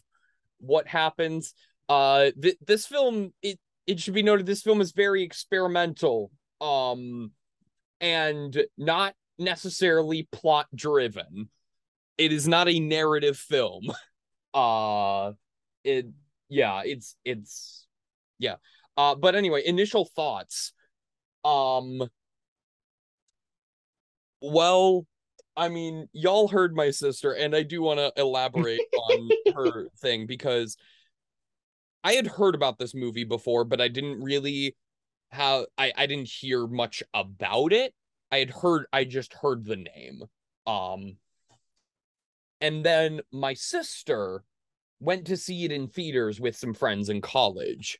[0.59, 1.53] what happens.
[1.89, 6.31] Uh, th- this film it it should be noted this film is very experimental.
[6.61, 7.31] Um,
[7.99, 11.49] and not necessarily plot driven.
[12.17, 13.83] It is not a narrative film.
[14.55, 15.31] Uh,
[15.83, 16.05] it
[16.47, 17.87] yeah, it's it's
[18.37, 18.57] yeah.
[18.95, 20.73] Uh, but anyway, initial thoughts.
[21.43, 22.07] Um.
[24.45, 25.07] Well,
[25.55, 30.25] I mean, y'all heard my sister, and I do want to elaborate on her thing
[30.27, 30.75] because
[32.03, 34.75] I had heard about this movie before, but I didn't really
[35.31, 37.93] how I I didn't hear much about it.
[38.33, 40.23] I had heard I just heard the name.
[40.67, 41.15] Um
[42.59, 44.43] and then my sister
[44.99, 47.97] went to see it in theaters with some friends in college.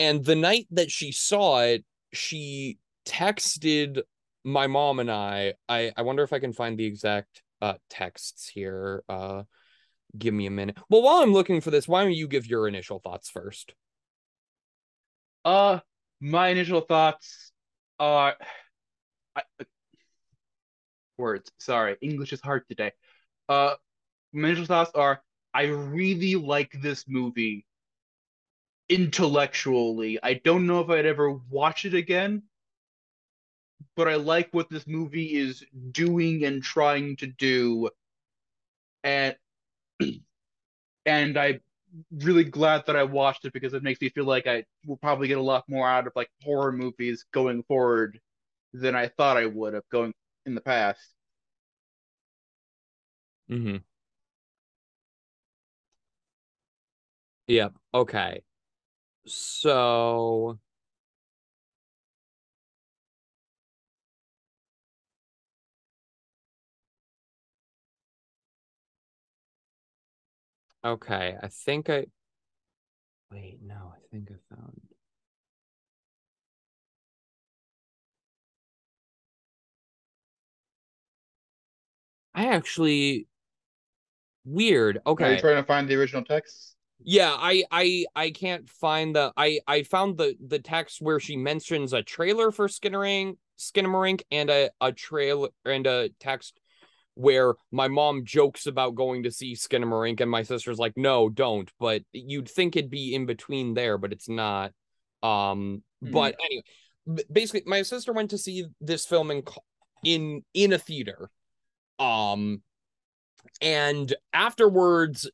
[0.00, 4.02] And the night that she saw it, she texted
[4.46, 5.54] my mom and I.
[5.68, 9.02] I I wonder if I can find the exact uh texts here.
[9.08, 9.42] Uh
[10.16, 10.78] give me a minute.
[10.88, 13.74] Well, while I'm looking for this, why don't you give your initial thoughts first?
[15.44, 15.80] Uh,
[16.20, 17.52] my initial thoughts
[17.98, 18.36] are
[19.34, 19.64] I, uh,
[21.18, 21.50] words.
[21.58, 22.92] Sorry, English is hard today.
[23.48, 23.74] Uh,
[24.32, 27.66] my initial thoughts are I really like this movie
[28.88, 30.18] intellectually.
[30.22, 32.42] I don't know if I'd ever watch it again,
[33.96, 37.90] but I like what this movie is doing and trying to do.
[39.04, 39.36] And
[41.06, 41.60] and I'm
[42.12, 45.28] really glad that I watched it because it makes me feel like I will probably
[45.28, 48.20] get a lot more out of like horror movies going forward
[48.72, 50.14] than I thought I would have going
[50.46, 51.00] in the past.
[53.50, 53.76] Mm-hmm.
[57.48, 57.74] Yep.
[57.94, 58.42] Okay.
[59.26, 60.58] So
[70.86, 72.06] Okay, I think I
[73.32, 74.80] wait, no, I think I found
[82.34, 83.26] I actually
[84.44, 85.00] weird.
[85.06, 86.76] Okay, Are you trying to find the original text?
[87.02, 91.36] Yeah, I I I can't find the I I found the the text where she
[91.36, 96.60] mentions a trailer for Skinnering Skinamarink and a a trailer and a text
[97.16, 101.70] where my mom jokes about going to see Skinamarink and my sister's like, "No, don't."
[101.80, 104.72] But you'd think it'd be in between there, but it's not.
[105.22, 106.62] Um, but anyway,
[107.30, 109.42] basically my sister went to see this film in
[110.04, 111.30] in in a theater.
[111.98, 112.62] Um
[113.60, 115.30] and afterwards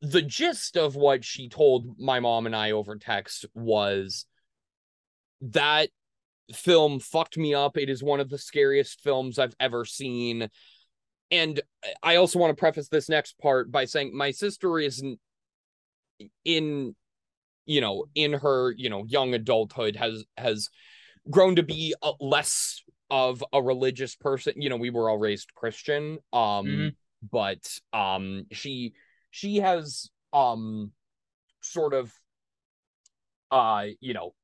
[0.00, 4.24] the gist of what she told my mom and I over text was
[5.42, 5.90] that
[6.52, 7.76] film fucked me up.
[7.76, 10.48] It is one of the scariest films I've ever seen.
[11.30, 11.60] And
[12.02, 15.18] I also want to preface this next part by saying my sister isn't
[16.44, 16.94] in
[17.66, 20.70] you know in her you know young adulthood has has
[21.30, 25.52] grown to be a, less of a religious person you know we were all raised
[25.54, 26.96] christian um Mhm.
[27.30, 28.94] but um she
[29.30, 30.92] she has um
[31.60, 32.12] sort of
[33.50, 34.34] uh you know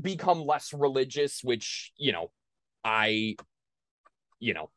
[0.00, 2.30] become less religious which you know
[2.84, 3.36] i
[4.38, 4.70] you know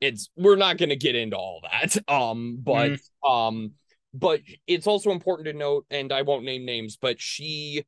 [0.00, 2.92] it's we're not going to get into all that um but
[3.28, 3.72] um
[4.12, 7.84] but it's also important to note and i won't name names but she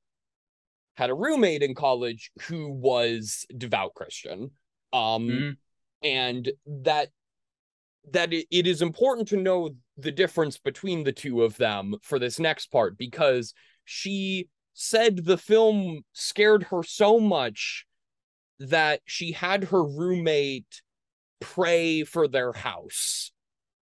[0.97, 4.51] had a roommate in college who was devout christian
[4.93, 5.57] um Mhm.
[6.03, 7.09] and that
[8.11, 12.19] that it, it is important to know the difference between the two of them for
[12.19, 17.87] this next part because she said the film scared her so much
[18.59, 20.83] that she had her roommate
[21.43, 23.33] pray for their house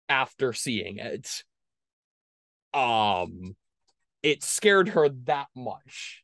[0.08, 1.44] after seeing it.
[2.72, 3.56] Um
[4.22, 6.22] it scared her that much.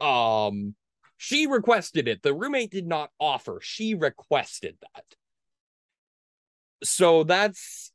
[0.00, 0.74] Um
[1.16, 2.22] she requested it.
[2.22, 3.60] The roommate did not offer.
[3.62, 5.04] She requested that.
[6.82, 7.92] So that's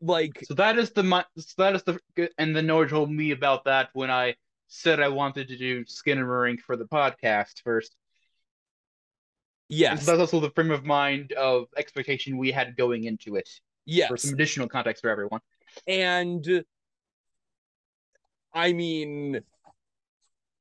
[0.00, 1.98] like So that is the so that is the
[2.38, 4.34] and the Noah told me about that when I
[4.68, 7.94] said I wanted to do skin Skinamarink for the podcast first.
[9.70, 13.48] Yes That's also the frame of mind of expectation we had going into it.
[13.86, 14.08] Yes.
[14.08, 15.40] For some additional context for everyone.
[15.86, 16.64] and
[18.52, 19.40] i mean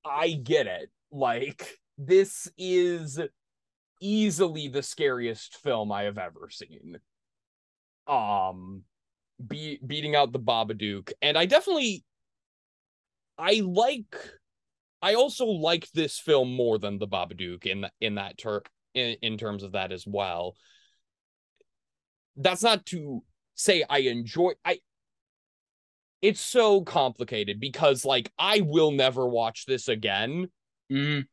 [0.05, 3.19] i get it like this is
[3.99, 6.97] easily the scariest film i have ever seen
[8.07, 8.83] um
[9.47, 12.03] be beating out the babadook and i definitely
[13.39, 14.15] i like
[15.01, 18.61] i also like this film more than the babadook in in that ter-
[18.93, 20.55] in, in terms of that as well
[22.37, 23.21] that's not to
[23.55, 24.79] say i enjoy i
[26.21, 30.49] it's so complicated because like I will never watch this again
[30.91, 31.27] Mm,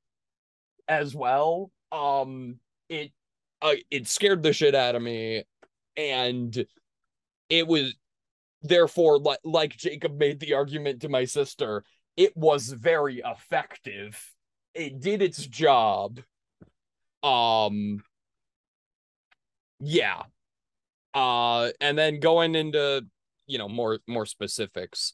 [0.86, 1.70] as well.
[1.90, 2.60] Um
[2.90, 3.10] it
[3.62, 5.44] uh, it scared the shit out of me
[5.96, 6.66] and
[7.48, 7.94] it was
[8.62, 11.84] therefore like like Jacob made the argument to my sister,
[12.16, 14.22] it was very effective.
[14.74, 16.20] It did its job.
[17.22, 18.02] Um
[19.80, 20.22] yeah.
[21.14, 23.04] Uh and then going into
[23.46, 25.12] you know more more specifics.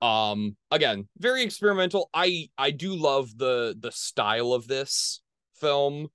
[0.00, 2.10] Um again very experimental.
[2.12, 5.20] I i do love the the style of this
[5.54, 6.08] film.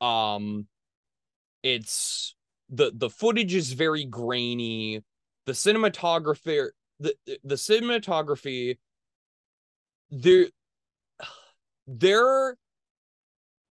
[0.00, 0.66] Um
[1.62, 2.34] it's
[2.70, 5.02] the the footage is very grainy.
[5.46, 6.68] The cinematography
[7.00, 7.14] the
[7.44, 8.78] the cinematography
[10.10, 10.46] there
[11.86, 12.56] there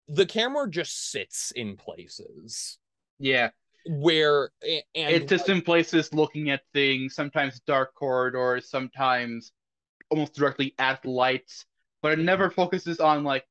[0.07, 2.77] the camera just sits in places
[3.19, 3.49] Yeah,
[3.85, 9.51] where and it's just in places looking at things, sometimes dark corridors, sometimes
[10.09, 11.65] almost directly at lights,
[12.01, 13.45] but it never focuses on like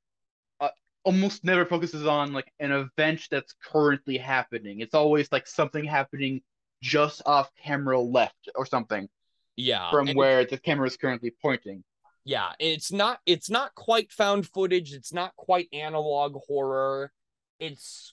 [0.60, 0.70] uh,
[1.04, 4.80] almost never focuses on like an event that's currently happening.
[4.80, 6.42] It's always like something happening
[6.82, 9.08] just off camera left or something
[9.56, 11.84] yeah from where the camera is currently pointing.
[12.26, 17.12] Yeah it's not it's not quite found footage it's not quite analog horror.
[17.58, 18.12] It's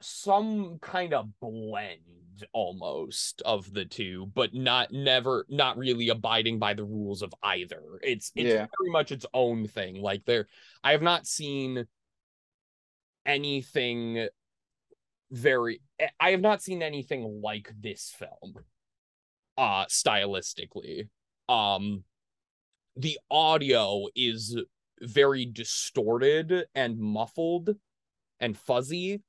[0.00, 6.72] some kind of blend almost of the two but not never not really abiding by
[6.72, 7.82] the rules of either.
[8.02, 8.66] It's it's Yeah.
[8.80, 10.48] very much its own thing like there
[10.82, 11.86] i have not seen
[13.26, 14.26] anything
[15.30, 15.82] very
[16.18, 18.54] i have not seen anything like this film
[19.58, 21.08] uh stylistically.
[21.46, 22.04] Um
[22.96, 24.56] the audio is
[25.00, 27.70] very distorted and muffled
[28.38, 29.22] and fuzzy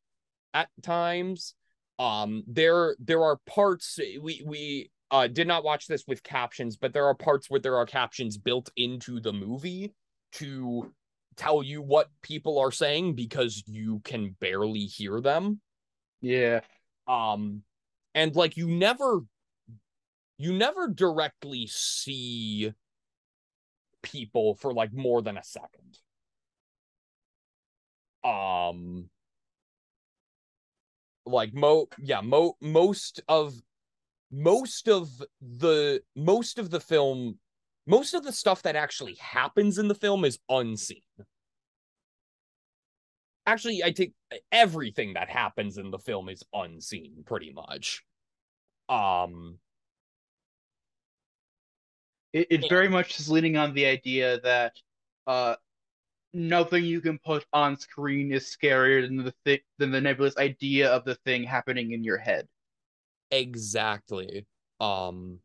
[0.54, 1.54] at times
[2.00, 6.92] um there there are parts we we uh did not watch this with captions but
[6.92, 9.94] there are parts where there are captions built into the movie
[10.34, 10.92] to
[11.38, 15.62] tell you what people are saying because you can barely hear them
[16.22, 16.62] Yeah.
[17.08, 17.62] um
[18.14, 19.22] and like you never
[20.38, 22.74] you never directly see
[24.02, 25.98] people for like more than a second.
[28.24, 29.10] Um
[31.26, 33.54] like mo yeah mo most of
[34.32, 35.10] most of
[35.42, 37.38] the most of the film
[37.86, 41.02] most of the stuff that actually happens in the film is unseen.
[43.46, 44.14] Actually i think
[44.52, 48.04] everything that happens in the film is unseen pretty much.
[48.90, 49.58] Um
[52.34, 52.70] It, it Yeah.
[52.70, 54.76] very much is leaning on the idea that
[55.28, 55.56] uh,
[56.34, 60.92] nothing you can put on screen is scarier than the thi- than the nebulous idea
[60.92, 62.48] of the thing happening in your head.
[63.32, 64.46] exactly
[64.80, 65.40] um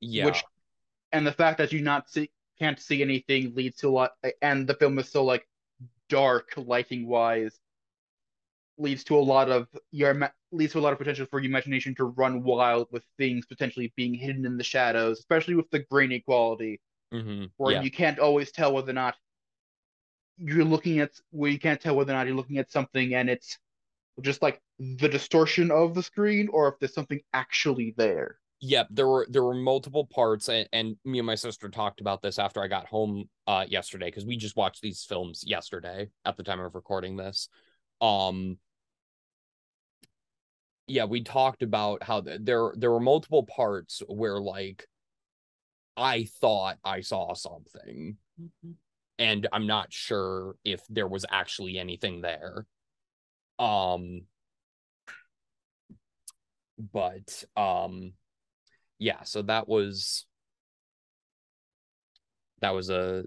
[0.00, 0.44] yeah Which,
[1.12, 4.66] and the fact that you not see can't see anything leads to a lot, and
[4.66, 5.48] the film is so like
[6.08, 7.60] dark lighting wise,
[8.78, 10.14] leads to a lot of your
[10.52, 13.92] leads to a lot of potential for your imagination to run wild with things potentially
[13.96, 16.80] being hidden in the shadows, especially with the grainy quality.
[17.12, 19.16] mhm, where yeah you can't always tell whether or not
[20.36, 23.28] you're looking at where you can't tell whether or not you're looking at something and
[23.30, 23.58] it's
[24.22, 28.38] just like the distortion of the screen or if there's something actually there.
[28.64, 32.22] Yep, there were there were multiple parts, and, and me and my sister talked about
[32.22, 36.36] this after I got home uh yesterday because we just watched these films yesterday at
[36.36, 37.48] the time of recording this.
[38.00, 38.58] Um,
[40.92, 44.86] yeah, we talked about how th- there there were multiple parts where like
[45.96, 48.18] I thought I saw something,
[49.18, 52.66] and I'm not sure if there was actually anything there.
[53.58, 54.22] Um,
[56.92, 58.12] but um
[58.98, 60.26] yeah so that was
[62.60, 63.24] that was a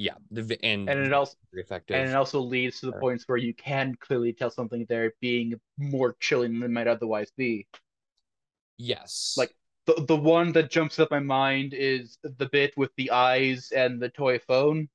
[0.00, 1.94] yeah the and And it also effective.
[1.94, 5.60] and it also leads to the points where you can clearly tell something there being
[5.76, 7.66] more chilling than it might otherwise be.
[8.78, 9.34] yes.
[9.36, 9.54] Like
[9.84, 14.00] the the one that jumps up my mind is the bit with the eyes and
[14.00, 14.88] the toy phone.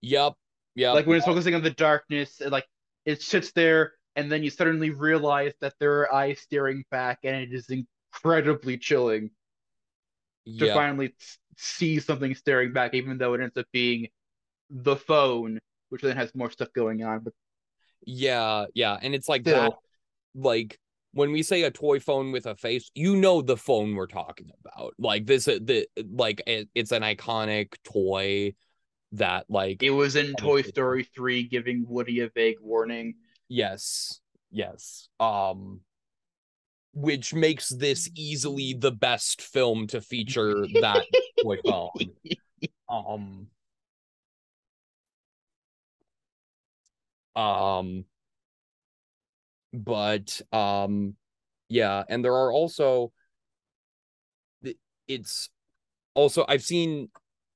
[0.00, 0.34] yep
[0.74, 2.66] yeah like when it's focusing on the darkness, it, like
[3.04, 7.36] it sits there, and then you suddenly realize that there are eyes staring back, and
[7.36, 9.30] it is incredibly chilling.
[10.58, 11.12] To finally
[11.58, 14.08] s- see something staring back, even though it ends up being
[14.70, 15.58] the phone,
[15.90, 17.20] which then has more stuff going on.
[17.20, 17.32] But
[18.06, 19.54] yeah yeah and it's like Still.
[19.54, 19.72] that
[20.34, 20.78] like
[21.12, 24.50] when we say a toy phone with a face you know the phone we're talking
[24.60, 28.54] about like this uh, the like it, it's an iconic toy
[29.12, 33.14] that like it was in Toy Story 3 giving Woody a vague warning.
[33.48, 34.20] Yes.
[34.50, 35.08] Yes.
[35.20, 35.80] Um
[36.96, 41.04] which makes this easily the best film to feature that
[41.42, 41.90] toy phone.
[42.88, 43.48] Um
[47.34, 48.04] um
[49.72, 51.16] but um
[51.68, 53.12] yeah, and there are also
[55.08, 55.50] it's
[56.14, 57.08] also I've seen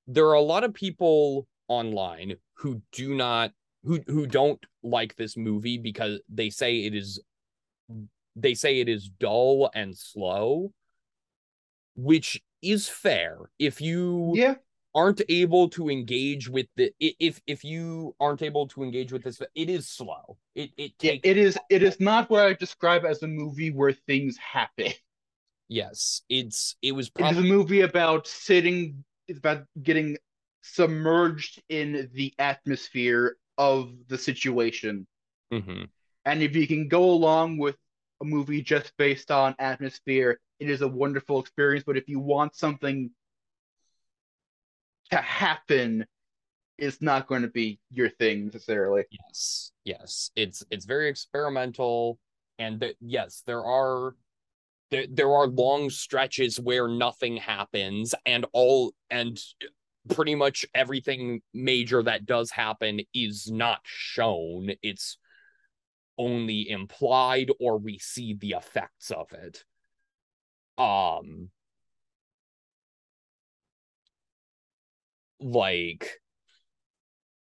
[0.08, 3.52] there are a lot of people online who do not
[3.84, 7.22] who who don't like this movie because they say it is
[8.42, 10.72] they say it is dull and slow
[11.96, 14.54] which is fair if you Yeah,
[14.94, 19.40] aren't able to engage with the if if you aren't able to engage with this
[19.54, 21.58] it is slow it it it, takes it is.
[21.68, 24.92] It is not what I describe as a movie where things happen.
[25.68, 30.16] yes it's it was It is a movie about sitting, it's about getting
[30.62, 35.06] submerged in the atmosphere of the situation.
[35.50, 35.90] hmm
[36.24, 37.76] And if you can go along with
[38.20, 41.84] a movie just based on atmosphere, it is a wonderful experience.
[41.86, 43.10] But if you want something
[45.10, 46.06] to happen,
[46.78, 49.04] it's not going to be your thing necessarily.
[49.10, 52.18] Yes, yes, it's it's very experimental,
[52.58, 54.14] and th- yes, there are
[54.90, 59.38] there there are long stretches where nothing happens, and all and
[60.08, 64.70] pretty much everything major that does happen is not shown.
[64.82, 65.18] It's
[66.20, 69.64] only implied, or we see the effects of it.
[70.78, 71.50] Um,
[75.40, 76.20] like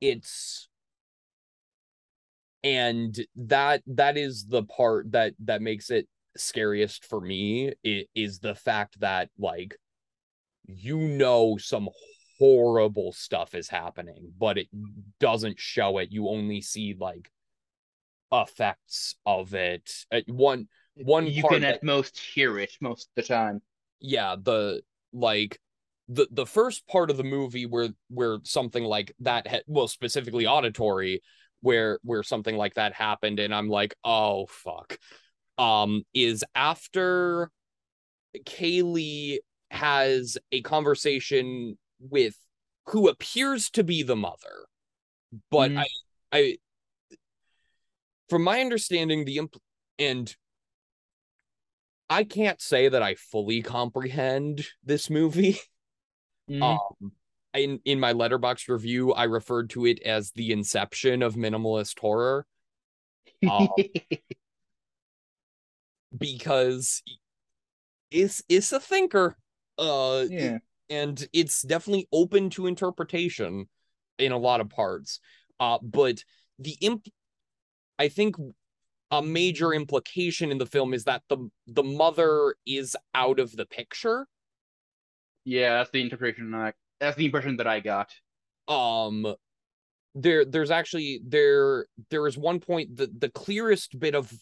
[0.01, 0.69] it's
[2.63, 6.07] and that that is the part that that makes it
[6.37, 9.77] scariest for me it is the fact that like
[10.67, 11.89] you know some
[12.39, 14.69] horrible stuff is happening but it
[15.19, 17.31] doesn't show it you only see like
[18.33, 23.23] effects of it at one one you can that- at most hear it most of
[23.23, 23.61] the time.
[24.01, 24.83] yeah the
[25.13, 25.59] like
[26.09, 30.47] the the first part of the movie where where something like that ha- well specifically
[30.47, 31.23] auditory
[31.61, 34.97] where where something like that happened and i'm like oh fuck
[35.59, 37.51] um is after
[38.45, 39.39] kaylee
[39.71, 42.37] has a conversation with
[42.87, 44.67] who appears to be the mother
[45.51, 45.79] but Mm.
[45.79, 45.87] i
[46.33, 46.57] i
[48.31, 49.61] from my understanding the imp-
[49.99, 50.35] and
[52.09, 55.59] I can't say that I fully comprehend this movie.
[56.49, 56.63] Mhm.
[56.63, 57.13] Um,
[57.55, 62.47] in in my Letterboxd review, I referred to it as the inception of minimalist horror
[63.49, 63.69] um,
[66.17, 67.03] because
[68.11, 69.37] it's it's a thinker.
[69.79, 70.59] Uh, yeah.
[70.91, 73.67] and it's definitely open to interpretation
[74.19, 75.21] in a lot of parts.
[75.59, 76.23] Uh, but
[76.59, 77.07] the imp,
[78.01, 78.35] I think
[79.11, 83.67] a major implication in the film is that the the mother is out of the
[83.67, 84.27] picture.
[85.45, 88.11] Yeah, that's the interpretation I that's the impression that I got.
[88.69, 89.35] Um,
[90.15, 94.33] there there's actually there there is one point the the clearest bit of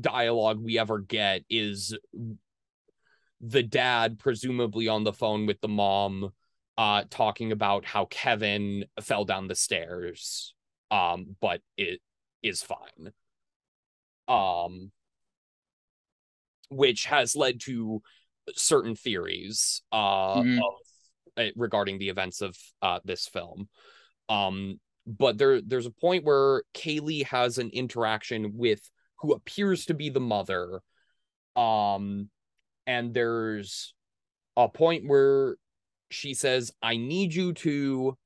[0.00, 1.94] dialogue we ever get is
[3.42, 6.32] the dad presumably on the phone with the mom
[6.78, 10.54] uh talking about how Kevin fell down the stairs
[10.90, 12.00] um but it
[12.42, 13.12] is fine.
[14.28, 14.90] Um
[16.70, 18.02] which has led to
[18.54, 20.58] certain theories uh Mhm.
[20.58, 20.74] of,
[21.36, 23.68] uh, regarding the events of uh this film.
[24.28, 28.80] Um but there there's a point where Kaylee has an interaction with
[29.18, 30.80] who appears to be the mother.
[31.56, 32.30] Um
[32.86, 33.94] and there's
[34.56, 35.56] a point where
[36.10, 38.16] she says i need you to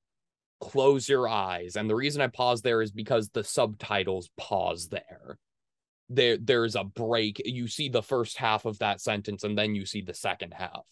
[0.60, 5.38] close your eyes and the reason i pause there is because the subtitles pause there.
[6.08, 7.42] There there's a break.
[7.44, 10.86] You see the first half of that sentence and then you see the second half.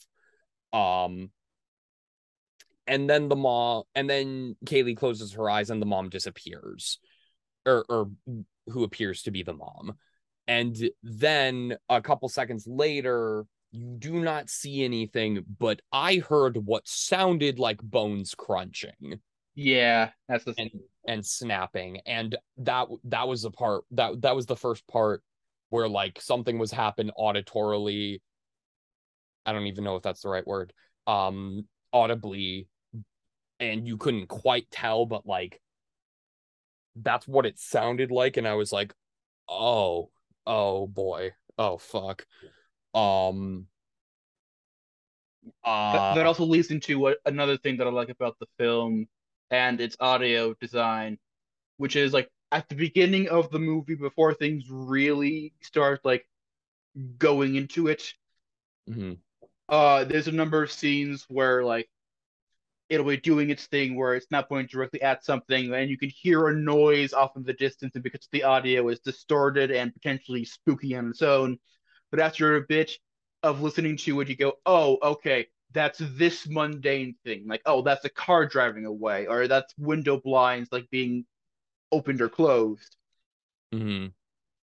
[0.72, 1.30] Um
[2.86, 6.98] and then the mom and then kaylee closes her eyes and the mom disappears
[7.64, 8.10] or or
[8.66, 9.94] who appears to be the mom.
[10.46, 16.86] And then a couple seconds later you do not see anything but i heard what
[16.86, 19.20] sounded like bones crunching
[19.54, 20.70] Yeah, that's the and
[21.06, 22.00] and snapping.
[22.06, 25.22] And that that was the part that that was the first part
[25.70, 28.20] where like something was happened auditorily.
[29.46, 30.72] I don't even know if that's the right word.
[31.06, 32.68] Um audibly.
[33.60, 35.60] And you couldn't quite tell but like
[36.96, 38.36] that's what it sounded like.
[38.36, 38.92] And i was like
[39.48, 40.10] oh
[40.46, 41.32] oh boy.
[41.58, 42.26] Oh fuck.
[42.94, 43.66] Um
[45.64, 49.06] That, uh that also leads into what another thing that I like about the film
[49.50, 51.18] and its audio design,
[51.78, 56.26] which is like at the beginning of the movie before things really start like
[57.18, 58.14] going into it.
[58.86, 59.14] mhm,
[59.68, 61.88] Uh, there's a number of scenes where like
[62.88, 66.10] it'll be doing its thing where it's not pointing directly at something, and you can
[66.10, 70.44] hear a noise off in the distance, and because the audio is distorted and potentially
[70.44, 71.58] spooky on its own.
[72.10, 72.92] But after a bit
[73.42, 77.46] of listening to it, you go, "Oh, okay, that's this mundane thing.
[77.46, 81.26] Like, oh, that's a car driving away, or that's window blinds like being
[81.92, 82.96] opened or closed."
[83.74, 84.12] mhm.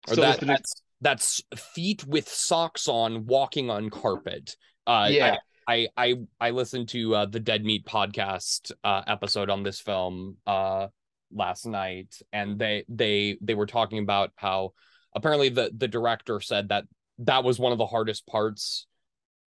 [0.08, 4.56] or So that that's that's feet with socks on walking on carpet
[4.86, 5.36] uh yeah,
[5.68, 10.38] I I I listened to uh, the Dead Meat podcast uh, episode on this film
[10.46, 10.88] uh,
[11.30, 14.72] last night, and they they they were talking about how
[15.14, 16.84] apparently the the director said that
[17.18, 18.88] that was one of the hardest parts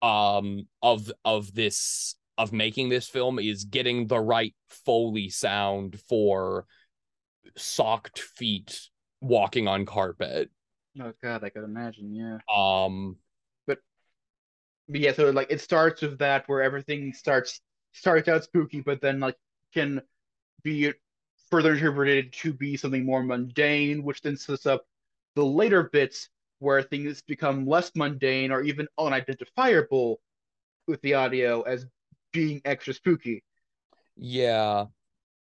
[0.01, 6.65] um of of this of making this film is getting the right foley sound for
[7.57, 8.79] socked feet
[9.21, 10.49] walking on carpet.
[11.01, 12.37] Oh god, I could imagine, yeah.
[12.53, 13.17] Um
[13.67, 13.79] But
[14.87, 17.61] but yeah, so like it starts with that where everything starts
[17.93, 19.35] starts out spooky, but then like
[19.73, 20.01] can
[20.63, 20.93] be
[21.49, 24.85] further interpreted to be something more mundane, which then sets up
[25.35, 26.29] the later bits
[26.59, 30.19] where things become less mundane or even unidentifiable
[30.87, 31.85] with the audio as
[32.33, 33.43] being extra spooky.
[34.15, 34.85] yeah.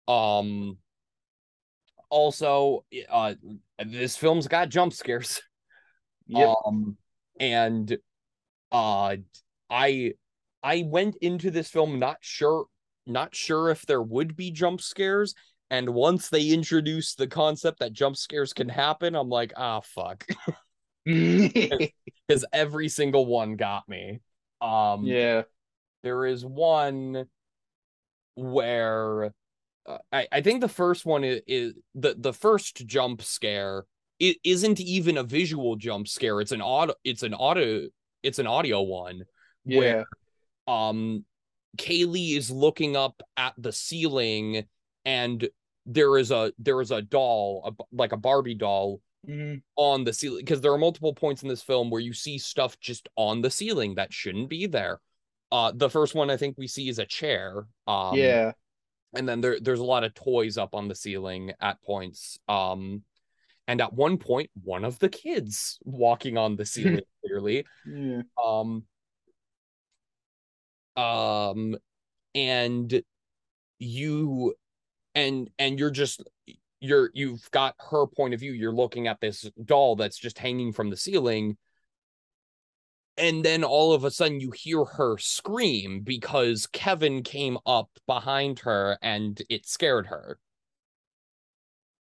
[0.08, 0.78] Um
[2.10, 3.34] also uh
[3.84, 5.40] this film's got jump scares.
[6.28, 6.56] Yep.
[6.66, 6.96] Um
[7.40, 7.98] and
[8.70, 9.16] uh
[9.70, 10.12] I
[10.62, 12.66] I went into this film not sure
[13.06, 15.34] not sure if there would be jump scares
[15.70, 20.26] and once they introduced the concept that jump scares can happen I'm like ah fuck
[21.06, 24.20] cuz every single one got me.
[24.60, 25.42] Um yeah.
[26.02, 27.26] there is one
[28.34, 29.32] where
[29.86, 33.84] uh, I, I think the first one is, is the the first jump scare
[34.18, 37.88] it isn't even a visual jump scare it's an audio it's an audio
[38.22, 39.24] it's an audio one
[39.64, 39.78] Yeah.
[39.78, 40.06] where
[40.68, 41.24] um
[41.78, 44.64] Kaylee is looking up at the ceiling
[45.04, 45.48] and
[45.86, 49.62] there is a there is a doll a, like a Barbie doll Mhm.
[49.76, 52.78] on the ceiling because there are multiple points in this film where you see stuff
[52.80, 55.00] just on the ceiling that shouldn't be there.
[55.52, 57.66] Uh, the first one I think we see is a chair.
[57.86, 58.52] Um, yeah.
[59.14, 62.38] and then there there's a lot of toys up on the ceiling at points.
[62.48, 63.04] Um,
[63.68, 67.64] and at one point, one of the kids walking on the ceiling clearly.
[67.86, 68.22] Yeah.
[68.42, 68.84] Um,
[70.96, 71.76] um,
[72.34, 73.02] and
[73.78, 74.54] you
[75.14, 76.22] and and you're just
[76.82, 80.72] you're you've got her point of view you're looking at this doll that's just hanging
[80.72, 81.56] from the ceiling.
[83.16, 88.60] And then all of a sudden you hear her scream because Kevin came up behind
[88.60, 90.38] her and it scared her.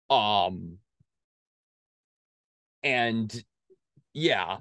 [0.10, 0.78] Um
[2.84, 3.44] and
[4.14, 4.60] yeah.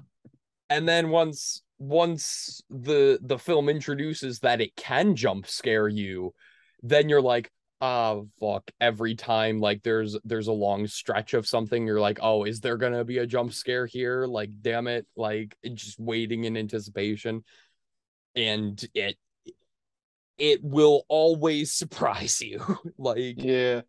[0.69, 6.33] And then once once the the film introduces that it can jump scare you
[6.81, 7.49] then you're like
[7.85, 12.45] oh fuck every time like there's there's a long stretch of something you're like oh
[12.45, 16.55] is there gonna be a jump scare here like damn it like just waiting in
[16.55, 17.43] anticipation
[18.37, 19.17] and it
[20.37, 22.61] it will always surprise you
[22.97, 23.81] like Yeah.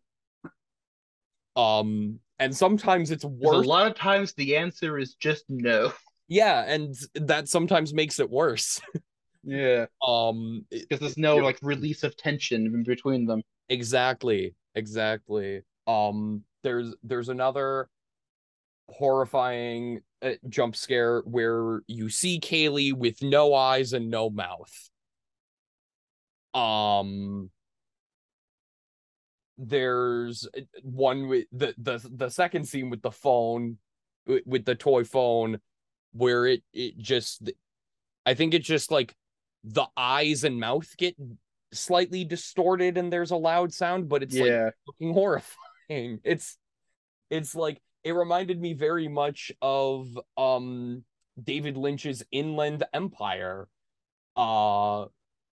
[1.55, 5.93] um and sometimes it's worse A lot of times the answer is just no.
[6.27, 8.81] yeah and that sometimes makes it worse
[9.45, 9.85] Yeah.
[10.05, 13.41] um Because there's no like release of tension in between them.
[13.69, 15.61] Exactly, exactly.
[15.87, 17.89] Um, there's there's another
[18.89, 24.89] horrifying uh, jump scare where you see Kaylee with no eyes and no mouth.
[26.53, 27.49] Um,
[29.57, 33.77] there's uh, one with the the the second scene with the phone
[34.27, 35.59] with, with the toy phone
[36.13, 37.51] where it it just
[38.25, 39.15] I think it's just like
[39.63, 41.15] the eyes and mouth get
[41.75, 44.69] slightly distorted and there's a loud sound, but it's like Yeah.
[44.85, 45.59] fucking horrifying.
[46.23, 46.57] It's
[47.29, 50.07] it's like it reminded me very much of
[50.37, 51.03] um
[51.43, 53.67] David Lynch's Inland Empire,
[54.35, 55.05] uh,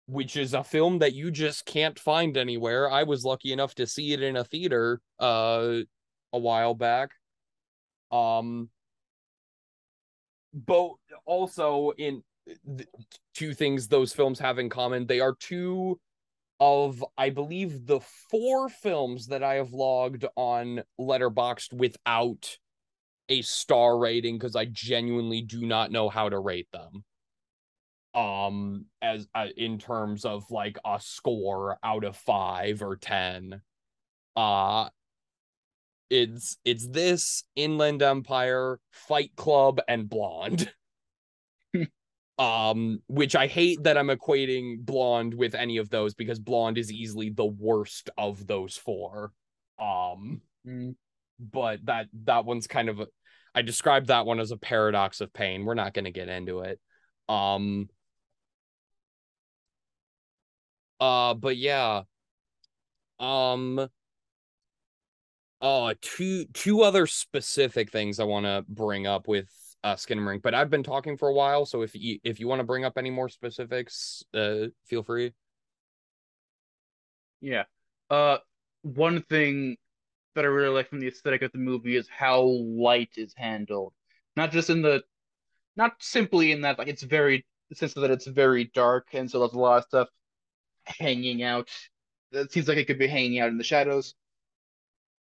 [0.08, 2.90] which is a film that you just can't find anywhere.
[2.90, 5.80] I was lucky enough to see it in a theater uh
[6.34, 7.12] a while back.
[8.12, 8.70] Um
[10.54, 10.92] but
[11.26, 12.24] also in
[12.78, 12.90] th-
[13.36, 15.06] two things those films have in common.
[15.06, 16.00] They are two
[16.60, 22.58] of I believe the four films that I have logged on Letterboxd without
[23.30, 27.04] a star rating because I genuinely do not know how to rate them.
[28.14, 33.62] Um, as uh, in terms of like a score out of five or ten,
[34.36, 34.90] uh,
[36.10, 40.72] it's it's this Inland Empire, Fight Club, and Blonde.
[42.40, 46.92] um which i hate that i'm equating blonde with any of those because blonde is
[46.92, 49.32] easily the worst of those four.
[49.80, 50.96] Um Mm.
[51.40, 53.08] but that that one's kind of a,
[53.56, 55.64] i described that one as a paradox of pain.
[55.64, 56.80] We're not going to get into it.
[57.30, 57.88] Um
[61.00, 62.02] uh but yeah.
[63.20, 63.88] Um
[65.62, 69.50] uh two two other specific things i want to bring up with
[69.84, 72.60] uh ring, but I've been talking for a while, so if you if you want
[72.60, 75.34] to bring up any more specifics, uh feel free.
[77.42, 77.64] Yeah.
[78.10, 78.38] Uh,
[78.82, 79.78] one thing
[80.36, 83.94] that I really like from the aesthetic of the movie is how light is handled.
[84.36, 85.04] Not just in the,
[85.76, 89.40] not simply in that like it's very, the sense that it's very dark and so
[89.40, 90.10] there's a lot of stuff
[90.86, 91.70] hanging out.
[92.32, 94.16] It seems like it could be hanging out in the shadows.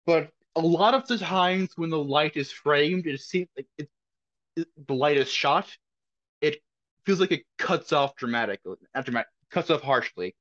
[0.07, 3.91] But a lot of the times when the light is framed, it seems like it
[4.57, 5.69] the lightest shot.
[6.41, 6.63] It
[7.05, 10.35] feels like it cuts off dramatically, after cuts off harshly,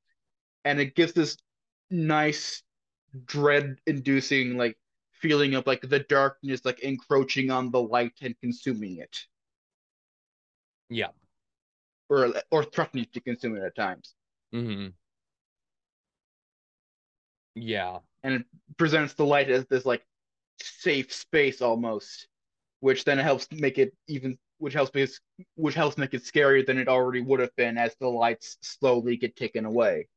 [0.63, 1.37] and it gives this
[1.91, 2.63] nice
[3.25, 4.77] dread-inducing like
[5.21, 9.17] feeling of like the darkness like encroaching on the light and consuming it,
[10.89, 11.11] Yeah.
[12.09, 14.15] or or threatening to consume it at times.
[14.51, 14.87] hmm
[17.55, 17.99] Yeah.
[18.23, 18.45] and it
[18.77, 20.05] presents the light as this like
[20.61, 22.27] safe space almost,
[22.85, 26.63] which then helps make it even which helps make it, which helps make it scarier
[26.63, 30.07] than it already would have been as the lights slowly get taken away.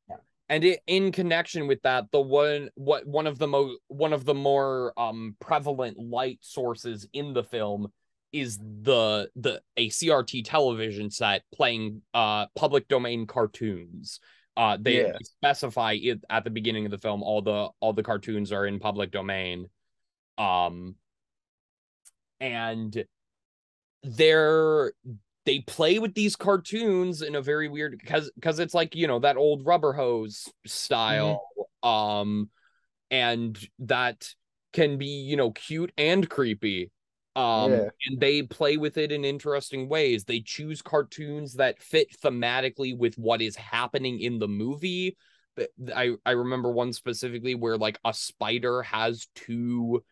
[0.50, 4.26] and it, in connection with that the one what one of the mo one of
[4.26, 7.88] the more um prevalent light sources in the film
[8.34, 14.20] is the the a CRT television set playing uh public domain cartoons
[14.58, 15.16] uh they Yeah.
[15.22, 18.78] specify it at the beginning of the film all the all the cartoons are in
[18.78, 19.68] public domain
[20.36, 20.94] um
[22.40, 23.04] and
[24.02, 24.92] they're
[25.44, 29.18] they play with these cartoons in a very weird because because it's like you know
[29.18, 31.48] that old rubber hose style
[31.82, 32.50] um
[33.10, 34.28] and that
[34.72, 36.90] can be you know cute and creepy
[37.34, 37.88] um Yeah.
[38.06, 40.24] and they play with it in interesting ways.
[40.24, 45.16] They choose cartoons that fit thematically with what is happening in the movie.
[45.56, 50.04] But i i remember one specifically where like a spider has two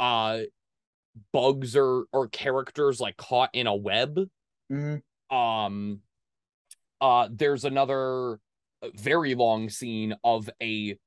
[0.00, 0.40] uh
[1.32, 4.18] bugs or or characters like caught in a web
[4.70, 5.02] Mhm.
[5.30, 6.00] um
[7.00, 8.38] uh there's another
[8.94, 10.98] very long scene of a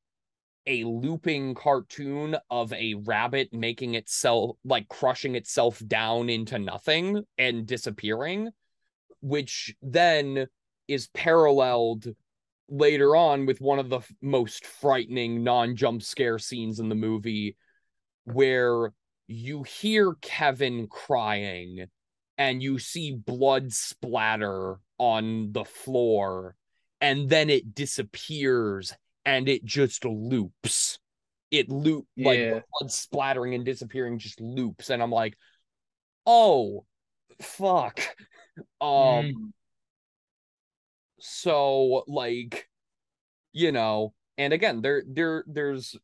[0.66, 7.66] a looping cartoon of a rabbit making itself like crushing itself down into nothing and
[7.66, 8.50] disappearing
[9.22, 10.48] which then
[10.88, 12.06] is paralleled
[12.70, 17.56] later on with one of the most frightening non-jump scare scenes in the movie
[18.26, 18.92] where
[19.28, 21.86] you hear Kevin crying
[22.38, 26.56] and you see blood splatter on the floor
[27.02, 28.94] and then it disappears
[29.26, 31.00] and it just loops.
[31.52, 32.50] It loop like Yeah.
[32.56, 35.38] the blood splattering and disappearing just loops and i'm like
[36.26, 36.86] oh
[37.42, 38.02] fuck.
[38.82, 39.54] Um
[41.20, 42.68] so like
[43.54, 45.96] you know and again there there there's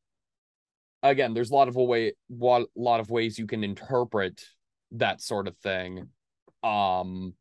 [1.03, 4.43] again there's a lot of a way a lot of ways you can interpret
[4.91, 6.07] that sort of thing.
[6.63, 7.33] Um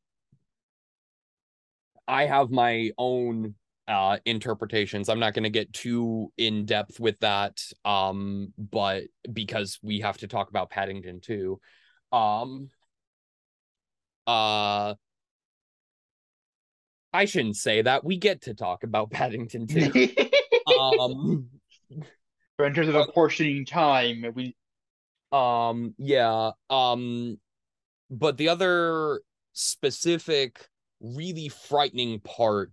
[2.08, 3.54] i have my own
[3.88, 5.08] uh interpretations.
[5.08, 10.18] I'm not going to get too in depth with that um but because we have
[10.18, 11.60] to talk about paddington too.
[12.12, 12.68] Um
[14.26, 14.94] uh
[17.12, 18.04] i shouldn't say that.
[18.04, 20.08] We get to talk about paddington too.
[20.80, 21.48] Um
[22.58, 24.54] but in terms of apportioning time, we
[25.32, 26.50] Um, yeah.
[26.68, 27.38] Um,
[28.10, 29.22] but the other
[29.52, 30.68] specific,
[31.00, 32.70] really frightening part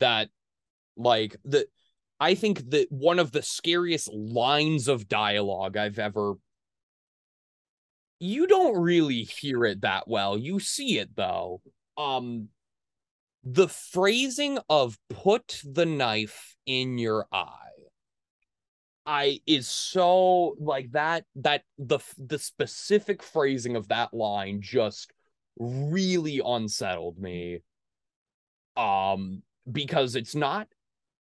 [0.00, 0.28] that,
[0.96, 1.66] like, the
[2.20, 6.34] I think that one of the scariest lines of dialogue I've ever.
[8.20, 10.38] You don't really hear it that well.
[10.38, 11.60] You see it though.
[11.96, 12.50] Um,
[13.42, 17.71] the phrasing of "put the knife in your eye."
[19.04, 25.12] I is so like that that the the specific phrasing of that line just
[25.58, 27.60] really unsettled me.
[28.76, 30.68] Um because it's not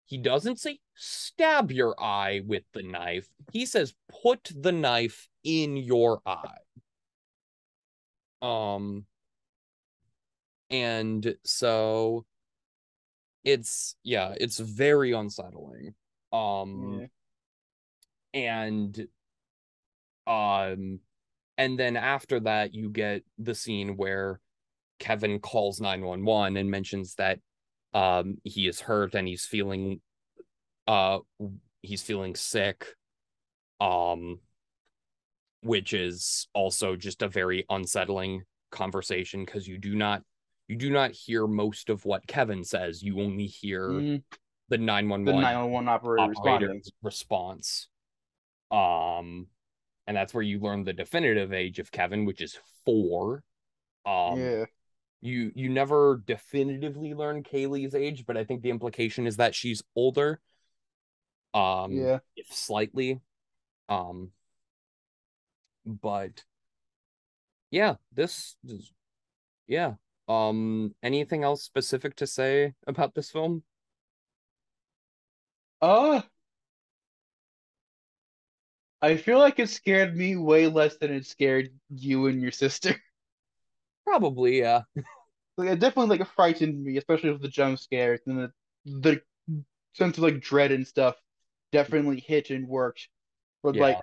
[0.05, 3.29] he doesn't say stab your eye with the knife.
[3.51, 3.93] He says
[4.23, 6.57] put the knife in your eye.
[8.41, 9.05] Um
[10.69, 12.25] and so
[13.43, 15.93] it's yeah, it's very unsettling.
[16.33, 17.07] Um Yeah.
[18.33, 19.07] And
[20.27, 20.99] um
[21.57, 24.39] and then after that you get the scene where
[24.99, 27.39] Kevin calls 911 and mentions that
[27.93, 30.01] um he is hurt and he's feeling
[30.87, 31.19] uh
[31.81, 32.85] he's feeling sick
[33.81, 34.39] um
[35.61, 40.21] which is also just a very unsettling conversation because you do not
[40.67, 44.23] you do not hear most of what Kevin says you only hear Mhm.
[44.69, 47.89] the 911 the 911 operator response.
[48.71, 49.47] Um,
[50.07, 53.43] and that's where you learn the definitive age of Kevin, which is four.
[54.05, 54.65] Um, yeah.
[55.21, 59.83] you you never definitively learn Kaylee's age, but I think the implication is that she's
[59.95, 60.39] older.
[61.53, 62.19] Um, Yeah.
[62.35, 63.21] if slightly.
[63.89, 64.31] Um,
[65.85, 66.43] but
[67.71, 68.91] yeah, this is
[69.67, 69.95] yeah.
[70.27, 73.63] Um, anything else specific to say about this film?
[75.81, 76.21] Uh
[79.01, 82.95] I feel like it scared me way less than it scared you and your sister.
[84.05, 84.83] Probably, yeah.
[85.57, 88.51] Like it definitely like frightened me, especially with the jump scares and the
[88.85, 89.21] the
[89.93, 91.15] sense of like dread and stuff
[91.71, 93.09] definitely hit and worked.
[93.63, 93.81] But Yeah.
[93.81, 93.99] like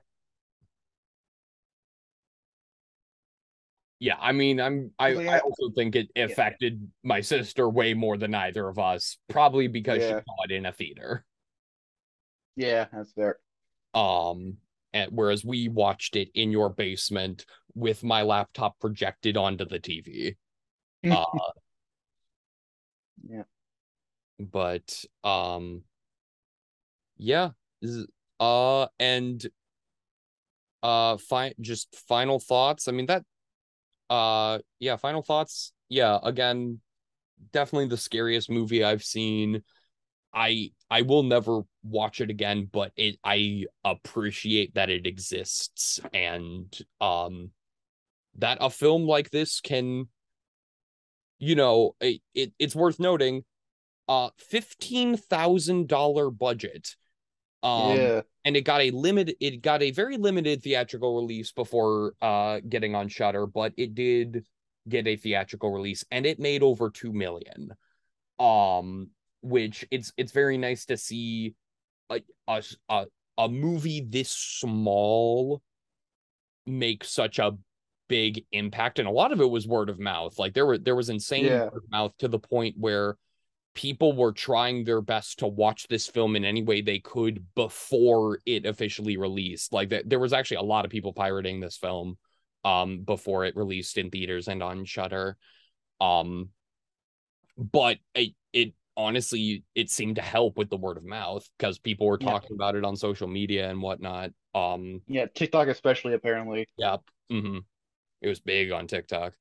[3.99, 7.95] Yeah, I mean, I'm I, Like, I I- also think it affected my sister way
[7.95, 11.25] more than either of us, probably because she saw it in a theater.
[12.57, 13.39] yeah, that's fair.
[13.95, 14.59] Um,
[14.97, 17.45] and whereas we watched it in your basement
[17.75, 20.37] with my laptop projected onto the TV.
[21.11, 21.51] Uh,
[23.29, 23.45] Yeah.
[24.39, 25.83] but um,
[27.19, 27.51] yeah,
[28.41, 29.47] uh, and
[30.83, 32.89] uh, fine, just final thoughts.
[32.89, 33.25] I mean that,
[34.11, 35.73] uh, yeah, final thoughts.
[35.89, 36.81] Yeah, again,
[37.53, 39.63] definitely the scariest movie I've seen.
[40.37, 46.79] I I will never watch it again, but it I appreciate that it exists and
[47.01, 47.51] um
[48.39, 50.09] that a film like this can
[51.39, 53.45] you know, it, it it's worth noting
[54.09, 56.97] uh $15,000 budget.
[57.63, 58.21] Um yeah.
[58.45, 62.95] and it got a limit it got a very limited theatrical release before uh getting
[62.95, 64.45] on Shudder, but it did
[64.87, 67.73] get a theatrical release and it made over 2 million.
[68.39, 69.11] Um
[69.49, 71.55] which it's it's very nice to see
[72.11, 73.07] a a a,
[73.39, 75.63] a movie this small
[76.67, 77.57] make such a
[78.09, 80.39] big impact and a lot of it was word of mouth.
[80.39, 81.65] Like there were there was insane Yeah.
[81.65, 83.17] word of mouth to the point where
[83.75, 88.41] people were trying their best to watch this film in any way they could before
[88.47, 89.73] it officially released.
[89.73, 92.17] Like th- there was actually a lot of people pirating this film
[92.65, 95.37] um before it released in theaters and on Shudder.
[96.01, 96.51] Um
[97.57, 102.07] but it, it honestly it seemed to help with the word of mouth because people
[102.07, 102.27] were Yeah.
[102.29, 104.31] talking about it on social media and whatnot.
[104.55, 106.67] Um Yeah, TikTok especially apparently.
[106.77, 106.97] yeah.
[107.31, 107.59] hmm
[108.23, 109.35] It was big on TikTok.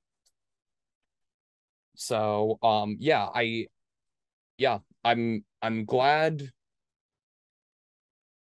[1.96, 3.68] So, um, yeah, I,
[4.58, 6.52] yeah, I'm, I'm glad.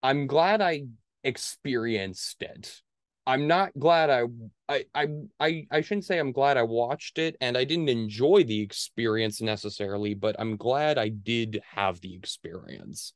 [0.02, 0.86] I'm glad I
[1.22, 2.82] experienced it.
[3.26, 4.24] I'm not glad I,
[4.68, 5.08] I, I,
[5.40, 9.40] I, I shouldn't say I'm glad I watched it and I didn't enjoy the experience
[9.40, 13.14] necessarily, but I'm glad I did have the experience.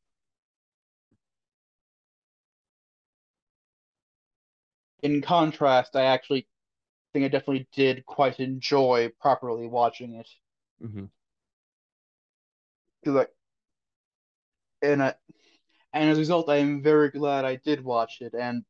[5.03, 6.49] In contrast, I actually
[7.13, 10.29] think I definitely did quite enjoy properly watching it.
[10.83, 11.05] Mm-hmm.
[13.13, 13.31] like,
[14.83, 15.15] and I,
[15.93, 18.35] and as a result, I am very glad I did watch it.
[18.35, 18.65] And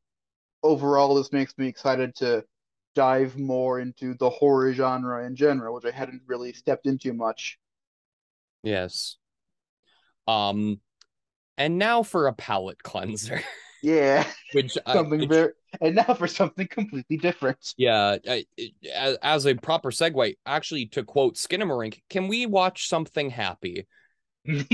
[0.62, 2.44] overall, this makes me excited to
[2.94, 7.58] dive more into the horror genre in general, which I hadn't really stepped into much.
[8.62, 9.16] Yes.
[10.26, 10.80] Um,
[11.56, 13.40] and now for a palate cleanser,
[13.82, 17.74] Yeah, which I, something which- very, and now for something completely different.
[17.76, 18.44] Yeah, I,
[18.94, 23.86] as, as a proper segue, actually, to quote Skinamarink, can we watch something happy?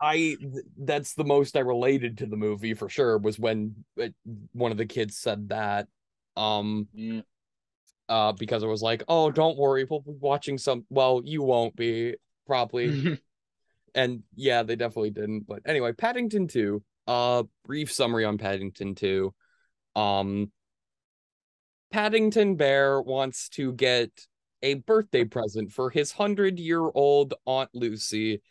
[0.00, 0.36] I
[0.78, 4.08] that's the most I related to the movie for sure was when uh,
[4.52, 5.88] one of the kids said that.
[6.36, 7.20] Um, Yeah.
[8.08, 10.84] uh, because it was like, oh, don't worry, we'll be watching some.
[10.90, 12.16] Well, you won't be
[12.46, 13.18] probably,
[13.94, 15.46] and yeah, they definitely didn't.
[15.46, 16.82] But anyway, Paddington Two.
[17.06, 19.34] Uh, brief summary on Paddington Two.
[19.96, 20.52] Um,
[21.90, 24.10] Paddington Bear wants to get
[24.62, 28.42] a birthday present for his hundred year old Aunt Lucy,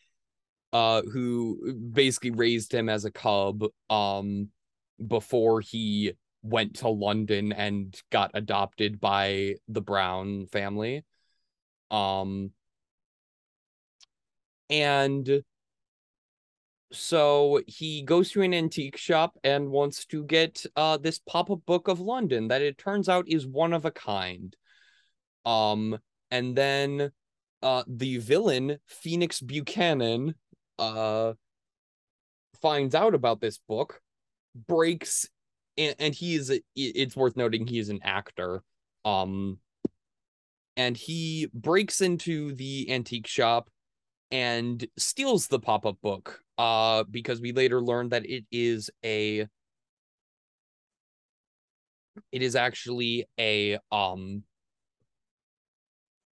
[0.73, 4.49] uh, who basically raised him as a cub, um,
[5.05, 11.03] before he went to London and got adopted by the Brown family.
[11.91, 12.51] Um,
[14.69, 15.43] and
[16.91, 21.87] so he goes to an antique shop and wants to get uh this pop-up book
[21.87, 24.55] of London that it turns out is one of a kind.
[25.45, 25.99] Um
[26.31, 27.11] and then
[27.61, 30.33] uh the villain Phoenix Buchanan
[30.79, 31.33] uh
[32.61, 34.01] finds out about this book,
[34.67, 35.27] breaks
[35.77, 38.63] and, and he is it's worth noting he is an actor.
[39.05, 39.59] Um
[40.77, 43.69] and he breaks into the antique shop
[44.31, 49.47] and steals the pop-up book uh because we later learned that it is a
[52.31, 54.43] it is actually a um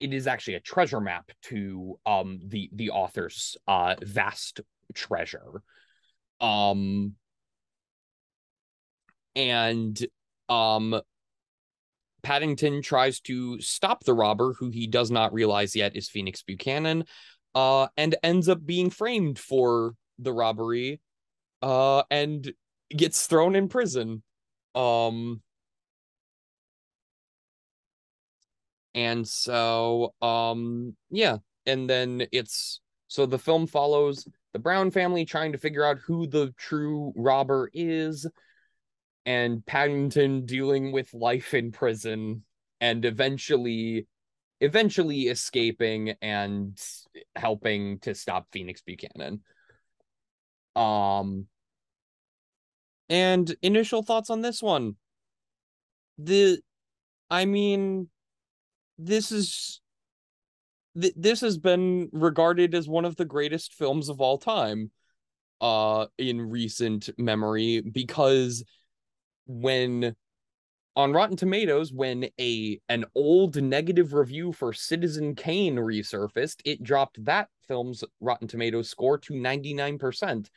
[0.01, 4.61] it is actually a treasure map to um the the author's uh vast
[4.93, 5.61] treasure
[6.41, 7.13] um
[9.35, 10.05] and
[10.49, 10.99] um
[12.23, 17.05] Paddington tries to stop the robber who he does not realize yet is Phoenix Buchanan
[17.55, 20.99] uh and ends up being framed for the robbery
[21.61, 22.51] uh and
[22.89, 24.23] gets thrown in prison.
[24.75, 25.41] Um
[28.93, 35.51] and so um yeah, and then it's so the film follows the Brown family trying
[35.53, 38.27] to figure out who the true robber is
[39.25, 42.43] and Paddington dealing with life in prison
[42.79, 44.07] and eventually
[44.59, 46.79] eventually escaping and
[47.35, 49.41] helping to stop Phoenix Buchanan.
[50.75, 51.47] Um
[53.09, 54.95] and initial thoughts on this one.
[56.17, 56.59] The
[57.29, 58.09] I mean
[59.05, 59.81] this is
[60.99, 64.91] th- this has been regarded as one of the greatest films of all time
[65.59, 68.63] uh in recent memory because
[69.47, 70.15] when
[70.95, 77.23] on Rotten Tomatoes, when a an old negative review for Citizen Kane resurfaced, it dropped
[77.25, 80.49] that film's Rotten Tomatoes score to 99%,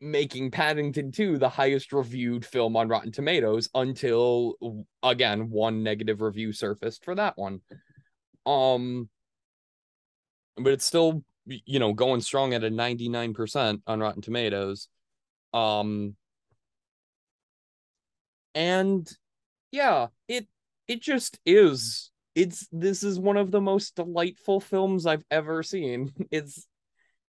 [0.00, 4.54] making Paddington 2 the highest reviewed film on Rotten Tomatoes until
[5.02, 7.60] again one negative review surfaced for that one.
[8.44, 9.08] Um
[10.56, 14.88] but it's still you know going strong at a 99% on Rotten Tomatoes.
[15.54, 16.16] Um
[18.54, 19.10] and
[19.70, 20.46] yeah it
[20.88, 26.10] it just is it's this is one of the most delightful films i've ever seen
[26.30, 26.66] it's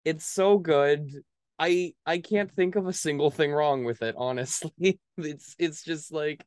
[0.04, 1.10] it's so good
[1.58, 4.98] i i can't think of a single thing wrong with it honestly.
[5.16, 6.44] It's it's just like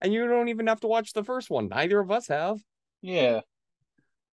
[0.00, 1.68] and you don't even have to watch the first one.
[1.68, 2.58] Neither of us have.
[3.02, 3.40] Yeah.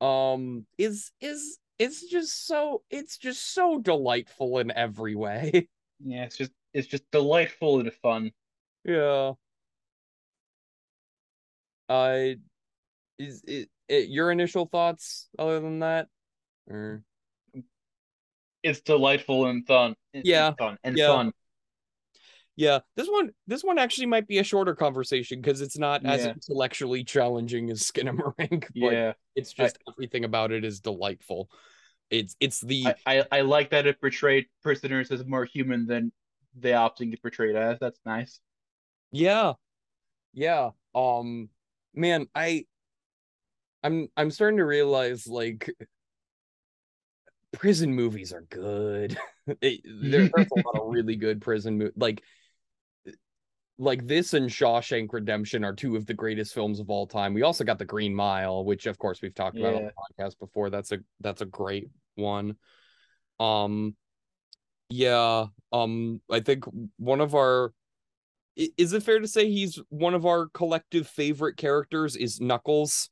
[0.00, 5.68] um is is it's just so it's just so delightful in every way.
[6.00, 8.30] Yeah, it's just it's just delightful and fun.
[8.84, 9.32] yeah.
[11.88, 12.34] Uh
[13.18, 16.08] is it, it your initial thoughts other than that?
[16.68, 17.02] Or
[18.62, 19.94] It's delightful and fun.
[20.14, 21.06] and Yeah, fun and yeah.
[21.08, 21.32] fun.
[22.56, 26.26] yeah this one this one actually might be a shorter conversation because it's not as
[26.26, 31.48] intellectually challenging as skinamarink but Yeah, it's just everything about it is delightful
[32.10, 36.10] it's it's the I, I I like that it portrayed prisoners as more human than
[36.58, 37.78] they often get portrayed as.
[37.78, 38.40] That's nice.
[39.12, 39.52] Yeah.
[40.32, 40.70] Yeah.
[40.94, 41.50] Um
[41.94, 42.64] man, I
[43.82, 45.70] I'm I'm starting to realize like
[47.52, 49.16] prison movies are good.
[49.62, 52.22] It- there's a lot of really good prison mo- like
[53.78, 57.32] like this and Shawshank Redemption are two of the greatest films of all time.
[57.32, 60.38] We also got The Green Mile, which of course we've talked about on the podcast
[60.38, 60.68] before.
[60.68, 62.56] That's a that's a great one.
[63.40, 63.96] Um
[64.90, 66.64] yeah, um I think
[66.98, 67.72] one of our
[68.56, 73.08] is it fair to say he's one of our collective favorite characters is Knuckles?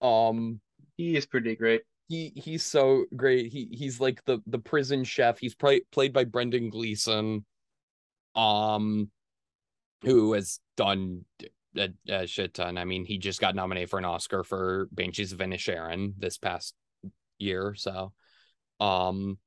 [0.00, 0.60] Um
[0.96, 1.82] He is pretty great.
[2.08, 3.52] He he's so great.
[3.52, 5.38] He he's like the the prison chef.
[5.38, 7.44] He's play, played by Brendan Gleeson,
[8.34, 9.10] um,
[10.02, 11.24] who has done
[11.76, 12.78] a, a shit ton.
[12.78, 16.74] I mean, he just got nominated for an Oscar for Banshees of Inisherin this past
[17.38, 17.74] year.
[17.76, 18.12] So,
[18.78, 19.38] um,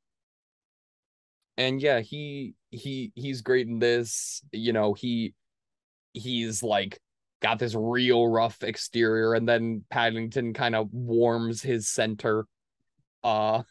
[1.57, 4.41] and yeah, he he he's great in this.
[4.51, 5.33] You know, he
[6.13, 6.99] he's like
[7.41, 12.45] got this real rough exterior and then Paddington kind of warms his center
[13.23, 13.63] uh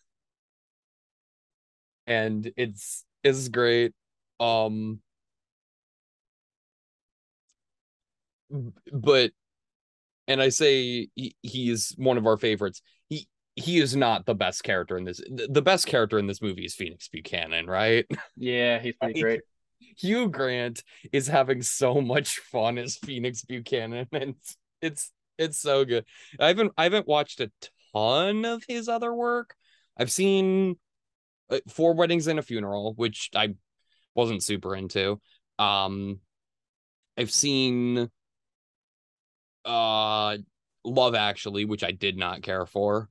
[2.07, 3.93] and it's it's great.
[4.41, 5.01] Um
[8.93, 9.33] but
[10.27, 12.83] and I say he, he is one of our favorites.
[13.09, 16.41] He he is not the best character in this the the best character in this
[16.41, 18.07] movie is Phoenix Buchanan right?
[18.37, 19.41] Yeah, he's pretty great.
[19.99, 20.83] Hugh Grant
[21.13, 24.35] is having so much fun as Phoenix Buchanan, and
[24.81, 26.05] it's it's, so good.
[26.41, 27.51] I haven't I haven't watched a
[27.95, 29.55] ton of his other work.
[29.97, 30.77] I've seen
[31.51, 33.55] uh, Four Weddings and a Funeral, which I
[34.15, 35.21] wasn't super into.
[35.59, 36.21] Um,
[37.17, 38.11] I've seen
[39.65, 40.39] uh
[40.85, 43.09] Love Actually, which I did not care for.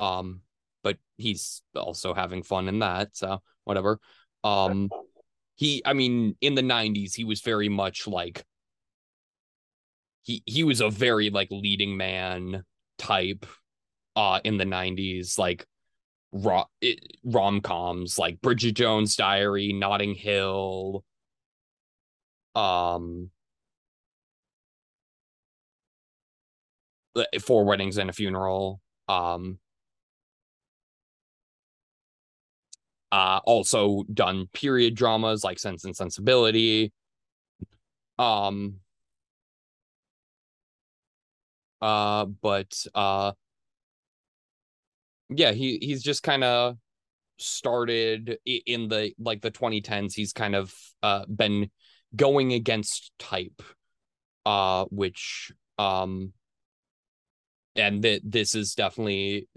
[0.00, 0.40] Um,
[0.82, 3.98] but he's also having fun in that, so whatever.
[4.42, 4.90] Um
[5.56, 8.44] he i mean in the 90s he was very much like
[10.22, 12.64] he he was a very like leading man
[12.98, 13.46] type
[14.16, 15.66] uh in the 90s like
[16.32, 21.04] ro- it, rom-coms like bridget jones diary notting hill
[22.54, 23.30] um
[27.40, 29.58] four weddings and a funeral um
[33.14, 36.92] uh also done period dramas like sense and sensibility.
[38.18, 38.80] Um
[41.80, 43.32] uh but uh
[45.30, 46.76] yeah he he's just kind of
[47.38, 51.70] started in the like the 2010s he's kind of uh been
[52.16, 53.62] going against type
[54.46, 56.32] uh which um
[57.76, 59.48] and that this is definitely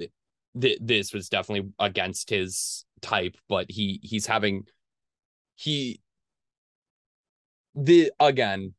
[0.59, 4.63] th- this was definitely against his type but he he's having
[5.55, 6.01] he
[7.75, 8.73] the again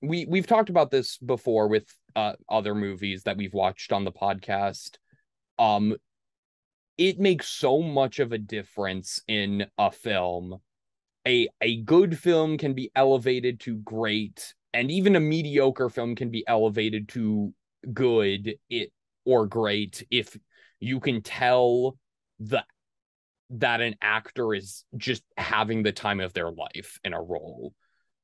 [0.00, 4.12] we we've talked about this before with uh other movies that we've watched on the
[4.12, 4.96] podcast.
[5.58, 5.96] Um
[6.96, 10.60] it makes so much of a difference in a film.
[11.26, 16.30] A a good film can be elevated to great and even a mediocre film can
[16.30, 17.52] be elevated to
[17.92, 18.92] good it
[19.24, 20.36] or great if
[20.80, 21.96] you can tell
[22.38, 22.62] the
[23.50, 27.72] that an actor is just having the time of their life in a role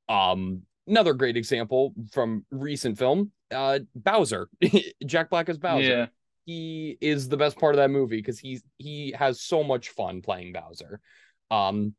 [0.08, 4.48] um another great example from recent film uh bowser
[5.06, 6.06] jack black as bowser Yeah.
[6.44, 10.20] he is the best part of that movie because he's he has so much fun
[10.20, 11.00] playing Bowser.
[11.50, 11.94] Um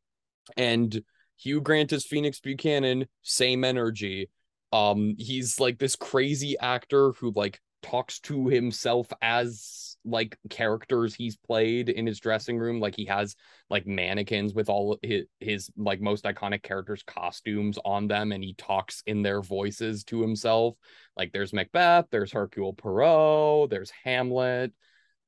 [0.56, 1.02] and
[1.38, 4.30] Hugh Grant as Phoenix Buchanan, same energy.
[4.72, 11.36] Um he's like this crazy actor who like talks to himself as like characters he's
[11.36, 13.36] played in his dressing room like he has
[13.70, 18.54] like mannequins with all his, his like most iconic characters costumes on them and he
[18.54, 20.76] talks in their voices to himself
[21.18, 24.74] like there's Macbeth, there's Hercule Poirot, there's Hamlet,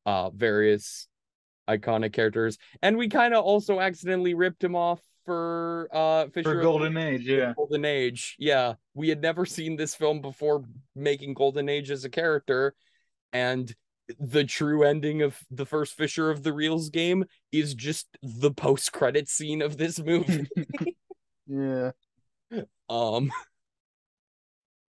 [0.06, 1.08] uh, various
[1.70, 6.62] iconic characters, and we kind of also accidentally ripped him off for uh Fisher For
[6.62, 7.54] Golden Age, yeah.
[7.56, 8.36] Golden Age.
[8.40, 10.64] Yeah, we had never seen this film before
[10.96, 12.76] making Golden Age as a character,
[13.34, 13.74] and
[14.20, 18.92] the true ending of the first Fisher of the Reels game is just the post
[18.94, 20.48] credit scene of this movie.
[21.50, 21.92] Yeah.
[22.90, 23.32] um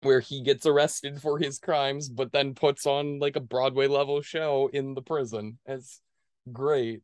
[0.02, 4.22] where he gets arrested for his crimes but then puts on like a broadway level
[4.22, 5.57] show in the prison.
[5.65, 6.02] It's
[6.52, 7.02] great.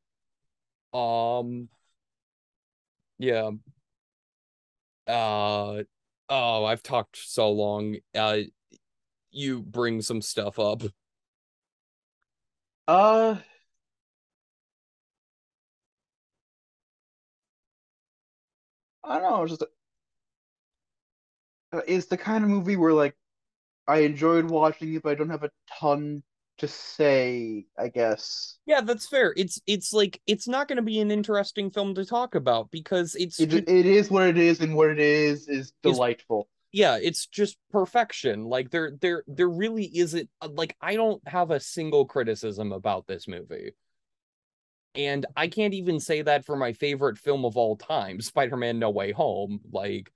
[0.94, 1.70] Um
[3.18, 3.52] yeah.
[5.08, 5.84] Uh
[6.30, 7.98] oh i've talked so long.
[8.16, 8.40] Uh
[9.32, 10.84] you bring some stuff up
[12.88, 13.38] Uh
[19.04, 19.64] I don't know, it's just
[21.74, 23.16] uh, it's the kind of movie where like
[23.88, 26.24] I enjoyed watching it, but I don't have a ton
[26.60, 28.58] to say, I guess.
[28.66, 32.06] yeah that's fair it's it's like it's not going to be an interesting film to
[32.06, 35.74] talk about because it's It, it is what it is, and what it is is
[35.84, 36.48] delightful.
[36.74, 41.52] Yeah it's just perfection like there there there really isn't uh, like i don't have
[41.52, 43.74] a single criticism about this movie.
[44.96, 48.90] And i can't even say that for my favorite film of all time spider-man no
[48.90, 50.12] way home like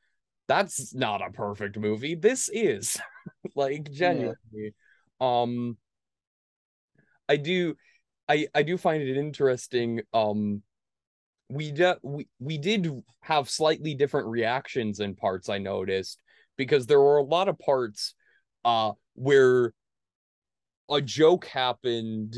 [0.48, 2.16] that's not a perfect movie.
[2.16, 2.98] This is
[3.56, 4.74] like genuinely
[5.20, 5.78] um
[7.28, 7.76] i do
[8.30, 10.62] i i do find it interesting um
[11.50, 16.20] we de- we we did have slightly different reactions in parts I noticed
[16.58, 18.16] because there were a lot of parts
[18.66, 19.74] uh where
[20.90, 22.38] a joke happened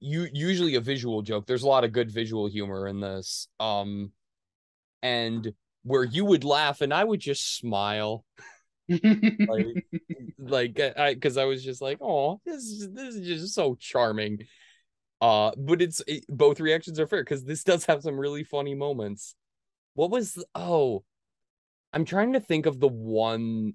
[0.00, 1.46] you usually a visual joke.
[1.46, 4.12] There's a lot of good visual humor in this um
[5.02, 5.52] and
[5.82, 8.24] where you would laugh and I would just smile.
[8.88, 9.86] Like
[10.38, 14.40] like I because I was just like oh this is this is just so charming.
[15.20, 18.74] Uh but it's it, both reactions are fair because this does have some really funny
[18.74, 19.34] moments.
[19.94, 21.04] What was the- oh
[21.94, 23.74] i'm trying to think of the one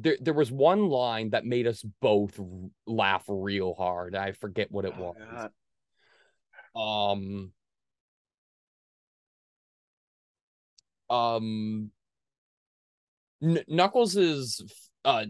[0.00, 2.38] there there was one line that made us both
[2.86, 4.14] laugh real hard.
[4.16, 5.50] I forget what it Oh, was.
[6.74, 7.10] God.
[7.10, 7.52] um
[11.10, 11.90] um
[13.42, 14.62] Kn- knuckles's
[15.04, 15.24] uh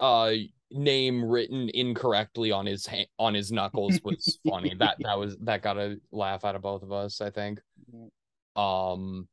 [0.00, 0.32] uh
[0.70, 4.74] name written incorrectly on his ha- on his knuckles was funny.
[4.74, 7.60] That that was that got a laugh out of both of us i think.
[8.56, 9.28] Um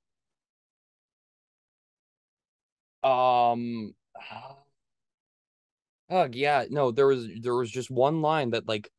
[3.04, 3.94] um
[6.10, 8.90] oh yeah no there was there was just one line that like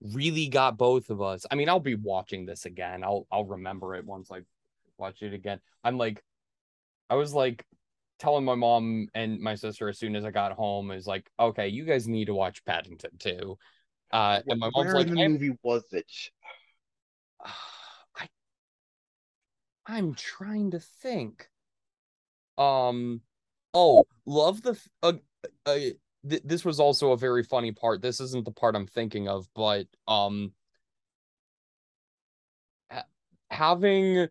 [0.00, 3.94] really got both of us i mean i'll be watching this again i'll i'll remember
[3.94, 4.40] it once i
[4.98, 6.22] watch it again i'm like
[7.08, 7.64] i was like
[8.18, 11.68] telling my mom and my sister as soon as i got home is like okay
[11.68, 13.56] you guys need to watch paddington too
[14.12, 16.10] uh and my mom's Where like in the movie was it?
[17.44, 18.28] I
[19.86, 21.48] I'm trying to think.
[22.58, 23.20] Um
[23.74, 25.12] oh, love the uh,
[25.66, 25.74] uh
[26.28, 28.02] th- this was also a very funny part.
[28.02, 30.52] This isn't the part I'm thinking of, but um
[32.90, 33.04] ha-
[33.50, 34.28] having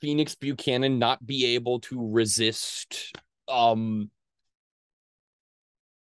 [0.00, 3.16] Phoenix Buchanan not be able to resist
[3.48, 4.10] um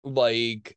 [0.03, 0.77] like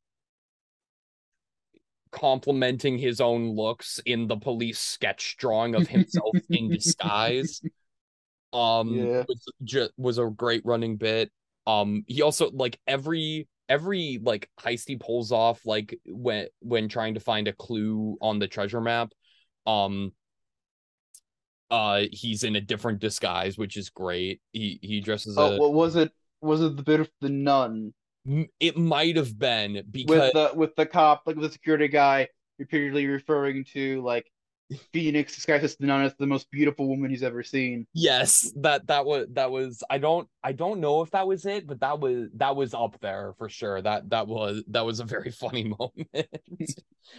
[2.11, 7.61] complimenting his own looks in the police sketch drawing of himself in disguise.
[8.53, 9.23] Um Yeah.
[9.27, 11.31] was ju- was a great running bit.
[11.65, 17.15] Um he also like every every like heist he pulls off like when when trying
[17.15, 19.11] to find a clue on the treasure map
[19.65, 20.13] um
[21.69, 25.73] uh he's in a different disguise which is great he he dresses Oh, a what
[25.73, 26.13] was it?
[26.41, 27.93] Was it the bit of the nun
[28.59, 32.27] it might have been because with the with the cop, like the security guy,
[32.59, 34.29] repeatedly referring to like
[34.91, 37.87] Phoenix as the nun as the most beautiful woman he's ever seen.
[37.93, 41.65] yes that that was that was i don't i don't know if that was it
[41.65, 43.81] but that was that was up there for sure.
[43.81, 46.09] That that was that was a very funny moment.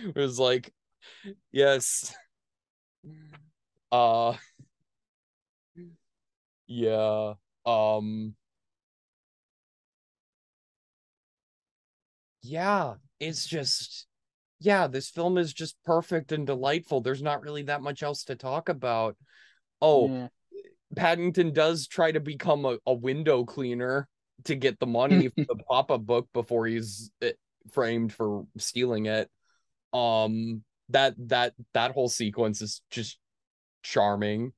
[0.01, 0.71] It was like
[1.53, 2.15] yes.
[3.91, 4.35] Uh
[6.67, 8.35] yeah um.
[12.43, 14.08] Yeah it's just
[14.61, 18.35] yeah this film is just perfect and delightful there's not really that much else to
[18.37, 19.17] talk about
[19.81, 20.29] oh Yeah.
[20.97, 24.09] Paddington does try to become a, a window cleaner
[24.45, 27.33] to get the money for the pop-up book before he's eh,
[27.73, 29.29] framed for stealing it.
[29.93, 33.19] Um that that that whole sequence is just
[33.83, 34.53] charming.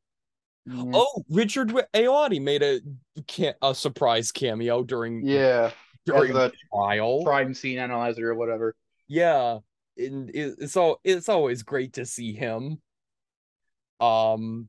[0.67, 0.93] Yeah.
[0.95, 2.81] Oh, Richard Ayoade made a
[3.29, 5.73] ca- a surprise cameo during Yeah.
[6.07, 7.25] during the trial.
[7.25, 8.77] crime scene analyzer or whatever.
[9.09, 9.59] Yeah,
[9.97, 12.81] and it, it's all it's always great to see him.
[14.01, 14.69] Um,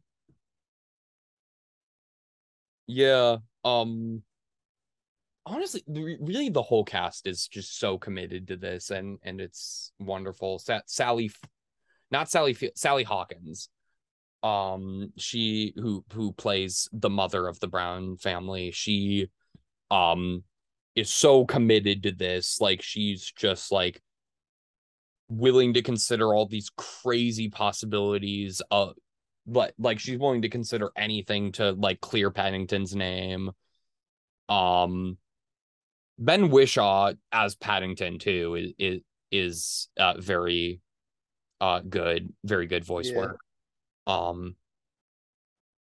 [2.87, 3.37] yeah.
[3.63, 4.23] Um,
[5.45, 10.59] honestly, really, the whole cast is just so committed to this, and and it's wonderful.
[10.59, 11.31] Sa- Sally,
[12.11, 13.69] not Sally, Sally Hawkins.
[14.43, 18.71] Um, she who who plays the mother of the Brown family.
[18.71, 19.27] She,
[19.91, 20.43] um,
[20.95, 22.59] is so committed to this.
[22.59, 24.01] Like she's just like
[25.31, 28.95] willing to consider all these crazy possibilities of
[29.47, 33.49] but like she's willing to consider anything to like clear Paddington's name.
[34.49, 35.17] Um
[36.19, 39.01] Ben Whishaw as Paddington too is is,
[39.31, 40.81] is uh very
[41.61, 43.17] uh good, very good voice Yeah.
[43.17, 43.39] work.
[44.07, 44.55] Um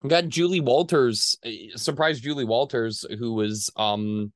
[0.02, 4.32] we got Julie Walters, uh, surprise Julie Walters, who was um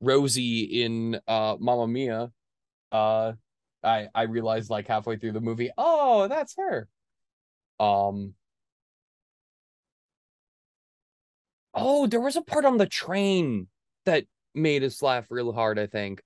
[0.00, 2.32] Rosie in uh Mamma Mia.
[2.90, 3.32] Uh
[3.82, 6.88] I I realized like halfway through the movie, oh, that's her.
[7.80, 8.34] Um
[11.74, 13.68] Oh, there was a part on the train
[14.04, 14.24] that
[14.54, 16.22] made us laugh real hard, I think.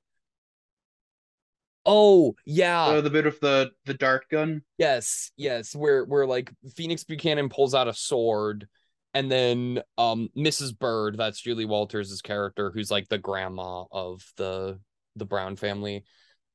[1.85, 2.87] Oh, yeah.
[2.89, 4.63] Oh, the bit of the the dart gun.
[4.79, 8.69] Yes, yes, where where like Phoenix Buchanan pulls out a sword
[9.15, 10.73] and then um Mrs.
[10.73, 14.79] Bird, that's Julie Walters' character who's like the grandma of the
[15.17, 16.05] the Brown family.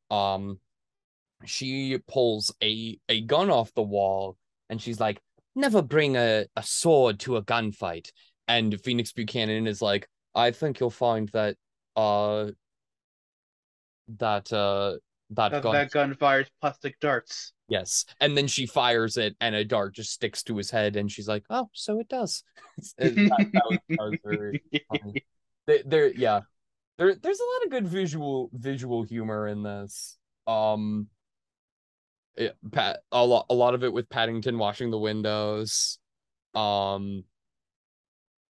[0.10, 0.60] Um
[1.46, 4.38] she pulls a a gun off the wall
[4.70, 5.22] and she's like,
[5.56, 8.12] "Never bring a a sword to a gunfight."
[8.48, 11.56] And Phoenix Buchanan is like, "I think you'll find that
[11.96, 12.52] uh
[14.20, 14.98] that uh
[15.32, 17.54] that That, gun that gun fires plastic darts.
[17.68, 18.06] Yes.
[18.22, 21.28] And then she fires it and a dart just sticks to his head and she's
[21.28, 22.44] like, "Oh, so it does."
[22.98, 25.26] that, that was, was very funny.
[25.68, 26.42] There, there yeah.
[26.98, 30.18] There there's a lot of good visual visual humor in this.
[30.48, 31.08] Um
[32.38, 36.00] it, Pat a lot a lot of it with Paddington washing the windows.
[36.56, 37.24] Um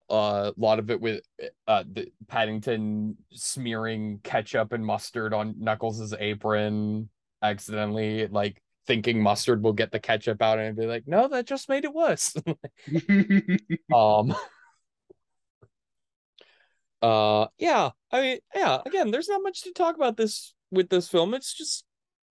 [0.10, 1.22] uh, a lot of it with
[1.68, 7.10] uh the Paddington smearing ketchup and mustard on Knuckles' apron
[7.42, 11.70] accidentally, like thinking mustard will get the ketchup out and be like, no, that just
[11.70, 12.36] made it worse.
[13.94, 14.36] um
[17.02, 21.08] uh yeah, I mean, yeah, again, there's not much to talk about this with this
[21.08, 21.34] film.
[21.34, 21.86] It's just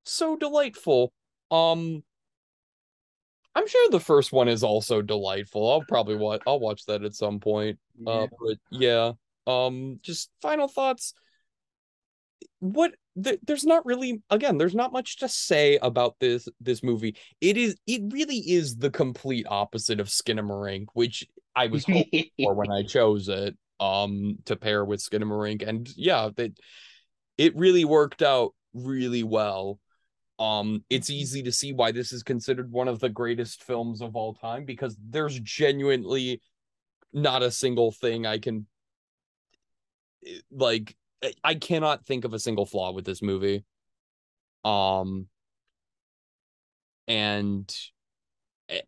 [0.04, 1.12] so delightful.
[1.52, 2.02] Um
[3.54, 5.70] I'm sure the first one is also delightful.
[5.70, 7.78] I'll probably watch I'll watch that at some point.
[8.06, 9.12] Uh but yeah.
[9.46, 11.14] Um just final thoughts.
[12.60, 17.16] What th- there's not really again, there's not much to say about this this movie.
[17.40, 22.54] It is it really is the complete opposite of Skinamarink, which I was hoping for
[22.54, 26.52] when I chose it um to pair with Skinamarink and yeah, that
[27.36, 29.78] it really worked out really well.
[30.42, 34.16] Um it's easy to see why this is considered one of the greatest films of
[34.16, 36.40] all time because there's genuinely
[37.12, 38.66] not a single thing I can
[40.50, 43.64] like I- I cannot think of a single flaw with this movie.
[44.64, 45.28] Um
[47.06, 47.72] and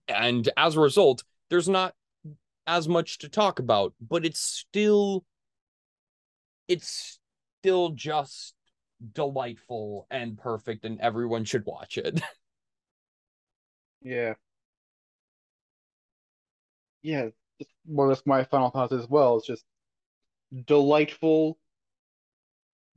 [0.09, 1.95] and as a result, there's not
[2.67, 5.25] as much to talk about, but it's still
[6.69, 7.19] it's
[7.61, 8.55] still just
[9.13, 12.21] delightful and perfect, and everyone should watch it.
[14.03, 14.35] Yeah.
[17.03, 19.37] Yeah, just more or less my final thoughts as well.
[19.39, 19.65] It's just
[20.67, 21.59] delightful.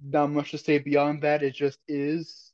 [0.01, 1.43] Not much to say beyond that.
[1.43, 2.51] It just is,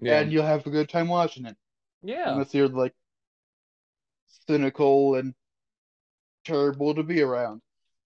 [0.00, 0.20] Yeah.
[0.20, 1.56] and you'll have a good time watching it.
[2.02, 2.32] yeah.
[2.32, 2.94] Unless you're like
[4.48, 5.34] cynical and
[6.44, 7.62] terrible to be around.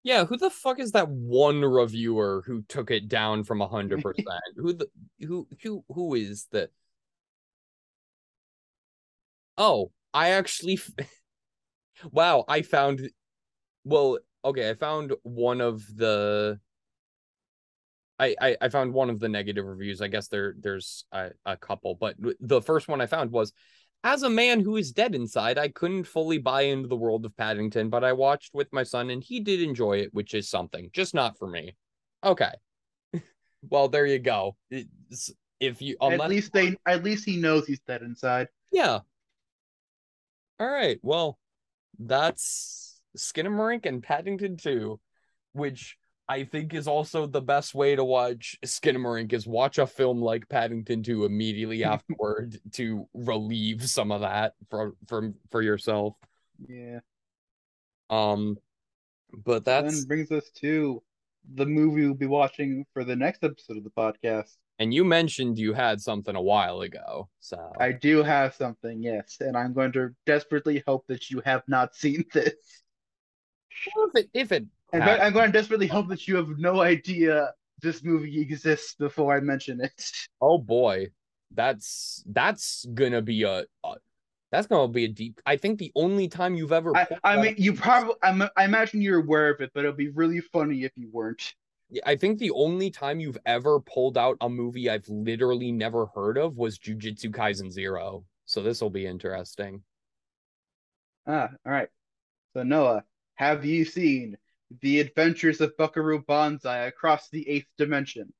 [0.07, 4.03] Yeah, who the fuck is that one reviewer who took it down from a hundred
[4.05, 4.29] percent?
[4.55, 4.87] Who the
[5.19, 6.71] who who who is the?
[9.59, 10.79] Oh, I actually,
[12.13, 13.11] wow, I found,
[13.83, 16.61] well, okay, I found one of the.
[18.21, 20.01] I, I, I found one of the negative reviews.
[20.01, 23.53] I guess there there's a, a couple, but the first one I found was
[24.07, 27.37] as a man who is dead inside, I couldn't fully buy into the world of
[27.37, 30.91] Paddington, but I watched with my son and he did enjoy it, which is something,
[30.93, 31.75] just not for me.
[32.23, 32.53] Okay.
[33.69, 34.57] well, there you go.
[34.71, 38.47] It's, if you At least they, at least he knows he's dead inside.
[38.71, 39.01] yeah.
[40.61, 41.01] All right.
[41.03, 41.37] Well,
[41.99, 45.01] that's Skinamarink and Paddington 2,
[45.53, 45.97] which
[46.29, 50.49] I think is also the best way to watch Skinamarink is watch a film like
[50.49, 56.15] Paddington 2 immediately afterward to relieve some of that from from for yourself.
[56.69, 57.01] Yeah.
[58.11, 58.59] Um
[59.33, 61.03] but that's Then brings us to
[61.55, 64.57] the movie we'll be watching for the next episode of the podcast.
[64.79, 67.29] and you mentioned you had something a while ago.
[67.41, 71.63] So I do have something, yes, and I'm going to desperately hope that you have
[71.69, 72.55] not seen this.
[73.87, 77.53] if it if it Fact, I'm going to desperately hope that you have no idea
[77.83, 80.13] this movie exists before I mention it.
[80.41, 81.07] Oh boy,
[81.55, 83.95] that's that's gonna be a, a
[84.53, 85.41] that's gonna be a deep.
[85.47, 86.95] I think the only time you've ever.
[86.95, 90.11] I, I mean, you probably, I'm, I imagine you're aware of it, but it'll be
[90.11, 91.55] really funny if you weren't.
[92.05, 96.37] I think the only time you've ever pulled out a movie I've literally never heard
[96.37, 98.25] of was Jujutsu Kaisen Zero.
[98.45, 99.83] So this will be interesting.
[101.27, 101.89] Ah, all right.
[102.53, 103.05] So Noah,
[103.37, 104.37] have you seen
[104.81, 108.33] The Adventures of Buckaroo Banzai Across the Eighth Dimension?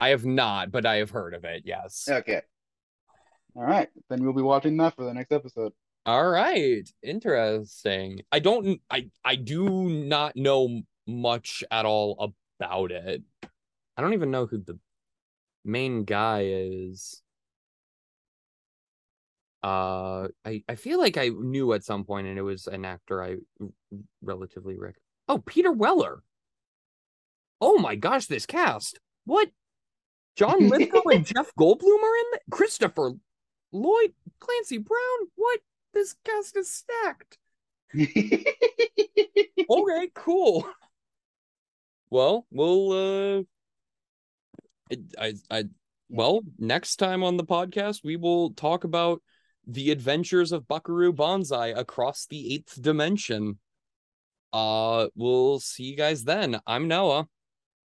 [0.00, 1.62] I have not, but I have heard of it.
[1.64, 2.08] Yes.
[2.08, 2.42] Okay.
[3.56, 5.72] All right, then we'll be watching that for the next episode.
[6.06, 6.86] All right.
[7.02, 8.22] Interesting.
[8.32, 8.80] I don't.
[8.90, 13.22] I I do not know much at all about it.
[13.96, 14.78] I don't even know who the
[15.64, 17.22] main guy is.
[19.62, 23.22] Uh, I I feel like I knew at some point, and it was an actor
[23.22, 23.36] I
[24.20, 24.96] relatively rec.
[25.28, 26.22] Oh, Peter Weller.
[27.60, 28.98] Oh my gosh, this cast.
[29.24, 29.50] What?
[30.36, 32.24] John Lithgow and Jeff Goldblum are in.
[32.32, 33.12] th- Christopher
[33.72, 35.28] Lloyd, Clancy Brown.
[35.36, 35.60] What?
[35.92, 37.38] This cast is stacked.
[39.70, 40.68] Okay, cool.
[42.10, 43.42] Well, we'll uh
[44.92, 45.64] I I, I
[46.10, 49.22] well, next time on the podcast we will talk about
[49.66, 53.58] the adventures of Buckaroo Banzai across the eighth dimension.
[54.54, 56.60] Uh we'll see you guys then.
[56.64, 57.26] I'm Noah.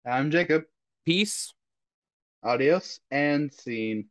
[0.03, 0.63] I'm Jacob.
[1.05, 1.53] Peace.
[2.43, 4.07] Adios and scene.